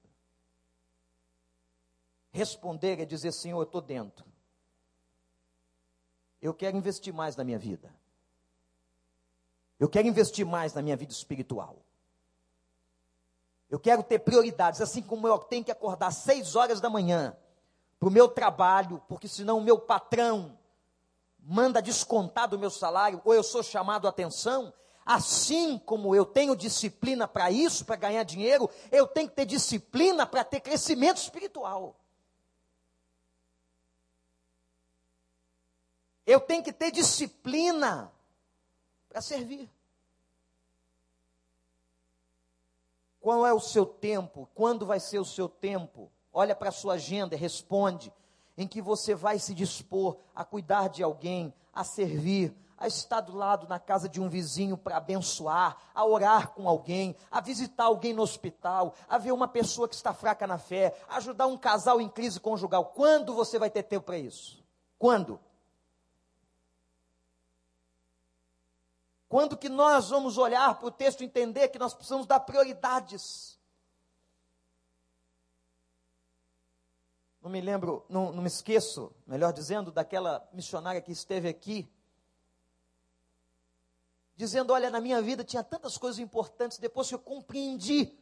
Responder 2.32 3.00
é 3.00 3.06
dizer, 3.06 3.34
Senhor, 3.34 3.60
eu 3.60 3.64
estou 3.64 3.82
dentro. 3.82 4.26
Eu 6.42 6.54
quero 6.54 6.78
investir 6.78 7.14
mais 7.14 7.36
na 7.36 7.44
minha 7.44 7.60
vida. 7.60 7.94
Eu 9.80 9.90
quero 9.90 10.08
investir 10.08 10.46
mais 10.46 10.74
na 10.74 10.82
minha 10.82 10.96
vida 10.96 11.12
espiritual. 11.12 11.78
Eu 13.70 13.80
quero 13.80 14.04
ter 14.04 14.20
prioridades, 14.20 14.82
assim 14.82 15.02
como 15.02 15.28
eu 15.28 15.38
tenho 15.40 15.64
que 15.64 15.72
acordar 15.72 16.08
às 16.08 16.18
seis 16.18 16.56
horas 16.56 16.80
da 16.80 16.90
manhã 16.90 17.36
para 18.00 18.10
o 18.10 18.12
meu 18.12 18.28
trabalho, 18.28 19.02
porque 19.08 19.28
senão 19.28 19.58
o 19.58 19.64
meu 19.64 19.80
patrão 19.80 20.58
manda 21.40 21.82
descontar 21.82 22.48
do 22.48 22.60
meu 22.60 22.70
salário, 22.70 23.22
ou 23.26 23.34
eu 23.34 23.44
sou 23.44 23.64
chamado 23.64 24.08
a 24.08 24.10
atenção, 24.10 24.74
assim 25.06 25.78
como 25.78 26.16
eu 26.16 26.26
tenho 26.26 26.56
disciplina 26.56 27.28
para 27.28 27.52
isso, 27.52 27.86
para 27.86 27.96
ganhar 27.96 28.24
dinheiro, 28.24 28.70
eu 28.92 29.08
tenho 29.08 29.30
que 29.30 29.36
ter 29.36 29.46
disciplina 29.46 30.26
para 30.26 30.44
ter 30.44 30.60
crescimento 30.60 31.18
espiritual. 31.18 31.96
Eu 36.26 36.40
tenho 36.40 36.64
que 36.64 36.72
ter 36.72 36.92
disciplina 36.92 38.12
para 39.10 39.22
servir. 39.22 39.70
Qual 43.20 43.46
é 43.46 43.54
o 43.54 43.60
seu 43.60 43.86
tempo? 43.86 44.50
Quando 44.56 44.86
vai 44.86 45.00
ser 45.00 45.20
o 45.20 45.26
seu 45.26 45.50
tempo? 45.50 46.12
olha 46.34 46.56
para 46.56 46.70
a 46.70 46.74
sua 46.74 46.94
agenda 46.94 47.36
e 47.36 47.38
responde, 47.38 48.12
em 48.58 48.68
que 48.68 48.82
você 48.82 49.16
vai 49.16 49.40
se 49.40 49.54
dispor 49.54 50.18
a 50.36 50.44
cuidar 50.44 50.88
de 50.88 51.04
alguém, 51.04 51.54
a 51.74 51.84
servir, 51.84 52.54
a 52.82 52.88
estar 52.88 53.22
do 53.22 53.36
lado 53.36 53.68
na 53.68 53.80
casa 53.80 54.10
de 54.10 54.20
um 54.20 54.28
vizinho 54.28 54.76
para 54.76 54.98
abençoar, 54.98 55.78
a 55.94 56.04
orar 56.04 56.50
com 56.50 56.68
alguém, 56.68 57.16
a 57.30 57.40
visitar 57.40 57.84
alguém 57.84 58.12
no 58.12 58.24
hospital, 58.24 58.96
a 59.08 59.20
ver 59.20 59.32
uma 59.32 59.48
pessoa 59.48 59.88
que 59.88 59.94
está 59.94 60.14
fraca 60.14 60.48
na 60.48 60.58
fé, 60.58 61.00
ajudar 61.10 61.46
um 61.46 61.58
casal 61.58 62.02
em 62.02 62.10
crise 62.10 62.40
conjugal. 62.40 62.86
Quando 62.86 63.36
você 63.36 63.60
vai 63.60 63.70
ter 63.70 63.84
tempo 63.84 64.08
para 64.08 64.18
isso? 64.18 64.64
Quando? 64.98 65.40
Quando 69.30 69.56
que 69.56 69.70
nós 69.70 70.10
vamos 70.10 70.40
olhar 70.40 70.80
para 70.80 70.88
o 70.88 70.92
texto 70.92 71.22
e 71.22 71.26
entender 71.26 71.68
que 71.68 71.78
nós 71.78 71.94
precisamos 71.94 72.26
dar 72.26 72.40
prioridades? 72.40 73.62
não 77.42 77.50
me 77.50 77.60
lembro, 77.60 78.06
não, 78.08 78.32
não 78.32 78.44
me 78.44 78.48
esqueço, 78.48 79.12
melhor 79.26 79.52
dizendo, 79.52 79.92
daquela 79.92 80.48
missionária 80.54 81.02
que 81.02 81.12
esteve 81.12 81.50
aqui, 81.50 81.92
dizendo: 84.36 84.74
Olha, 84.74 84.90
na 84.90 85.00
minha 85.00 85.22
vida 85.22 85.44
tinha 85.44 85.64
tantas 85.64 85.98
coisas 85.98 86.20
importantes, 86.20 86.78
depois 86.78 87.08
que 87.08 87.16
eu 87.16 87.20
compreendi 87.20 88.18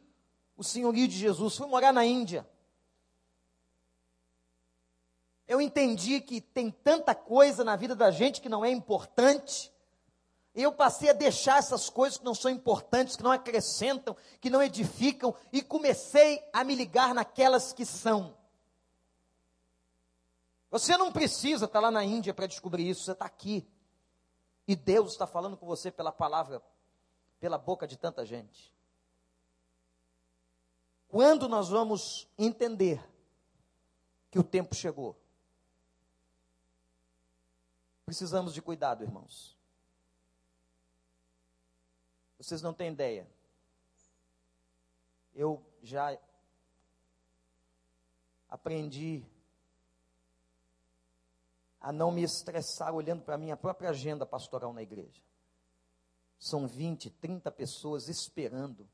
o 0.56 0.62
senhorio 0.62 1.08
de 1.08 1.16
Jesus, 1.16 1.56
fui 1.56 1.66
morar 1.66 1.92
na 1.92 2.04
Índia. 2.04 2.46
Eu 5.48 5.60
entendi 5.60 6.20
que 6.20 6.40
tem 6.40 6.70
tanta 6.70 7.12
coisa 7.14 7.64
na 7.64 7.74
vida 7.74 7.96
da 7.96 8.10
gente 8.10 8.40
que 8.40 8.48
não 8.48 8.64
é 8.64 8.70
importante. 8.70 9.72
E 10.54 10.62
eu 10.62 10.72
passei 10.72 11.10
a 11.10 11.12
deixar 11.12 11.58
essas 11.58 11.88
coisas 11.88 12.18
que 12.18 12.24
não 12.24 12.34
são 12.34 12.50
importantes, 12.50 13.16
que 13.16 13.22
não 13.22 13.32
acrescentam, 13.32 14.16
que 14.40 14.50
não 14.50 14.62
edificam, 14.62 15.34
e 15.52 15.62
comecei 15.62 16.40
a 16.52 16.62
me 16.62 16.74
ligar 16.74 17.14
naquelas 17.14 17.72
que 17.72 17.84
são. 17.84 18.36
Você 20.70 20.96
não 20.96 21.10
precisa 21.10 21.64
estar 21.64 21.80
lá 21.80 21.90
na 21.90 22.04
Índia 22.04 22.32
para 22.32 22.46
descobrir 22.46 22.88
isso, 22.88 23.02
você 23.02 23.12
está 23.12 23.24
aqui. 23.24 23.66
E 24.70 24.76
Deus 24.76 25.10
está 25.10 25.26
falando 25.26 25.56
com 25.56 25.66
você 25.66 25.90
pela 25.90 26.12
palavra, 26.12 26.62
pela 27.40 27.58
boca 27.58 27.88
de 27.88 27.96
tanta 27.98 28.24
gente. 28.24 28.72
Quando 31.08 31.48
nós 31.48 31.68
vamos 31.68 32.28
entender 32.38 33.04
que 34.30 34.38
o 34.38 34.44
tempo 34.44 34.72
chegou? 34.72 35.20
Precisamos 38.06 38.54
de 38.54 38.62
cuidado, 38.62 39.02
irmãos. 39.02 39.58
Vocês 42.38 42.62
não 42.62 42.72
têm 42.72 42.92
ideia. 42.92 43.28
Eu 45.34 45.66
já 45.82 46.16
aprendi 48.48 49.26
a 51.80 51.92
não 51.92 52.10
me 52.10 52.22
estressar 52.22 52.94
olhando 52.94 53.22
para 53.22 53.36
a 53.36 53.38
minha 53.38 53.56
própria 53.56 53.90
agenda 53.90 54.26
pastoral 54.26 54.72
na 54.72 54.82
igreja. 54.82 55.22
São 56.38 56.66
20, 56.66 57.10
30 57.10 57.50
pessoas 57.50 58.08
esperando. 58.08 58.88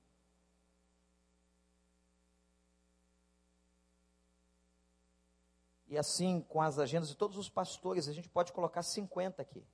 E 5.89 5.97
assim, 5.97 6.41
com 6.49 6.61
as 6.61 6.79
agendas 6.79 7.09
de 7.09 7.17
todos 7.17 7.37
os 7.39 7.49
pastores, 7.49 8.09
a 8.09 8.13
gente 8.13 8.29
pode 8.29 8.53
colocar 8.53 8.83
50 8.83 9.41
aqui. 9.41 9.65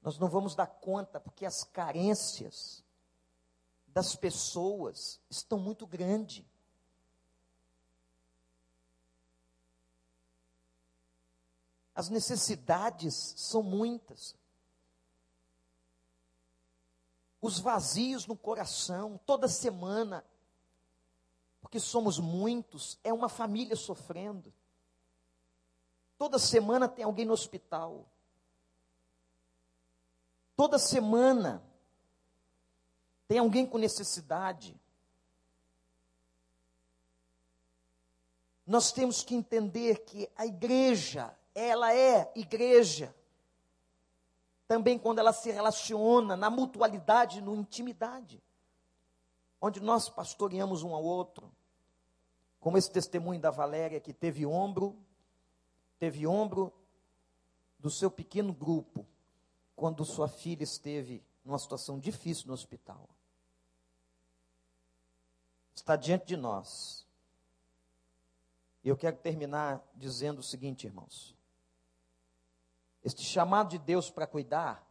Nós 0.00 0.18
não 0.18 0.28
vamos 0.28 0.54
dar 0.54 0.68
conta, 0.68 1.18
porque 1.18 1.44
as 1.44 1.64
carências 1.64 2.84
das 3.88 4.14
pessoas 4.14 5.20
estão 5.28 5.58
muito 5.58 5.86
grandes. 5.86 6.44
As 11.96 12.08
necessidades 12.08 13.34
são 13.36 13.62
muitas. 13.62 14.36
os 17.46 17.58
vazios 17.60 18.26
no 18.26 18.36
coração, 18.36 19.20
toda 19.24 19.46
semana, 19.46 20.24
porque 21.60 21.78
somos 21.78 22.18
muitos, 22.18 22.98
é 23.04 23.12
uma 23.12 23.28
família 23.28 23.76
sofrendo. 23.76 24.52
Toda 26.18 26.38
semana 26.38 26.88
tem 26.88 27.04
alguém 27.04 27.24
no 27.24 27.32
hospital. 27.32 28.04
Toda 30.56 30.78
semana 30.78 31.62
tem 33.28 33.38
alguém 33.38 33.66
com 33.66 33.78
necessidade. 33.78 34.74
Nós 38.66 38.90
temos 38.90 39.22
que 39.22 39.34
entender 39.34 40.04
que 40.04 40.28
a 40.34 40.46
igreja, 40.46 41.36
ela 41.56 41.94
é 41.94 42.30
igreja. 42.36 43.16
Também 44.68 44.98
quando 44.98 45.20
ela 45.20 45.32
se 45.32 45.50
relaciona 45.50 46.36
na 46.36 46.50
mutualidade, 46.50 47.40
no 47.40 47.56
intimidade. 47.56 48.42
Onde 49.58 49.80
nós 49.80 50.10
pastoreamos 50.10 50.82
um 50.82 50.94
ao 50.94 51.02
outro. 51.02 51.50
Como 52.60 52.76
esse 52.76 52.90
testemunho 52.90 53.40
da 53.40 53.50
Valéria, 53.50 53.98
que 53.98 54.12
teve 54.12 54.44
ombro, 54.44 54.98
teve 55.98 56.26
ombro 56.26 56.70
do 57.78 57.88
seu 57.88 58.10
pequeno 58.10 58.52
grupo, 58.52 59.06
quando 59.74 60.04
sua 60.04 60.28
filha 60.28 60.62
esteve 60.62 61.24
numa 61.42 61.58
situação 61.58 61.98
difícil 61.98 62.48
no 62.48 62.52
hospital. 62.52 63.08
Está 65.74 65.96
diante 65.96 66.26
de 66.26 66.36
nós. 66.36 67.06
E 68.84 68.88
eu 68.88 68.96
quero 68.96 69.16
terminar 69.16 69.82
dizendo 69.94 70.40
o 70.40 70.42
seguinte, 70.42 70.86
irmãos. 70.86 71.35
Este 73.06 73.22
chamado 73.22 73.68
de 73.68 73.78
Deus 73.78 74.10
para 74.10 74.26
cuidar, 74.26 74.84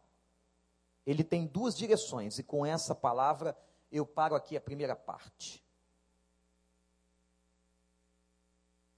ele 1.04 1.22
tem 1.22 1.46
duas 1.46 1.76
direções, 1.76 2.38
e 2.38 2.42
com 2.42 2.64
essa 2.64 2.94
palavra 2.94 3.54
eu 3.92 4.06
paro 4.06 4.34
aqui 4.34 4.56
a 4.56 4.60
primeira 4.60 4.96
parte. 4.96 5.62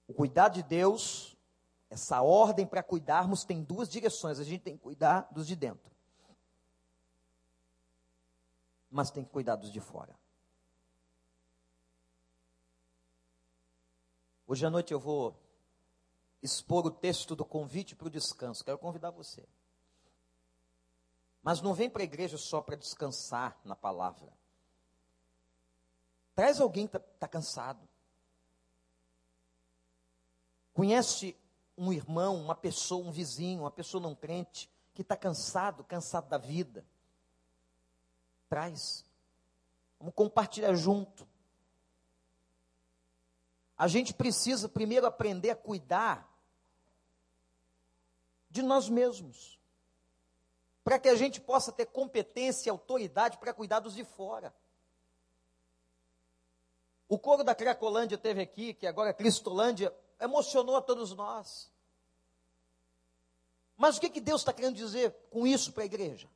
O 0.07 0.15
cuidado 0.15 0.55
de 0.55 0.63
Deus, 0.63 1.37
essa 1.91 2.23
ordem 2.23 2.65
para 2.65 2.81
cuidarmos, 2.81 3.43
tem 3.43 3.61
duas 3.61 3.89
direções. 3.89 4.39
A 4.39 4.45
gente 4.45 4.63
tem 4.63 4.77
que 4.77 4.85
cuidar 4.85 5.23
dos 5.33 5.49
de 5.49 5.57
dentro, 5.57 5.93
mas 8.89 9.11
tem 9.11 9.25
que 9.25 9.31
cuidar 9.31 9.57
dos 9.57 9.73
de 9.73 9.81
fora. 9.81 10.17
Hoje 14.47 14.65
à 14.65 14.71
noite 14.71 14.93
eu 14.93 15.01
vou 15.01 15.37
expor 16.43 16.87
o 16.87 16.91
texto 16.91 17.35
do 17.35 17.45
convite 17.45 17.97
para 17.97 18.09
o 18.09 18.11
descanso. 18.11 18.65
Quero 18.65 18.79
convidar 18.79 19.11
você. 19.11 19.47
Mas 21.43 21.61
não 21.61 21.75
vem 21.75 21.89
para 21.89 22.03
a 22.03 22.05
igreja 22.05 22.37
só 22.37 22.61
para 22.61 22.77
descansar 22.77 23.59
na 23.65 23.75
palavra. 23.75 24.33
Traz 26.35 26.61
alguém 26.61 26.87
que 26.87 26.97
está 26.97 27.09
tá 27.19 27.29
cansado. 27.29 27.89
Conhece 30.73 31.37
um 31.77 31.93
irmão, 31.93 32.37
uma 32.37 32.55
pessoa, 32.55 33.07
um 33.07 33.11
vizinho, 33.11 33.63
uma 33.63 33.71
pessoa 33.71 34.01
não 34.01 34.15
crente, 34.15 34.71
que 34.95 35.03
está 35.03 35.17
cansado, 35.17 35.83
cansado 35.85 36.29
da 36.29 36.39
vida. 36.39 36.85
Traz. 38.49 39.05
Vamos 39.99 40.15
compartilhar 40.15 40.75
junto. 40.75 41.27
A 43.79 43.87
gente 43.87 44.13
precisa 44.13 44.69
primeiro 44.69 45.07
aprender 45.07 45.51
a 45.51 45.57
cuidar 45.57 46.29
de 48.51 48.61
nós 48.61 48.89
mesmos, 48.89 49.59
para 50.83 50.99
que 50.99 51.09
a 51.09 51.15
gente 51.15 51.41
possa 51.41 51.71
ter 51.71 51.87
competência 51.87 52.69
e 52.69 52.71
autoridade 52.71 53.39
para 53.39 53.55
cuidar 53.55 53.79
dos 53.79 53.95
de 53.95 54.05
fora. 54.05 54.53
O 57.09 57.19
coro 57.19 57.45
da 57.45 57.55
Cracolândia 57.55 58.19
teve 58.19 58.43
aqui, 58.43 58.75
que 58.75 58.87
agora 58.87 59.11
é 59.11 59.15
Cristolândia, 59.15 59.95
emocionou 60.21 60.77
a 60.77 60.83
todos 60.83 61.15
nós. 61.15 61.71
Mas 63.77 63.97
o 63.97 64.01
que, 64.01 64.11
que 64.11 64.21
Deus 64.21 64.41
está 64.41 64.53
querendo 64.53 64.75
dizer 64.75 65.15
com 65.31 65.47
isso 65.47 65.73
para 65.73 65.85
a 65.85 65.87
igreja? 65.87 66.29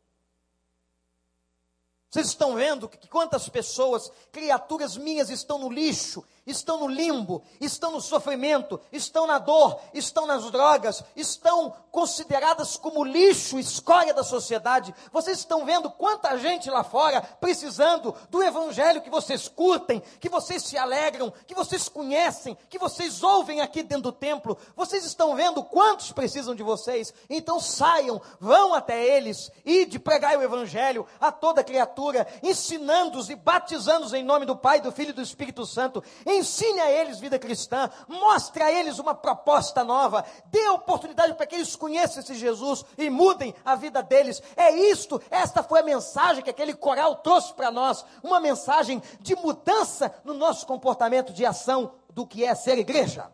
Vocês 2.09 2.27
estão 2.27 2.55
vendo 2.55 2.89
que 2.89 3.09
quantas 3.09 3.49
pessoas, 3.49 4.13
criaturas 4.31 4.99
minhas, 4.99 5.31
estão 5.31 5.59
no 5.59 5.71
lixo, 5.71 6.23
estão 6.47 6.79
no 6.79 6.89
limbo, 6.89 7.43
estão 7.61 7.93
no 7.93 8.01
sofrimento, 8.01 8.81
estão 8.91 9.27
na 9.27 9.39
dor, 9.39 9.79
estão 9.95 10.27
nas 10.27 10.51
drogas, 10.51 11.03
estão 11.15 11.75
consideradas 11.91 12.77
como 12.77 13.05
lixo, 13.05 13.59
escória 13.59 14.13
da 14.13 14.25
sociedade. 14.25 14.95
Vocês 15.13 15.39
estão 15.39 15.65
vendo 15.65 15.91
quanta 15.91 16.37
gente 16.39 16.69
lá 16.71 16.83
fora 16.83 17.21
precisando 17.21 18.15
do 18.31 18.43
evangelho 18.43 19.03
que 19.03 19.11
vocês 19.11 19.47
curtem, 19.47 20.03
que 20.19 20.29
vocês 20.29 20.63
se 20.63 20.77
alegram, 20.77 21.33
que 21.47 21.55
vocês 21.55 21.89
conhecem, 21.89 22.57
que 22.69 22.79
vocês 22.79 23.23
ouvem 23.23 23.61
aqui 23.61 23.83
dentro 23.83 24.05
do 24.05 24.13
templo. 24.13 24.59
Vocês 24.75 25.05
estão 25.05 25.37
vendo 25.37 25.63
quantos 25.63 26.13
precisam 26.13 26.55
de 26.55 26.63
vocês. 26.63 27.13
Então 27.31 27.61
saiam, 27.61 28.21
vão 28.41 28.75
até 28.75 29.05
eles 29.05 29.51
e 29.65 29.85
de 29.85 29.99
pregar 29.99 30.37
o 30.37 30.43
evangelho 30.43 31.07
a 31.21 31.31
toda 31.31 31.63
criatura, 31.63 32.27
ensinando-os 32.43 33.31
e 33.31 33.37
batizando-os 33.37 34.13
em 34.13 34.25
nome 34.25 34.47
do 34.47 34.57
Pai, 34.57 34.81
do 34.81 34.91
Filho 34.91 35.11
e 35.11 35.15
do 35.15 35.23
Espírito 35.23 35.65
Santo 35.67 36.03
ensine 36.33 36.81
a 36.81 36.91
eles 36.91 37.19
vida 37.19 37.39
cristã, 37.39 37.91
mostre 38.09 38.63
a 38.63 38.71
eles 38.71 38.99
uma 38.99 39.15
proposta 39.15 39.85
nova, 39.85 40.25
dê 40.47 40.69
oportunidade 40.69 41.35
para 41.35 41.47
que 41.47 41.55
eles 41.55 41.77
conheçam 41.77 42.23
esse 42.23 42.35
Jesus 42.35 42.85
e 42.97 43.09
mudem 43.11 43.55
a 43.65 43.75
vida 43.75 44.03
deles. 44.03 44.43
É 44.57 44.71
isto, 44.71 45.21
esta 45.31 45.63
foi 45.63 45.81
a 45.81 45.85
mensagem 45.85 46.43
que 46.43 46.51
aquele 46.51 46.75
coral 46.75 47.17
trouxe 47.17 47.53
para 47.55 47.71
nós, 47.71 48.05
uma 48.23 48.41
mensagem 48.41 49.03
de 49.21 49.35
mudança 49.37 50.15
no 50.25 50.35
nosso 50.35 50.67
comportamento 50.67 51.33
de 51.33 51.45
ação 51.45 51.95
do 52.11 52.27
que 52.27 52.45
é 52.45 52.55
ser 52.55 52.79
igreja. 52.79 53.33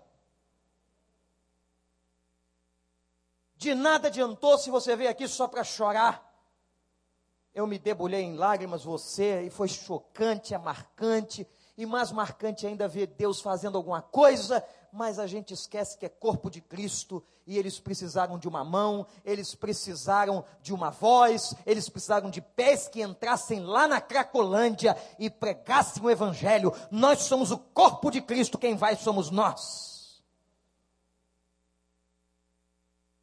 De 3.57 3.75
nada 3.75 4.09
adiantou 4.09 4.57
se 4.57 4.71
você 4.71 4.95
veio 4.95 5.11
aqui 5.11 5.27
só 5.27 5.49
para 5.49 5.65
chorar. 5.65 6.25
Eu 7.53 7.67
me 7.67 7.77
debulhei 7.77 8.23
em 8.23 8.37
lágrimas, 8.37 8.85
você, 8.85 9.43
e 9.43 9.51
foi 9.51 9.67
chocante, 9.67 10.55
é 10.55 10.59
marcante 10.59 11.45
e 11.79 11.87
mais 11.87 12.11
marcante 12.11 12.67
ainda 12.67 12.89
ver 12.89 13.07
Deus 13.07 13.41
fazendo 13.41 13.79
alguma 13.79 14.03
coisa, 14.03 14.67
mas 14.91 15.17
a 15.17 15.29
gente 15.29 15.55
esquece 15.55 15.97
que 15.97 16.05
é 16.05 16.09
corpo 16.09 16.51
de 16.51 16.61
Cristo 16.61 17.25
e 17.47 17.57
eles 17.57 17.79
precisaram 17.79 18.37
de 18.37 18.49
uma 18.49 18.65
mão, 18.65 19.07
eles 19.25 19.55
precisaram 19.55 20.45
de 20.61 20.75
uma 20.75 20.91
voz, 20.91 21.55
eles 21.65 21.89
precisaram 21.89 22.31
de 22.31 22.41
pés 22.41 22.89
que 22.89 23.01
entrassem 23.01 23.61
lá 23.61 23.87
na 23.87 24.01
Cracolândia 24.01 24.97
e 25.21 25.31
pregassem 25.31 26.03
o 26.03 26.11
Evangelho. 26.11 26.75
Nós 26.91 27.21
somos 27.21 27.53
o 27.53 27.59
corpo 27.59 28.11
de 28.11 28.21
Cristo, 28.21 28.59
quem 28.59 28.75
vai 28.75 28.97
somos 28.97 29.31
nós. 29.31 30.21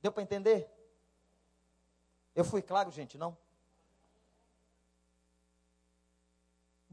Deu 0.01 0.13
para 0.13 0.23
entender? 0.23 0.71
Eu 2.33 2.45
fui 2.45 2.61
claro, 2.61 2.89
gente, 2.89 3.17
não? 3.17 3.37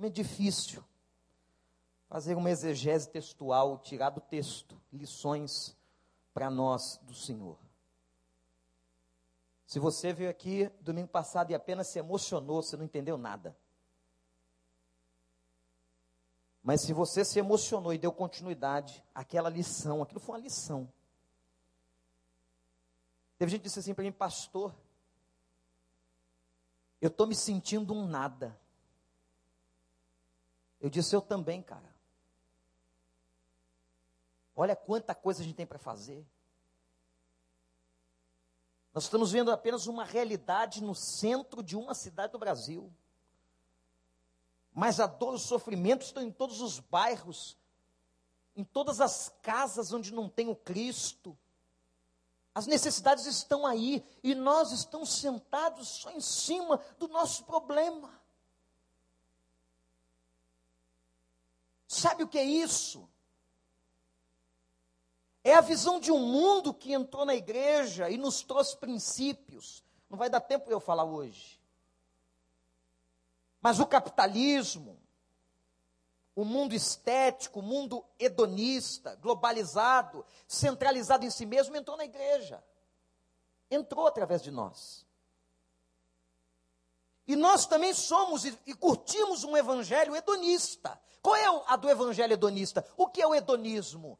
É 0.00 0.08
difícil 0.08 0.82
fazer 2.12 2.34
uma 2.34 2.50
exegese 2.50 3.08
textual, 3.08 3.78
tirar 3.78 4.10
do 4.10 4.20
texto 4.20 4.78
lições 4.92 5.74
para 6.34 6.50
nós 6.50 7.00
do 7.04 7.14
Senhor. 7.14 7.58
Se 9.64 9.78
você 9.78 10.12
veio 10.12 10.28
aqui 10.28 10.68
domingo 10.82 11.08
passado 11.08 11.50
e 11.50 11.54
apenas 11.54 11.88
se 11.88 11.98
emocionou, 11.98 12.62
você 12.62 12.76
não 12.76 12.84
entendeu 12.84 13.16
nada. 13.16 13.56
Mas 16.62 16.82
se 16.82 16.92
você 16.92 17.24
se 17.24 17.38
emocionou 17.38 17.94
e 17.94 17.98
deu 17.98 18.12
continuidade 18.12 19.02
àquela 19.14 19.48
lição, 19.48 20.02
aquilo 20.02 20.20
foi 20.20 20.34
uma 20.34 20.42
lição. 20.42 20.92
Teve 23.38 23.52
gente 23.52 23.62
que 23.62 23.68
disse 23.68 23.78
assim 23.78 23.94
para 23.94 24.04
mim, 24.04 24.12
pastor, 24.12 24.74
eu 27.00 27.08
estou 27.08 27.26
me 27.26 27.34
sentindo 27.34 27.94
um 27.94 28.06
nada. 28.06 28.60
Eu 30.78 30.90
disse, 30.90 31.16
eu 31.16 31.22
também, 31.22 31.62
cara. 31.62 31.91
Olha 34.54 34.76
quanta 34.76 35.14
coisa 35.14 35.40
a 35.40 35.44
gente 35.44 35.56
tem 35.56 35.66
para 35.66 35.78
fazer. 35.78 36.26
Nós 38.92 39.04
estamos 39.04 39.32
vendo 39.32 39.50
apenas 39.50 39.86
uma 39.86 40.04
realidade 40.04 40.82
no 40.82 40.94
centro 40.94 41.62
de 41.62 41.76
uma 41.76 41.94
cidade 41.94 42.32
do 42.32 42.38
Brasil. 42.38 42.92
Mas 44.74 45.00
a 45.00 45.06
dor 45.06 45.32
e 45.32 45.36
o 45.36 45.38
sofrimento 45.38 46.02
estão 46.02 46.22
em 46.22 46.30
todos 46.30 46.60
os 46.60 46.78
bairros, 46.78 47.56
em 48.54 48.64
todas 48.64 49.00
as 49.00 49.30
casas 49.40 49.92
onde 49.92 50.12
não 50.12 50.28
tem 50.28 50.48
o 50.48 50.56
Cristo. 50.56 51.36
As 52.54 52.66
necessidades 52.66 53.24
estão 53.24 53.66
aí 53.66 54.04
e 54.22 54.34
nós 54.34 54.72
estamos 54.72 55.10
sentados 55.10 55.88
só 55.88 56.10
em 56.10 56.20
cima 56.20 56.78
do 56.98 57.08
nosso 57.08 57.44
problema. 57.44 58.20
Sabe 61.86 62.24
o 62.24 62.28
que 62.28 62.38
é 62.38 62.44
isso? 62.44 63.08
É 65.44 65.54
a 65.54 65.60
visão 65.60 65.98
de 65.98 66.12
um 66.12 66.18
mundo 66.18 66.72
que 66.72 66.92
entrou 66.92 67.24
na 67.24 67.34
igreja 67.34 68.08
e 68.08 68.16
nos 68.16 68.42
trouxe 68.42 68.76
princípios. 68.76 69.82
Não 70.08 70.16
vai 70.16 70.30
dar 70.30 70.40
tempo 70.40 70.70
eu 70.70 70.78
falar 70.78 71.04
hoje. 71.04 71.60
Mas 73.60 73.80
o 73.80 73.86
capitalismo, 73.86 75.00
o 76.34 76.44
mundo 76.44 76.74
estético, 76.74 77.60
o 77.60 77.62
mundo 77.62 78.04
hedonista, 78.18 79.16
globalizado, 79.16 80.24
centralizado 80.46 81.24
em 81.24 81.30
si 81.30 81.44
mesmo, 81.44 81.76
entrou 81.76 81.96
na 81.96 82.04
igreja. 82.04 82.62
Entrou 83.70 84.06
através 84.06 84.42
de 84.42 84.50
nós. 84.50 85.06
E 87.26 87.36
nós 87.36 87.66
também 87.66 87.94
somos 87.94 88.44
e, 88.44 88.74
curtimos 88.74 89.44
um 89.44 89.56
evangelho 89.56 90.14
hedonista. 90.14 91.00
Qual 91.20 91.36
é 91.36 91.64
a 91.66 91.76
do 91.76 91.88
evangelho 91.88 92.32
hedonista? 92.32 92.84
O 92.96 93.06
que 93.06 93.22
é 93.22 93.26
o 93.26 93.34
hedonismo? 93.34 94.18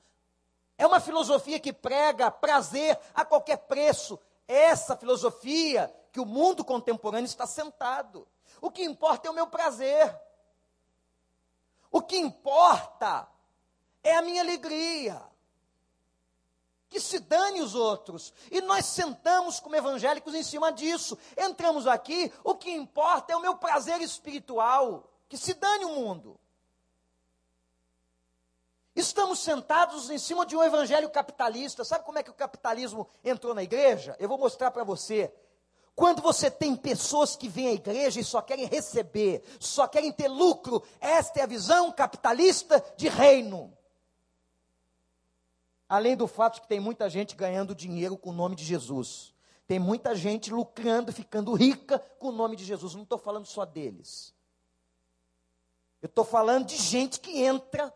É 0.77 0.87
uma 0.87 1.01
filosofia 1.01 1.61
que 1.61 1.73
prega 1.73 2.31
prazer 2.31 2.99
a 3.15 3.25
qualquer 3.25 3.59
preço. 3.59 4.19
Essa 4.49 4.97
filosofia 4.97 5.95
que 6.11 6.21
o 6.21 6.27
mundo 6.27 6.65
contemporâneo 6.65 7.27
está 7.27 7.47
sentado. 7.47 8.27
O 8.61 8.71
que 8.71 8.85
importa 8.85 9.29
é 9.29 9.31
o 9.31 9.35
meu 9.35 9.47
prazer. 9.47 10.15
O 11.91 12.01
que 12.01 12.17
importa 12.17 13.29
é 14.03 14.17
a 14.17 14.23
minha 14.23 14.43
alegria. 14.43 15.23
Que 16.89 17.01
se 17.01 17.19
dane 17.19 17.63
os 17.63 17.75
outros. 17.75 18.33
E 18.51 18.61
nós 18.61 18.87
sentamos 18.87 19.61
como 19.61 19.77
evangélicos 19.77 20.35
em 20.35 20.43
cima 20.43 20.73
disso. 20.73 21.19
Entramos 21.37 21.87
aqui, 21.87 22.33
o 22.45 22.55
que 22.55 22.71
importa 22.71 23.33
é 23.33 23.37
o 23.37 23.41
meu 23.41 23.57
prazer 23.57 24.01
espiritual. 24.01 25.09
Que 25.29 25.39
se 25.39 25.55
dane 25.55 25.85
o 25.85 25.95
mundo. 25.95 26.39
Estamos 28.95 29.39
sentados 29.39 30.11
em 30.11 30.19
cima 30.19 30.45
de 30.45 30.55
um 30.55 30.63
evangelho 30.63 31.09
capitalista. 31.09 31.85
Sabe 31.85 32.05
como 32.05 32.19
é 32.19 32.23
que 32.23 32.31
o 32.31 32.35
capitalismo 32.35 33.09
entrou 33.25 33.55
na 33.55 33.63
igreja? 33.63 34.15
Eu 34.19 34.29
vou 34.29 34.37
mostrar 34.37 34.71
para 34.71 34.85
você. 34.85 35.33
Quando 35.95 36.21
você 36.23 36.51
tem 36.51 36.77
pessoas 36.77 37.37
que 37.37 37.49
vêm 37.49 37.69
à 37.69 37.73
igreja 37.73 38.21
e 38.21 38.25
só 38.25 38.41
querem 38.43 38.67
receber, 38.67 39.43
só 39.59 39.87
querem 39.87 40.13
ter 40.13 40.29
lucro, 40.29 40.83
esta 41.01 41.41
é 41.41 41.43
a 41.43 41.47
visão 41.47 41.93
capitalista 41.93 42.85
de 42.97 43.09
reino. 43.09 43.77
Além 45.89 46.17
do 46.17 46.27
fato 46.27 46.55
de 46.55 46.61
que 46.63 46.69
tem 46.69 46.81
muita 46.81 47.09
gente 47.09 47.35
ganhando 47.37 47.75
dinheiro 47.75 48.17
com 48.17 48.31
o 48.31 48.35
nome 48.35 48.57
de 48.57 48.65
Jesus. 48.65 49.35
Tem 49.67 49.79
muita 49.79 50.15
gente 50.15 50.51
lucrando, 50.51 51.13
ficando 51.13 51.55
rica 51.55 51.99
com 52.19 52.29
o 52.29 52.33
nome 52.33 52.57
de 52.57 52.65
Jesus. 52.65 52.95
Não 52.95 53.05
estou 53.05 53.19
falando 53.19 53.47
só 53.47 53.65
deles. 53.65 54.35
Eu 56.01 56.07
estou 56.07 56.25
falando 56.25 56.67
de 56.67 56.77
gente 56.77 57.21
que 57.21 57.43
entra 57.43 57.93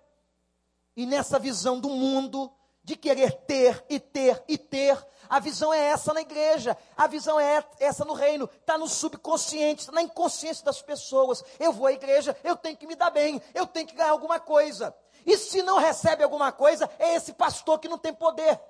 e 0.96 1.04
nessa 1.04 1.38
visão 1.38 1.78
do 1.78 1.90
mundo, 1.90 2.50
de 2.82 2.96
querer 2.96 3.32
ter 3.42 3.84
e 3.88 4.00
ter 4.00 4.42
e 4.48 4.56
ter, 4.56 4.96
a 5.28 5.40
visão 5.40 5.74
é 5.74 5.78
essa 5.78 6.14
na 6.14 6.20
igreja, 6.20 6.76
a 6.96 7.06
visão 7.06 7.38
é 7.38 7.64
essa 7.80 8.04
no 8.04 8.14
reino, 8.14 8.48
está 8.60 8.78
no 8.78 8.88
subconsciente, 8.88 9.82
está 9.82 9.92
na 9.92 10.02
inconsciência 10.02 10.64
das 10.64 10.80
pessoas. 10.80 11.42
Eu 11.58 11.72
vou 11.72 11.86
à 11.86 11.92
igreja, 11.92 12.36
eu 12.44 12.56
tenho 12.56 12.76
que 12.76 12.86
me 12.86 12.94
dar 12.94 13.10
bem, 13.10 13.42
eu 13.54 13.66
tenho 13.66 13.86
que 13.86 13.94
ganhar 13.94 14.10
alguma 14.10 14.38
coisa. 14.38 14.96
E 15.26 15.36
se 15.36 15.62
não 15.62 15.78
recebe 15.78 16.22
alguma 16.22 16.52
coisa, 16.52 16.88
é 16.98 17.14
esse 17.14 17.32
pastor 17.32 17.80
que 17.80 17.88
não 17.88 17.98
tem 17.98 18.14
poder. 18.14 18.60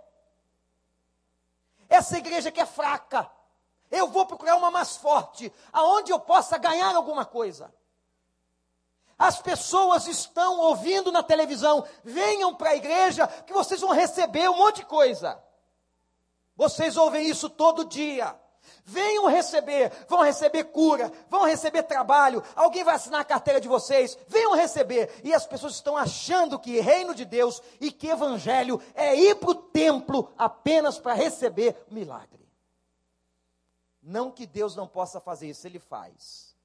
Essa 1.89 2.17
igreja 2.17 2.51
que 2.51 2.61
é 2.61 2.67
fraca. 2.67 3.31
Eu 3.91 4.09
vou 4.09 4.27
procurar 4.27 4.57
uma 4.57 4.71
mais 4.71 4.97
forte, 4.97 5.53
aonde 5.73 6.11
eu 6.11 6.19
possa 6.19 6.59
ganhar 6.59 6.97
alguma 6.97 7.25
coisa. 7.25 7.73
As 9.19 9.41
pessoas 9.41 10.07
estão 10.07 10.59
ouvindo 10.61 11.11
na 11.11 11.23
televisão, 11.23 11.87
venham 12.05 12.55
para 12.55 12.71
a 12.71 12.77
igreja 12.77 13.27
que 13.27 13.53
vocês 13.53 13.81
vão 13.81 13.93
receber 13.93 14.49
um 14.51 14.57
monte 14.57 14.77
de 14.77 14.87
coisa. 14.87 15.43
Vocês 16.55 16.97
ouvem 16.97 17.29
isso 17.29 17.49
todo 17.49 17.85
dia. 17.85 18.39
Venham 18.85 19.27
receber, 19.27 19.93
vão 20.09 20.23
receber 20.23 20.65
cura, 20.65 21.13
vão 21.29 21.45
receber 21.45 21.83
trabalho, 21.85 22.43
alguém 22.55 22.85
vai 22.85 22.95
assinar 22.95 23.21
a 23.21 23.25
carteira 23.25 23.61
de 23.61 23.69
vocês, 23.69 24.19
venham 24.29 24.55
receber. 24.55 25.21
E 25.25 25.33
as 25.33 25.47
pessoas 25.47 25.75
estão 25.75 25.97
achando 25.97 26.59
que 26.59 26.81
reino 26.81 27.15
de 27.15 27.25
Deus 27.25 27.63
e 27.81 27.91
que 27.91 28.09
evangelho 28.09 28.81
é 28.95 29.15
ir 29.15 29.37
para 29.37 29.51
o 29.51 29.55
templo 29.55 30.33
apenas 30.37 30.99
para 30.99 31.15
receber 31.15 31.77
milagre. 31.91 32.49
Não 34.03 34.31
que 34.31 34.47
Deus 34.47 34.77
não 34.77 34.87
possa 34.87 35.21
fazer 35.21 35.49
isso, 35.49 35.67
Ele 35.67 35.81
faz. 35.81 36.56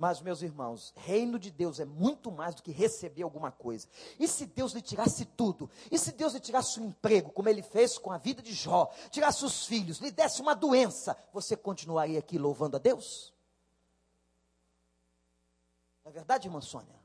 Mas, 0.00 0.22
meus 0.22 0.40
irmãos, 0.40 0.94
reino 0.96 1.38
de 1.38 1.50
Deus 1.50 1.78
é 1.78 1.84
muito 1.84 2.32
mais 2.32 2.54
do 2.54 2.62
que 2.62 2.72
receber 2.72 3.22
alguma 3.22 3.52
coisa. 3.52 3.86
E 4.18 4.26
se 4.26 4.46
Deus 4.46 4.72
lhe 4.72 4.80
tirasse 4.80 5.26
tudo? 5.26 5.68
E 5.90 5.98
se 5.98 6.10
Deus 6.12 6.32
lhe 6.32 6.40
tirasse 6.40 6.80
o 6.80 6.82
emprego, 6.82 7.30
como 7.30 7.50
ele 7.50 7.62
fez 7.62 7.98
com 7.98 8.10
a 8.10 8.16
vida 8.16 8.40
de 8.40 8.54
Jó, 8.54 8.90
tirasse 9.10 9.44
os 9.44 9.66
filhos, 9.66 9.98
lhe 9.98 10.10
desse 10.10 10.40
uma 10.40 10.54
doença, 10.54 11.14
você 11.34 11.54
continuaria 11.54 12.18
aqui 12.18 12.38
louvando 12.38 12.76
a 12.76 12.80
Deus? 12.80 13.34
Não 16.02 16.10
é 16.10 16.14
verdade, 16.14 16.48
irmã 16.48 16.62
Sônia? 16.62 16.98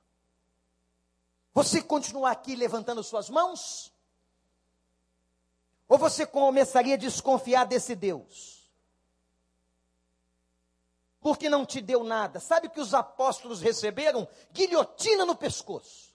Você 1.54 1.82
continuar 1.82 2.32
aqui 2.32 2.56
levantando 2.56 3.04
suas 3.04 3.30
mãos? 3.30 3.94
Ou 5.86 5.98
você 5.98 6.26
começaria 6.26 6.94
a 6.94 6.98
desconfiar 6.98 7.66
desse 7.66 7.94
Deus? 7.94 8.55
Porque 11.26 11.50
não 11.50 11.66
te 11.66 11.82
deu 11.82 12.04
nada. 12.04 12.40
Sabe 12.40 12.70
que 12.70 12.80
os 12.80 12.94
apóstolos 12.94 13.60
receberam? 13.60 14.28
Guilhotina 14.52 15.26
no 15.26 15.36
pescoço. 15.36 16.14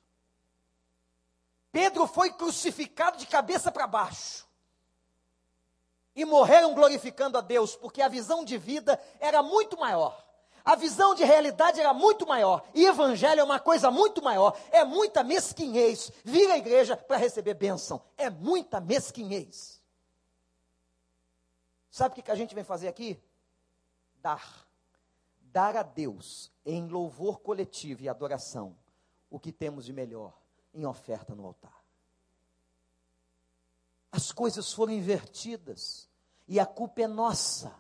Pedro 1.73 2.07
foi 2.07 2.33
crucificado 2.33 3.19
de 3.19 3.27
cabeça 3.27 3.73
para 3.73 3.89
baixo. 3.89 4.47
E 6.15 6.25
morreram 6.25 6.75
glorificando 6.75 7.37
a 7.37 7.41
Deus, 7.41 7.75
porque 7.75 8.01
a 8.01 8.07
visão 8.07 8.45
de 8.45 8.57
vida 8.57 9.03
era 9.19 9.43
muito 9.43 9.77
maior. 9.77 10.25
A 10.65 10.77
visão 10.77 11.13
de 11.13 11.25
realidade 11.25 11.81
era 11.81 11.93
muito 11.93 12.25
maior. 12.25 12.65
E 12.73 12.87
evangelho 12.87 13.41
é 13.41 13.45
uma 13.45 13.59
coisa 13.59 13.91
muito 13.91 14.23
maior. 14.23 14.57
É 14.71 14.85
muita 14.85 15.25
mesquinhez. 15.25 16.13
Vir 16.25 16.49
à 16.53 16.57
igreja 16.57 16.97
para 16.97 17.17
receber 17.17 17.55
bênção. 17.55 18.01
É 18.17 18.31
muita 18.31 18.79
mesquinhez. 18.79 19.83
Sabe 21.91 22.21
o 22.21 22.23
que 22.23 22.31
a 22.31 22.37
gente 22.37 22.55
vem 22.55 22.63
fazer 22.63 22.87
aqui? 22.87 23.21
Dar 24.23 24.70
dar 25.53 25.77
a 25.77 25.83
Deus 25.83 26.53
em 26.65 26.89
louvor 26.89 27.41
coletivo 27.41 28.03
e 28.03 28.09
adoração 28.09 28.77
o 29.29 29.39
que 29.39 29.53
temos 29.53 29.85
de 29.85 29.93
melhor 29.93 30.37
em 30.75 30.85
oferta 30.85 31.35
no 31.35 31.47
altar. 31.47 31.85
As 34.11 34.33
coisas 34.33 34.73
foram 34.73 34.93
invertidas 34.93 36.09
e 36.49 36.59
a 36.59 36.67
culpa 36.67 37.03
é 37.03 37.07
nossa. 37.07 37.73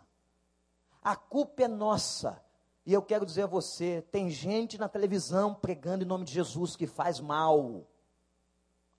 A 1.02 1.16
culpa 1.16 1.64
é 1.64 1.68
nossa. 1.68 2.40
E 2.86 2.92
eu 2.92 3.02
quero 3.02 3.26
dizer 3.26 3.42
a 3.42 3.46
você: 3.46 4.02
tem 4.10 4.30
gente 4.30 4.78
na 4.78 4.88
televisão 4.88 5.54
pregando 5.54 6.04
em 6.04 6.06
nome 6.06 6.24
de 6.24 6.32
Jesus 6.32 6.76
que 6.76 6.86
faz 6.86 7.18
mal. 7.18 7.86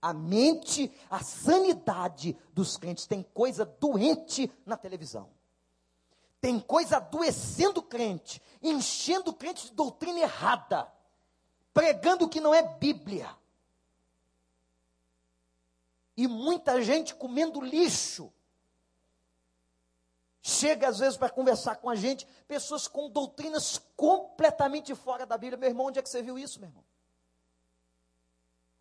A 0.02 0.14
mente, 0.14 0.92
a 1.10 1.20
sanidade 1.20 2.36
dos 2.54 2.76
crentes, 2.76 3.06
tem 3.06 3.22
coisa 3.22 3.64
doente 3.66 4.52
na 4.66 4.76
televisão. 4.76 5.30
Tem 6.42 6.60
coisa 6.60 6.98
adoecendo 6.98 7.80
o 7.80 7.84
crente, 7.84 8.42
enchendo 8.64 9.30
o 9.30 9.34
crente 9.34 9.68
de 9.68 9.74
doutrina 9.74 10.20
errada, 10.20 10.92
pregando 11.72 12.26
o 12.26 12.30
que 12.30 12.42
não 12.42 12.54
é 12.54 12.64
Bíblia. 12.64 13.30
E 16.18 16.28
muita 16.28 16.82
gente 16.82 17.14
comendo 17.14 17.62
lixo. 17.62 18.34
Chega 20.42 20.90
às 20.90 20.98
vezes 20.98 21.16
para 21.16 21.30
conversar 21.30 21.76
com 21.76 21.90
a 21.90 21.96
gente, 21.96 22.28
pessoas 22.48 22.88
com 22.88 23.08
doutrinas 23.08 23.80
completamente 23.96 24.96
fora 24.96 25.26
da 25.26 25.38
Bíblia. 25.38 25.58
Meu 25.58 25.70
irmão, 25.70 25.86
onde 25.86 26.00
é 26.00 26.02
que 26.02 26.10
você 26.10 26.24
viu 26.24 26.40
isso, 26.40 26.60
meu 26.60 26.70
irmão? 26.70 26.84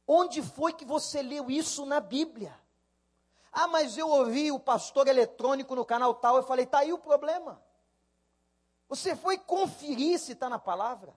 Onde 0.06 0.42
foi 0.42 0.72
que 0.72 0.84
você 0.84 1.22
leu 1.22 1.50
isso 1.50 1.84
na 1.84 2.00
Bíblia? 2.00 2.58
Ah, 3.52 3.66
mas 3.66 3.98
eu 3.98 4.08
ouvi 4.08 4.52
o 4.52 4.60
pastor 4.60 5.08
eletrônico 5.08 5.74
no 5.74 5.84
canal 5.84 6.14
tal. 6.14 6.36
Eu 6.36 6.42
falei, 6.42 6.64
está 6.64 6.78
aí 6.80 6.92
o 6.92 6.98
problema. 6.98 7.60
Você 8.88 9.14
foi 9.16 9.38
conferir 9.38 10.18
se 10.18 10.32
está 10.32 10.48
na 10.48 10.58
palavra? 10.58 11.16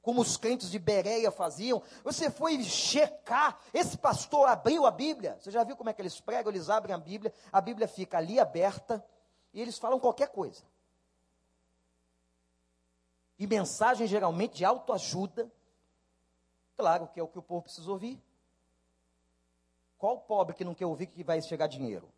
Como 0.00 0.20
os 0.22 0.36
crentes 0.36 0.70
de 0.70 0.78
Bereia 0.78 1.30
faziam. 1.30 1.82
Você 2.02 2.30
foi 2.30 2.62
checar. 2.62 3.58
Esse 3.74 3.98
pastor 3.98 4.48
abriu 4.48 4.86
a 4.86 4.90
Bíblia. 4.90 5.36
Você 5.40 5.50
já 5.50 5.64
viu 5.64 5.76
como 5.76 5.90
é 5.90 5.92
que 5.92 6.00
eles 6.00 6.20
pregam? 6.20 6.50
Eles 6.50 6.70
abrem 6.70 6.94
a 6.94 6.98
Bíblia. 6.98 7.32
A 7.52 7.60
Bíblia 7.60 7.86
fica 7.86 8.16
ali 8.16 8.40
aberta. 8.40 9.04
E 9.52 9.60
eles 9.60 9.78
falam 9.78 9.98
qualquer 9.98 10.28
coisa. 10.28 10.62
E 13.38 13.46
mensagem 13.46 14.06
geralmente 14.06 14.56
de 14.56 14.64
autoajuda. 14.64 15.50
Claro 16.76 17.08
que 17.08 17.20
é 17.20 17.22
o 17.22 17.28
que 17.28 17.38
o 17.38 17.42
povo 17.42 17.62
precisa 17.62 17.90
ouvir. 17.90 18.22
Qual 19.98 20.20
pobre 20.20 20.54
que 20.54 20.64
não 20.64 20.74
quer 20.74 20.86
ouvir 20.86 21.06
que 21.06 21.24
vai 21.24 21.42
chegar 21.42 21.66
dinheiro? 21.66 22.08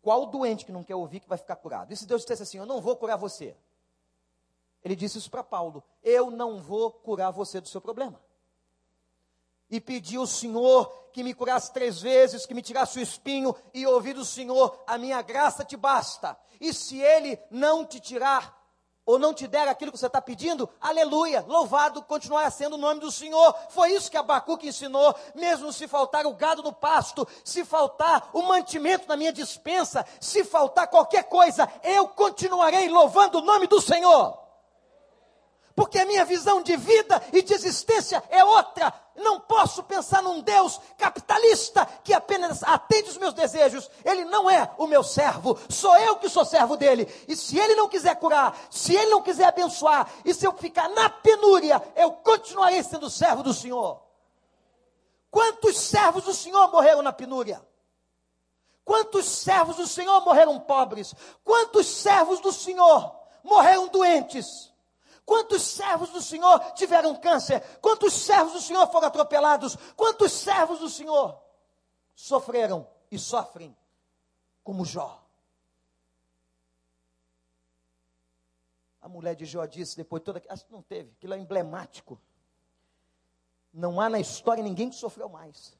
Qual 0.00 0.26
doente 0.26 0.64
que 0.64 0.72
não 0.72 0.82
quer 0.82 0.94
ouvir 0.94 1.20
que 1.20 1.28
vai 1.28 1.36
ficar 1.36 1.56
curado? 1.56 1.92
E 1.92 1.96
se 1.96 2.06
Deus 2.06 2.22
dissesse 2.22 2.42
assim: 2.42 2.58
Eu 2.58 2.66
não 2.66 2.80
vou 2.80 2.96
curar 2.96 3.16
você? 3.16 3.54
Ele 4.82 4.96
disse 4.96 5.18
isso 5.18 5.30
para 5.30 5.44
Paulo: 5.44 5.82
Eu 6.02 6.30
não 6.30 6.58
vou 6.58 6.90
curar 6.90 7.30
você 7.30 7.60
do 7.60 7.68
seu 7.68 7.80
problema. 7.80 8.20
E 9.68 9.80
pediu 9.80 10.20
ao 10.20 10.26
Senhor 10.26 10.86
que 11.12 11.24
me 11.24 11.34
curasse 11.34 11.72
três 11.72 12.00
vezes, 12.00 12.46
que 12.46 12.54
me 12.54 12.62
tirasse 12.62 12.98
o 12.98 13.02
espinho, 13.02 13.54
e 13.74 13.86
ouvir 13.86 14.14
do 14.14 14.24
Senhor: 14.24 14.82
A 14.86 14.96
minha 14.96 15.20
graça 15.20 15.64
te 15.64 15.76
basta. 15.76 16.38
E 16.60 16.72
se 16.72 16.98
Ele 17.00 17.38
não 17.50 17.84
te 17.84 18.00
tirar 18.00 18.55
ou 19.06 19.18
não 19.18 19.32
te 19.32 19.46
der 19.46 19.68
aquilo 19.68 19.92
que 19.92 19.98
você 19.98 20.08
está 20.08 20.20
pedindo, 20.20 20.68
aleluia, 20.80 21.44
louvado 21.46 22.02
continuará 22.02 22.50
sendo 22.50 22.74
o 22.74 22.78
nome 22.78 23.00
do 23.00 23.12
Senhor. 23.12 23.54
Foi 23.70 23.92
isso 23.92 24.10
que 24.10 24.16
Abacuque 24.16 24.68
ensinou, 24.68 25.14
mesmo 25.34 25.72
se 25.72 25.86
faltar 25.86 26.26
o 26.26 26.34
gado 26.34 26.62
no 26.62 26.72
pasto, 26.72 27.26
se 27.44 27.64
faltar 27.64 28.28
o 28.32 28.42
mantimento 28.42 29.08
na 29.08 29.16
minha 29.16 29.32
dispensa, 29.32 30.04
se 30.20 30.44
faltar 30.44 30.88
qualquer 30.88 31.24
coisa, 31.24 31.70
eu 31.84 32.08
continuarei 32.08 32.88
louvando 32.88 33.38
o 33.38 33.42
nome 33.42 33.68
do 33.68 33.80
Senhor 33.80 34.45
porque 35.76 35.98
a 35.98 36.06
minha 36.06 36.24
visão 36.24 36.62
de 36.62 36.74
vida 36.74 37.22
e 37.34 37.42
de 37.42 37.52
existência 37.52 38.22
é 38.30 38.42
outra. 38.42 38.92
Não 39.14 39.38
posso 39.38 39.82
pensar 39.82 40.22
num 40.22 40.40
Deus 40.40 40.80
capitalista 40.96 41.86
que 42.02 42.14
apenas 42.14 42.62
atende 42.62 43.10
os 43.10 43.18
meus 43.18 43.34
desejos. 43.34 43.90
Ele 44.02 44.24
não 44.24 44.48
é 44.50 44.70
o 44.78 44.86
meu 44.86 45.04
servo, 45.04 45.58
sou 45.68 45.94
eu 45.98 46.16
que 46.16 46.30
sou 46.30 46.46
servo 46.46 46.78
dele. 46.78 47.06
E 47.28 47.36
se 47.36 47.58
ele 47.58 47.74
não 47.74 47.90
quiser 47.90 48.16
curar, 48.16 48.58
se 48.70 48.96
ele 48.96 49.10
não 49.10 49.20
quiser 49.20 49.44
abençoar, 49.44 50.10
e 50.24 50.32
se 50.32 50.46
eu 50.46 50.52
ficar 50.54 50.88
na 50.88 51.10
penúria, 51.10 51.82
eu 51.94 52.10
continuarei 52.10 52.82
sendo 52.82 53.10
servo 53.10 53.42
do 53.42 53.52
Senhor. 53.52 54.00
Quantos 55.30 55.76
servos 55.76 56.24
do 56.24 56.32
Senhor 56.32 56.70
morreram 56.72 57.02
na 57.02 57.12
penúria? 57.12 57.62
Quantos 58.82 59.26
servos 59.26 59.76
do 59.76 59.86
Senhor 59.86 60.24
morreram 60.24 60.58
pobres? 60.58 61.14
Quantos 61.44 61.86
servos 61.86 62.40
do 62.40 62.50
Senhor 62.50 63.14
morreram 63.44 63.88
doentes? 63.88 64.65
Quantos 65.26 65.62
servos 65.62 66.10
do 66.10 66.22
Senhor 66.22 66.60
tiveram 66.74 67.16
câncer? 67.16 67.60
Quantos 67.80 68.14
servos 68.14 68.52
do 68.52 68.60
Senhor 68.60 68.86
foram 68.86 69.08
atropelados? 69.08 69.76
Quantos 69.96 70.30
servos 70.30 70.78
do 70.78 70.88
Senhor 70.88 71.36
sofreram 72.14 72.88
e 73.10 73.18
sofrem 73.18 73.76
como 74.62 74.84
Jó? 74.84 75.20
A 79.02 79.08
mulher 79.08 79.34
de 79.34 79.44
Jó 79.44 79.66
disse 79.66 79.96
depois 79.96 80.22
toda 80.22 80.40
acho 80.48 80.64
que 80.64 80.72
não 80.72 80.82
teve, 80.82 81.10
aquilo 81.10 81.34
é 81.34 81.38
emblemático. 81.38 82.20
Não 83.72 84.00
há 84.00 84.08
na 84.08 84.20
história 84.20 84.62
ninguém 84.62 84.88
que 84.88 84.96
sofreu 84.96 85.28
mais. 85.28 85.76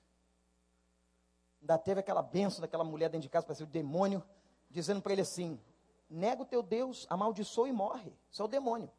Ainda 1.61 1.78
teve 1.78 2.01
aquela 2.01 2.22
benção 2.22 2.61
daquela 2.61 2.84
mulher 2.84 3.11
dentro 3.11 3.22
de 3.22 3.28
casa, 3.28 3.47
parecia 3.47 3.64
o 3.64 3.68
demônio, 3.68 4.24
dizendo 4.68 5.01
para 5.01 5.12
ele 5.12 5.22
assim: 5.22 5.61
nega 6.11 6.42
o 6.42 6.47
teu 6.47 6.64
Deus, 6.64 7.07
amaldiçoa 7.09 7.68
e 7.68 7.72
morre. 7.72 8.12
Isso 8.28 8.42
é 8.42 8.44
o 8.44 8.49
demônio. 8.49 8.90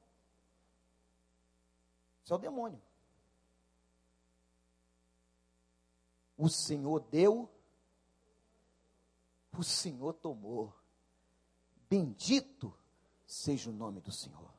Isso 2.27 2.33
é 2.33 2.35
o 2.35 2.39
demônio. 2.39 2.81
O 6.37 6.49
Senhor 6.49 6.99
deu, 6.99 7.49
o 9.57 9.63
Senhor 9.63 10.11
tomou. 10.11 10.73
Bendito 11.89 12.77
seja 13.25 13.69
o 13.69 13.73
nome 13.73 14.01
do 14.01 14.11
Senhor. 14.11 14.53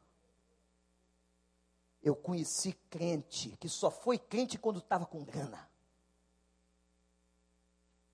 Eu 2.03 2.17
conheci 2.17 2.73
crente 2.89 3.55
que 3.59 3.69
só 3.69 3.91
foi 3.91 4.19
crente 4.19 4.57
quando 4.57 4.79
estava 4.79 5.05
com 5.05 5.23
grana. 5.23 5.71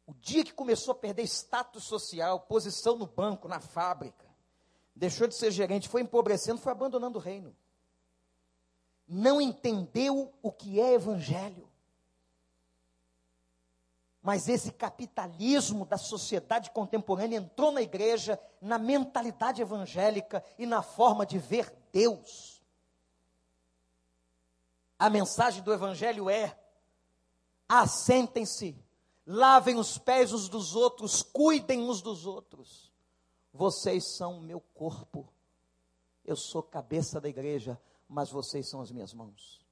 O 0.05 0.15
dia 0.15 0.45
que 0.45 0.53
começou 0.53 0.91
a 0.91 0.99
perder 0.99 1.23
status 1.29 1.85
social, 1.85 2.41
posição 2.41 2.99
no 2.99 3.07
banco, 3.07 3.47
na 3.47 3.61
fábrica, 3.61 4.29
deixou 4.97 5.29
de 5.29 5.37
ser 5.37 5.53
gerente, 5.53 5.89
foi 5.89 6.01
empobrecendo, 6.03 6.61
foi 6.61 6.73
abandonando 6.73 7.21
o 7.21 7.23
reino 7.23 7.55
não 9.07 9.41
entendeu 9.41 10.33
o 10.43 10.51
que 10.51 10.81
é 10.81 10.95
evangelho. 10.95 11.69
Mas 14.23 14.49
esse 14.49 14.73
capitalismo 14.73 15.85
da 15.85 15.99
sociedade 15.99 16.71
contemporânea 16.71 17.37
entrou 17.37 17.71
na 17.71 17.83
igreja, 17.83 18.41
na 18.61 18.79
mentalidade 18.79 19.61
evangélica 19.61 20.43
e 20.59 20.65
na 20.65 20.83
forma 20.83 21.27
de 21.27 21.39
ver 21.39 21.71
Deus. 21.93 22.63
A 24.99 25.11
mensagem 25.11 25.63
do 25.63 25.71
evangelho 25.71 26.31
é: 26.31 26.59
assentem-se, 27.69 28.75
lavem 29.27 29.77
os 29.77 29.99
pés 29.99 30.33
uns 30.33 30.49
dos 30.49 30.75
outros, 30.75 31.23
cuidem 31.23 31.83
uns 31.83 32.01
dos 32.01 32.25
outros. 32.25 32.91
Vocês 33.53 34.17
são 34.17 34.39
o 34.39 34.41
meu 34.41 34.61
corpo. 34.73 35.31
Eu 36.25 36.35
sou 36.35 36.63
cabeça 36.63 37.21
da 37.21 37.29
igreja 37.29 37.79
mas 38.09 38.31
vocês 38.31 38.69
são 38.69 38.81
as 38.81 38.91
minhas 38.91 39.13
mãos. 39.13 39.65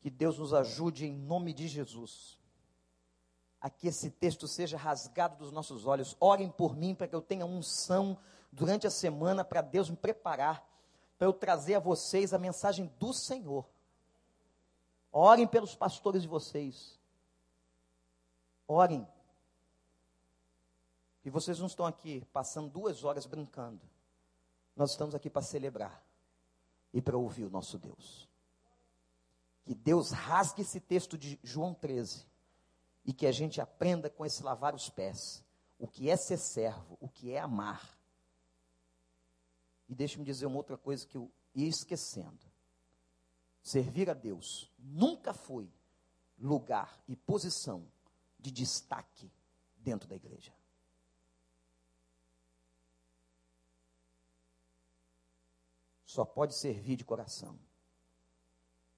Que 0.00 0.10
Deus 0.10 0.38
nos 0.38 0.54
ajude 0.54 1.06
em 1.06 1.14
nome 1.14 1.52
de 1.52 1.68
Jesus. 1.68 2.38
A 3.60 3.68
que 3.68 3.88
esse 3.88 4.10
texto 4.10 4.48
seja 4.48 4.78
rasgado 4.78 5.36
dos 5.36 5.52
nossos 5.52 5.86
olhos. 5.86 6.16
Orem 6.18 6.50
por 6.50 6.74
mim 6.74 6.94
para 6.94 7.06
que 7.06 7.14
eu 7.14 7.20
tenha 7.20 7.44
unção 7.44 8.18
durante 8.50 8.86
a 8.86 8.90
semana 8.90 9.44
para 9.44 9.60
Deus 9.60 9.90
me 9.90 9.96
preparar 9.96 10.70
para 11.20 11.28
eu 11.28 11.34
trazer 11.34 11.74
a 11.74 11.78
vocês 11.78 12.32
a 12.32 12.38
mensagem 12.38 12.90
do 12.98 13.12
Senhor. 13.12 13.68
Orem 15.12 15.46
pelos 15.46 15.74
pastores 15.74 16.22
de 16.22 16.28
vocês. 16.28 16.98
Orem. 18.66 19.06
E 21.22 21.28
vocês 21.28 21.58
não 21.58 21.66
estão 21.66 21.84
aqui 21.84 22.24
passando 22.32 22.70
duas 22.70 23.04
horas 23.04 23.26
brincando. 23.26 23.89
Nós 24.80 24.92
estamos 24.92 25.14
aqui 25.14 25.28
para 25.28 25.42
celebrar 25.42 26.02
e 26.90 27.02
para 27.02 27.14
ouvir 27.14 27.44
o 27.44 27.50
nosso 27.50 27.76
Deus. 27.76 28.26
Que 29.62 29.74
Deus 29.74 30.10
rasgue 30.10 30.62
esse 30.62 30.80
texto 30.80 31.18
de 31.18 31.38
João 31.42 31.74
13 31.74 32.24
e 33.04 33.12
que 33.12 33.26
a 33.26 33.30
gente 33.30 33.60
aprenda 33.60 34.08
com 34.08 34.24
esse 34.24 34.42
lavar 34.42 34.74
os 34.74 34.88
pés. 34.88 35.44
O 35.78 35.86
que 35.86 36.08
é 36.08 36.16
ser 36.16 36.38
servo, 36.38 36.96
o 36.98 37.10
que 37.10 37.30
é 37.30 37.38
amar. 37.38 37.94
E 39.86 39.94
deixe-me 39.94 40.24
dizer 40.24 40.46
uma 40.46 40.56
outra 40.56 40.78
coisa 40.78 41.06
que 41.06 41.18
eu 41.18 41.30
ia 41.54 41.68
esquecendo. 41.68 42.40
Servir 43.62 44.08
a 44.08 44.14
Deus 44.14 44.72
nunca 44.78 45.34
foi 45.34 45.70
lugar 46.38 47.04
e 47.06 47.14
posição 47.14 47.86
de 48.38 48.50
destaque 48.50 49.30
dentro 49.76 50.08
da 50.08 50.16
igreja. 50.16 50.58
Só 56.10 56.24
pode 56.24 56.56
servir 56.56 56.96
de 56.96 57.04
coração 57.04 57.56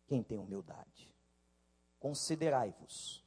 quem 0.06 0.22
tem 0.22 0.38
humildade. 0.38 1.14
Considerai-vos 2.00 3.22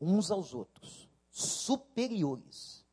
uns 0.00 0.30
aos 0.30 0.54
outros 0.54 1.10
superiores. 1.30 2.84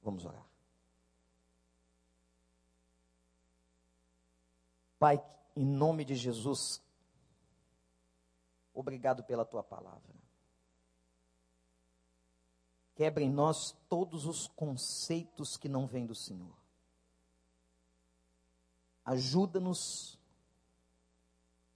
Vamos 0.00 0.24
orar. 0.24 0.46
Pai, 4.98 5.22
em 5.54 5.66
nome 5.66 6.02
de 6.02 6.16
Jesus, 6.16 6.82
obrigado 8.72 9.22
pela 9.22 9.44
tua 9.44 9.62
palavra. 9.62 10.17
Quebra 12.98 13.22
em 13.22 13.30
nós 13.30 13.76
todos 13.88 14.26
os 14.26 14.48
conceitos 14.48 15.56
que 15.56 15.68
não 15.68 15.86
vêm 15.86 16.04
do 16.04 16.16
Senhor. 16.16 16.52
Ajuda-nos 19.04 20.18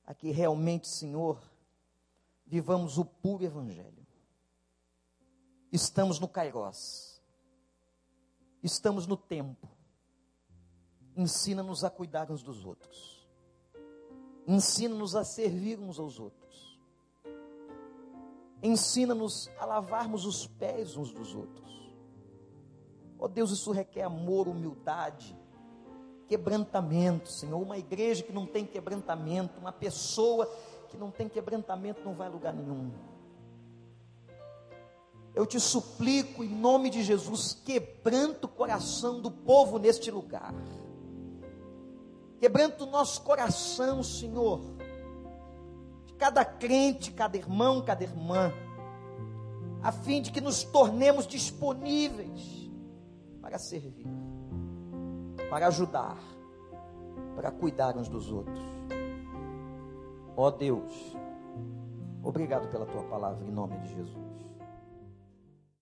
a 0.04 0.12
que 0.14 0.32
realmente, 0.32 0.88
Senhor, 0.88 1.40
vivamos 2.44 2.98
o 2.98 3.04
puro 3.04 3.44
Evangelho. 3.44 4.04
Estamos 5.70 6.18
no 6.18 6.26
Cairós. 6.26 7.22
Estamos 8.60 9.06
no 9.06 9.16
tempo. 9.16 9.68
Ensina-nos 11.14 11.84
a 11.84 11.90
cuidar 11.90 12.32
uns 12.32 12.42
dos 12.42 12.64
outros. 12.64 13.24
Ensina-nos 14.44 15.14
a 15.14 15.22
servir 15.22 15.78
uns 15.78 16.00
aos 16.00 16.18
outros. 16.18 16.41
Ensina-nos 18.62 19.50
a 19.58 19.64
lavarmos 19.64 20.24
os 20.24 20.46
pés 20.46 20.96
uns 20.96 21.12
dos 21.12 21.34
outros. 21.34 21.92
Oh 23.18 23.26
Deus, 23.26 23.50
isso 23.50 23.72
requer 23.72 24.02
amor, 24.02 24.46
humildade, 24.46 25.36
quebrantamento, 26.28 27.28
Senhor. 27.28 27.60
Uma 27.60 27.76
igreja 27.76 28.22
que 28.22 28.32
não 28.32 28.46
tem 28.46 28.64
quebrantamento, 28.64 29.58
uma 29.58 29.72
pessoa 29.72 30.46
que 30.88 30.96
não 30.96 31.10
tem 31.10 31.28
quebrantamento 31.28 32.04
não 32.04 32.14
vai 32.14 32.28
a 32.28 32.30
lugar 32.30 32.54
nenhum. 32.54 32.92
Eu 35.34 35.44
te 35.44 35.58
suplico, 35.58 36.44
em 36.44 36.48
nome 36.48 36.88
de 36.88 37.02
Jesus, 37.02 37.54
quebranta 37.64 38.46
o 38.46 38.48
coração 38.48 39.20
do 39.20 39.30
povo 39.30 39.78
neste 39.78 40.10
lugar. 40.10 40.54
Quebranta 42.38 42.84
o 42.84 42.90
nosso 42.90 43.22
coração, 43.22 44.02
Senhor 44.02 44.60
cada 46.22 46.44
crente, 46.44 47.10
cada 47.10 47.36
irmão, 47.36 47.82
cada 47.82 48.04
irmã, 48.04 48.52
a 49.82 49.90
fim 49.90 50.22
de 50.22 50.30
que 50.30 50.40
nos 50.40 50.62
tornemos 50.62 51.26
disponíveis 51.26 52.70
para 53.40 53.58
servir, 53.58 54.06
para 55.50 55.66
ajudar, 55.66 56.16
para 57.34 57.50
cuidar 57.50 57.96
uns 57.96 58.08
dos 58.08 58.30
outros. 58.30 58.62
Ó 60.36 60.46
oh 60.46 60.50
Deus, 60.52 60.92
obrigado 62.22 62.68
pela 62.68 62.86
tua 62.86 63.02
palavra 63.02 63.44
em 63.44 63.50
nome 63.50 63.76
de 63.78 63.92
Jesus. 63.92 64.31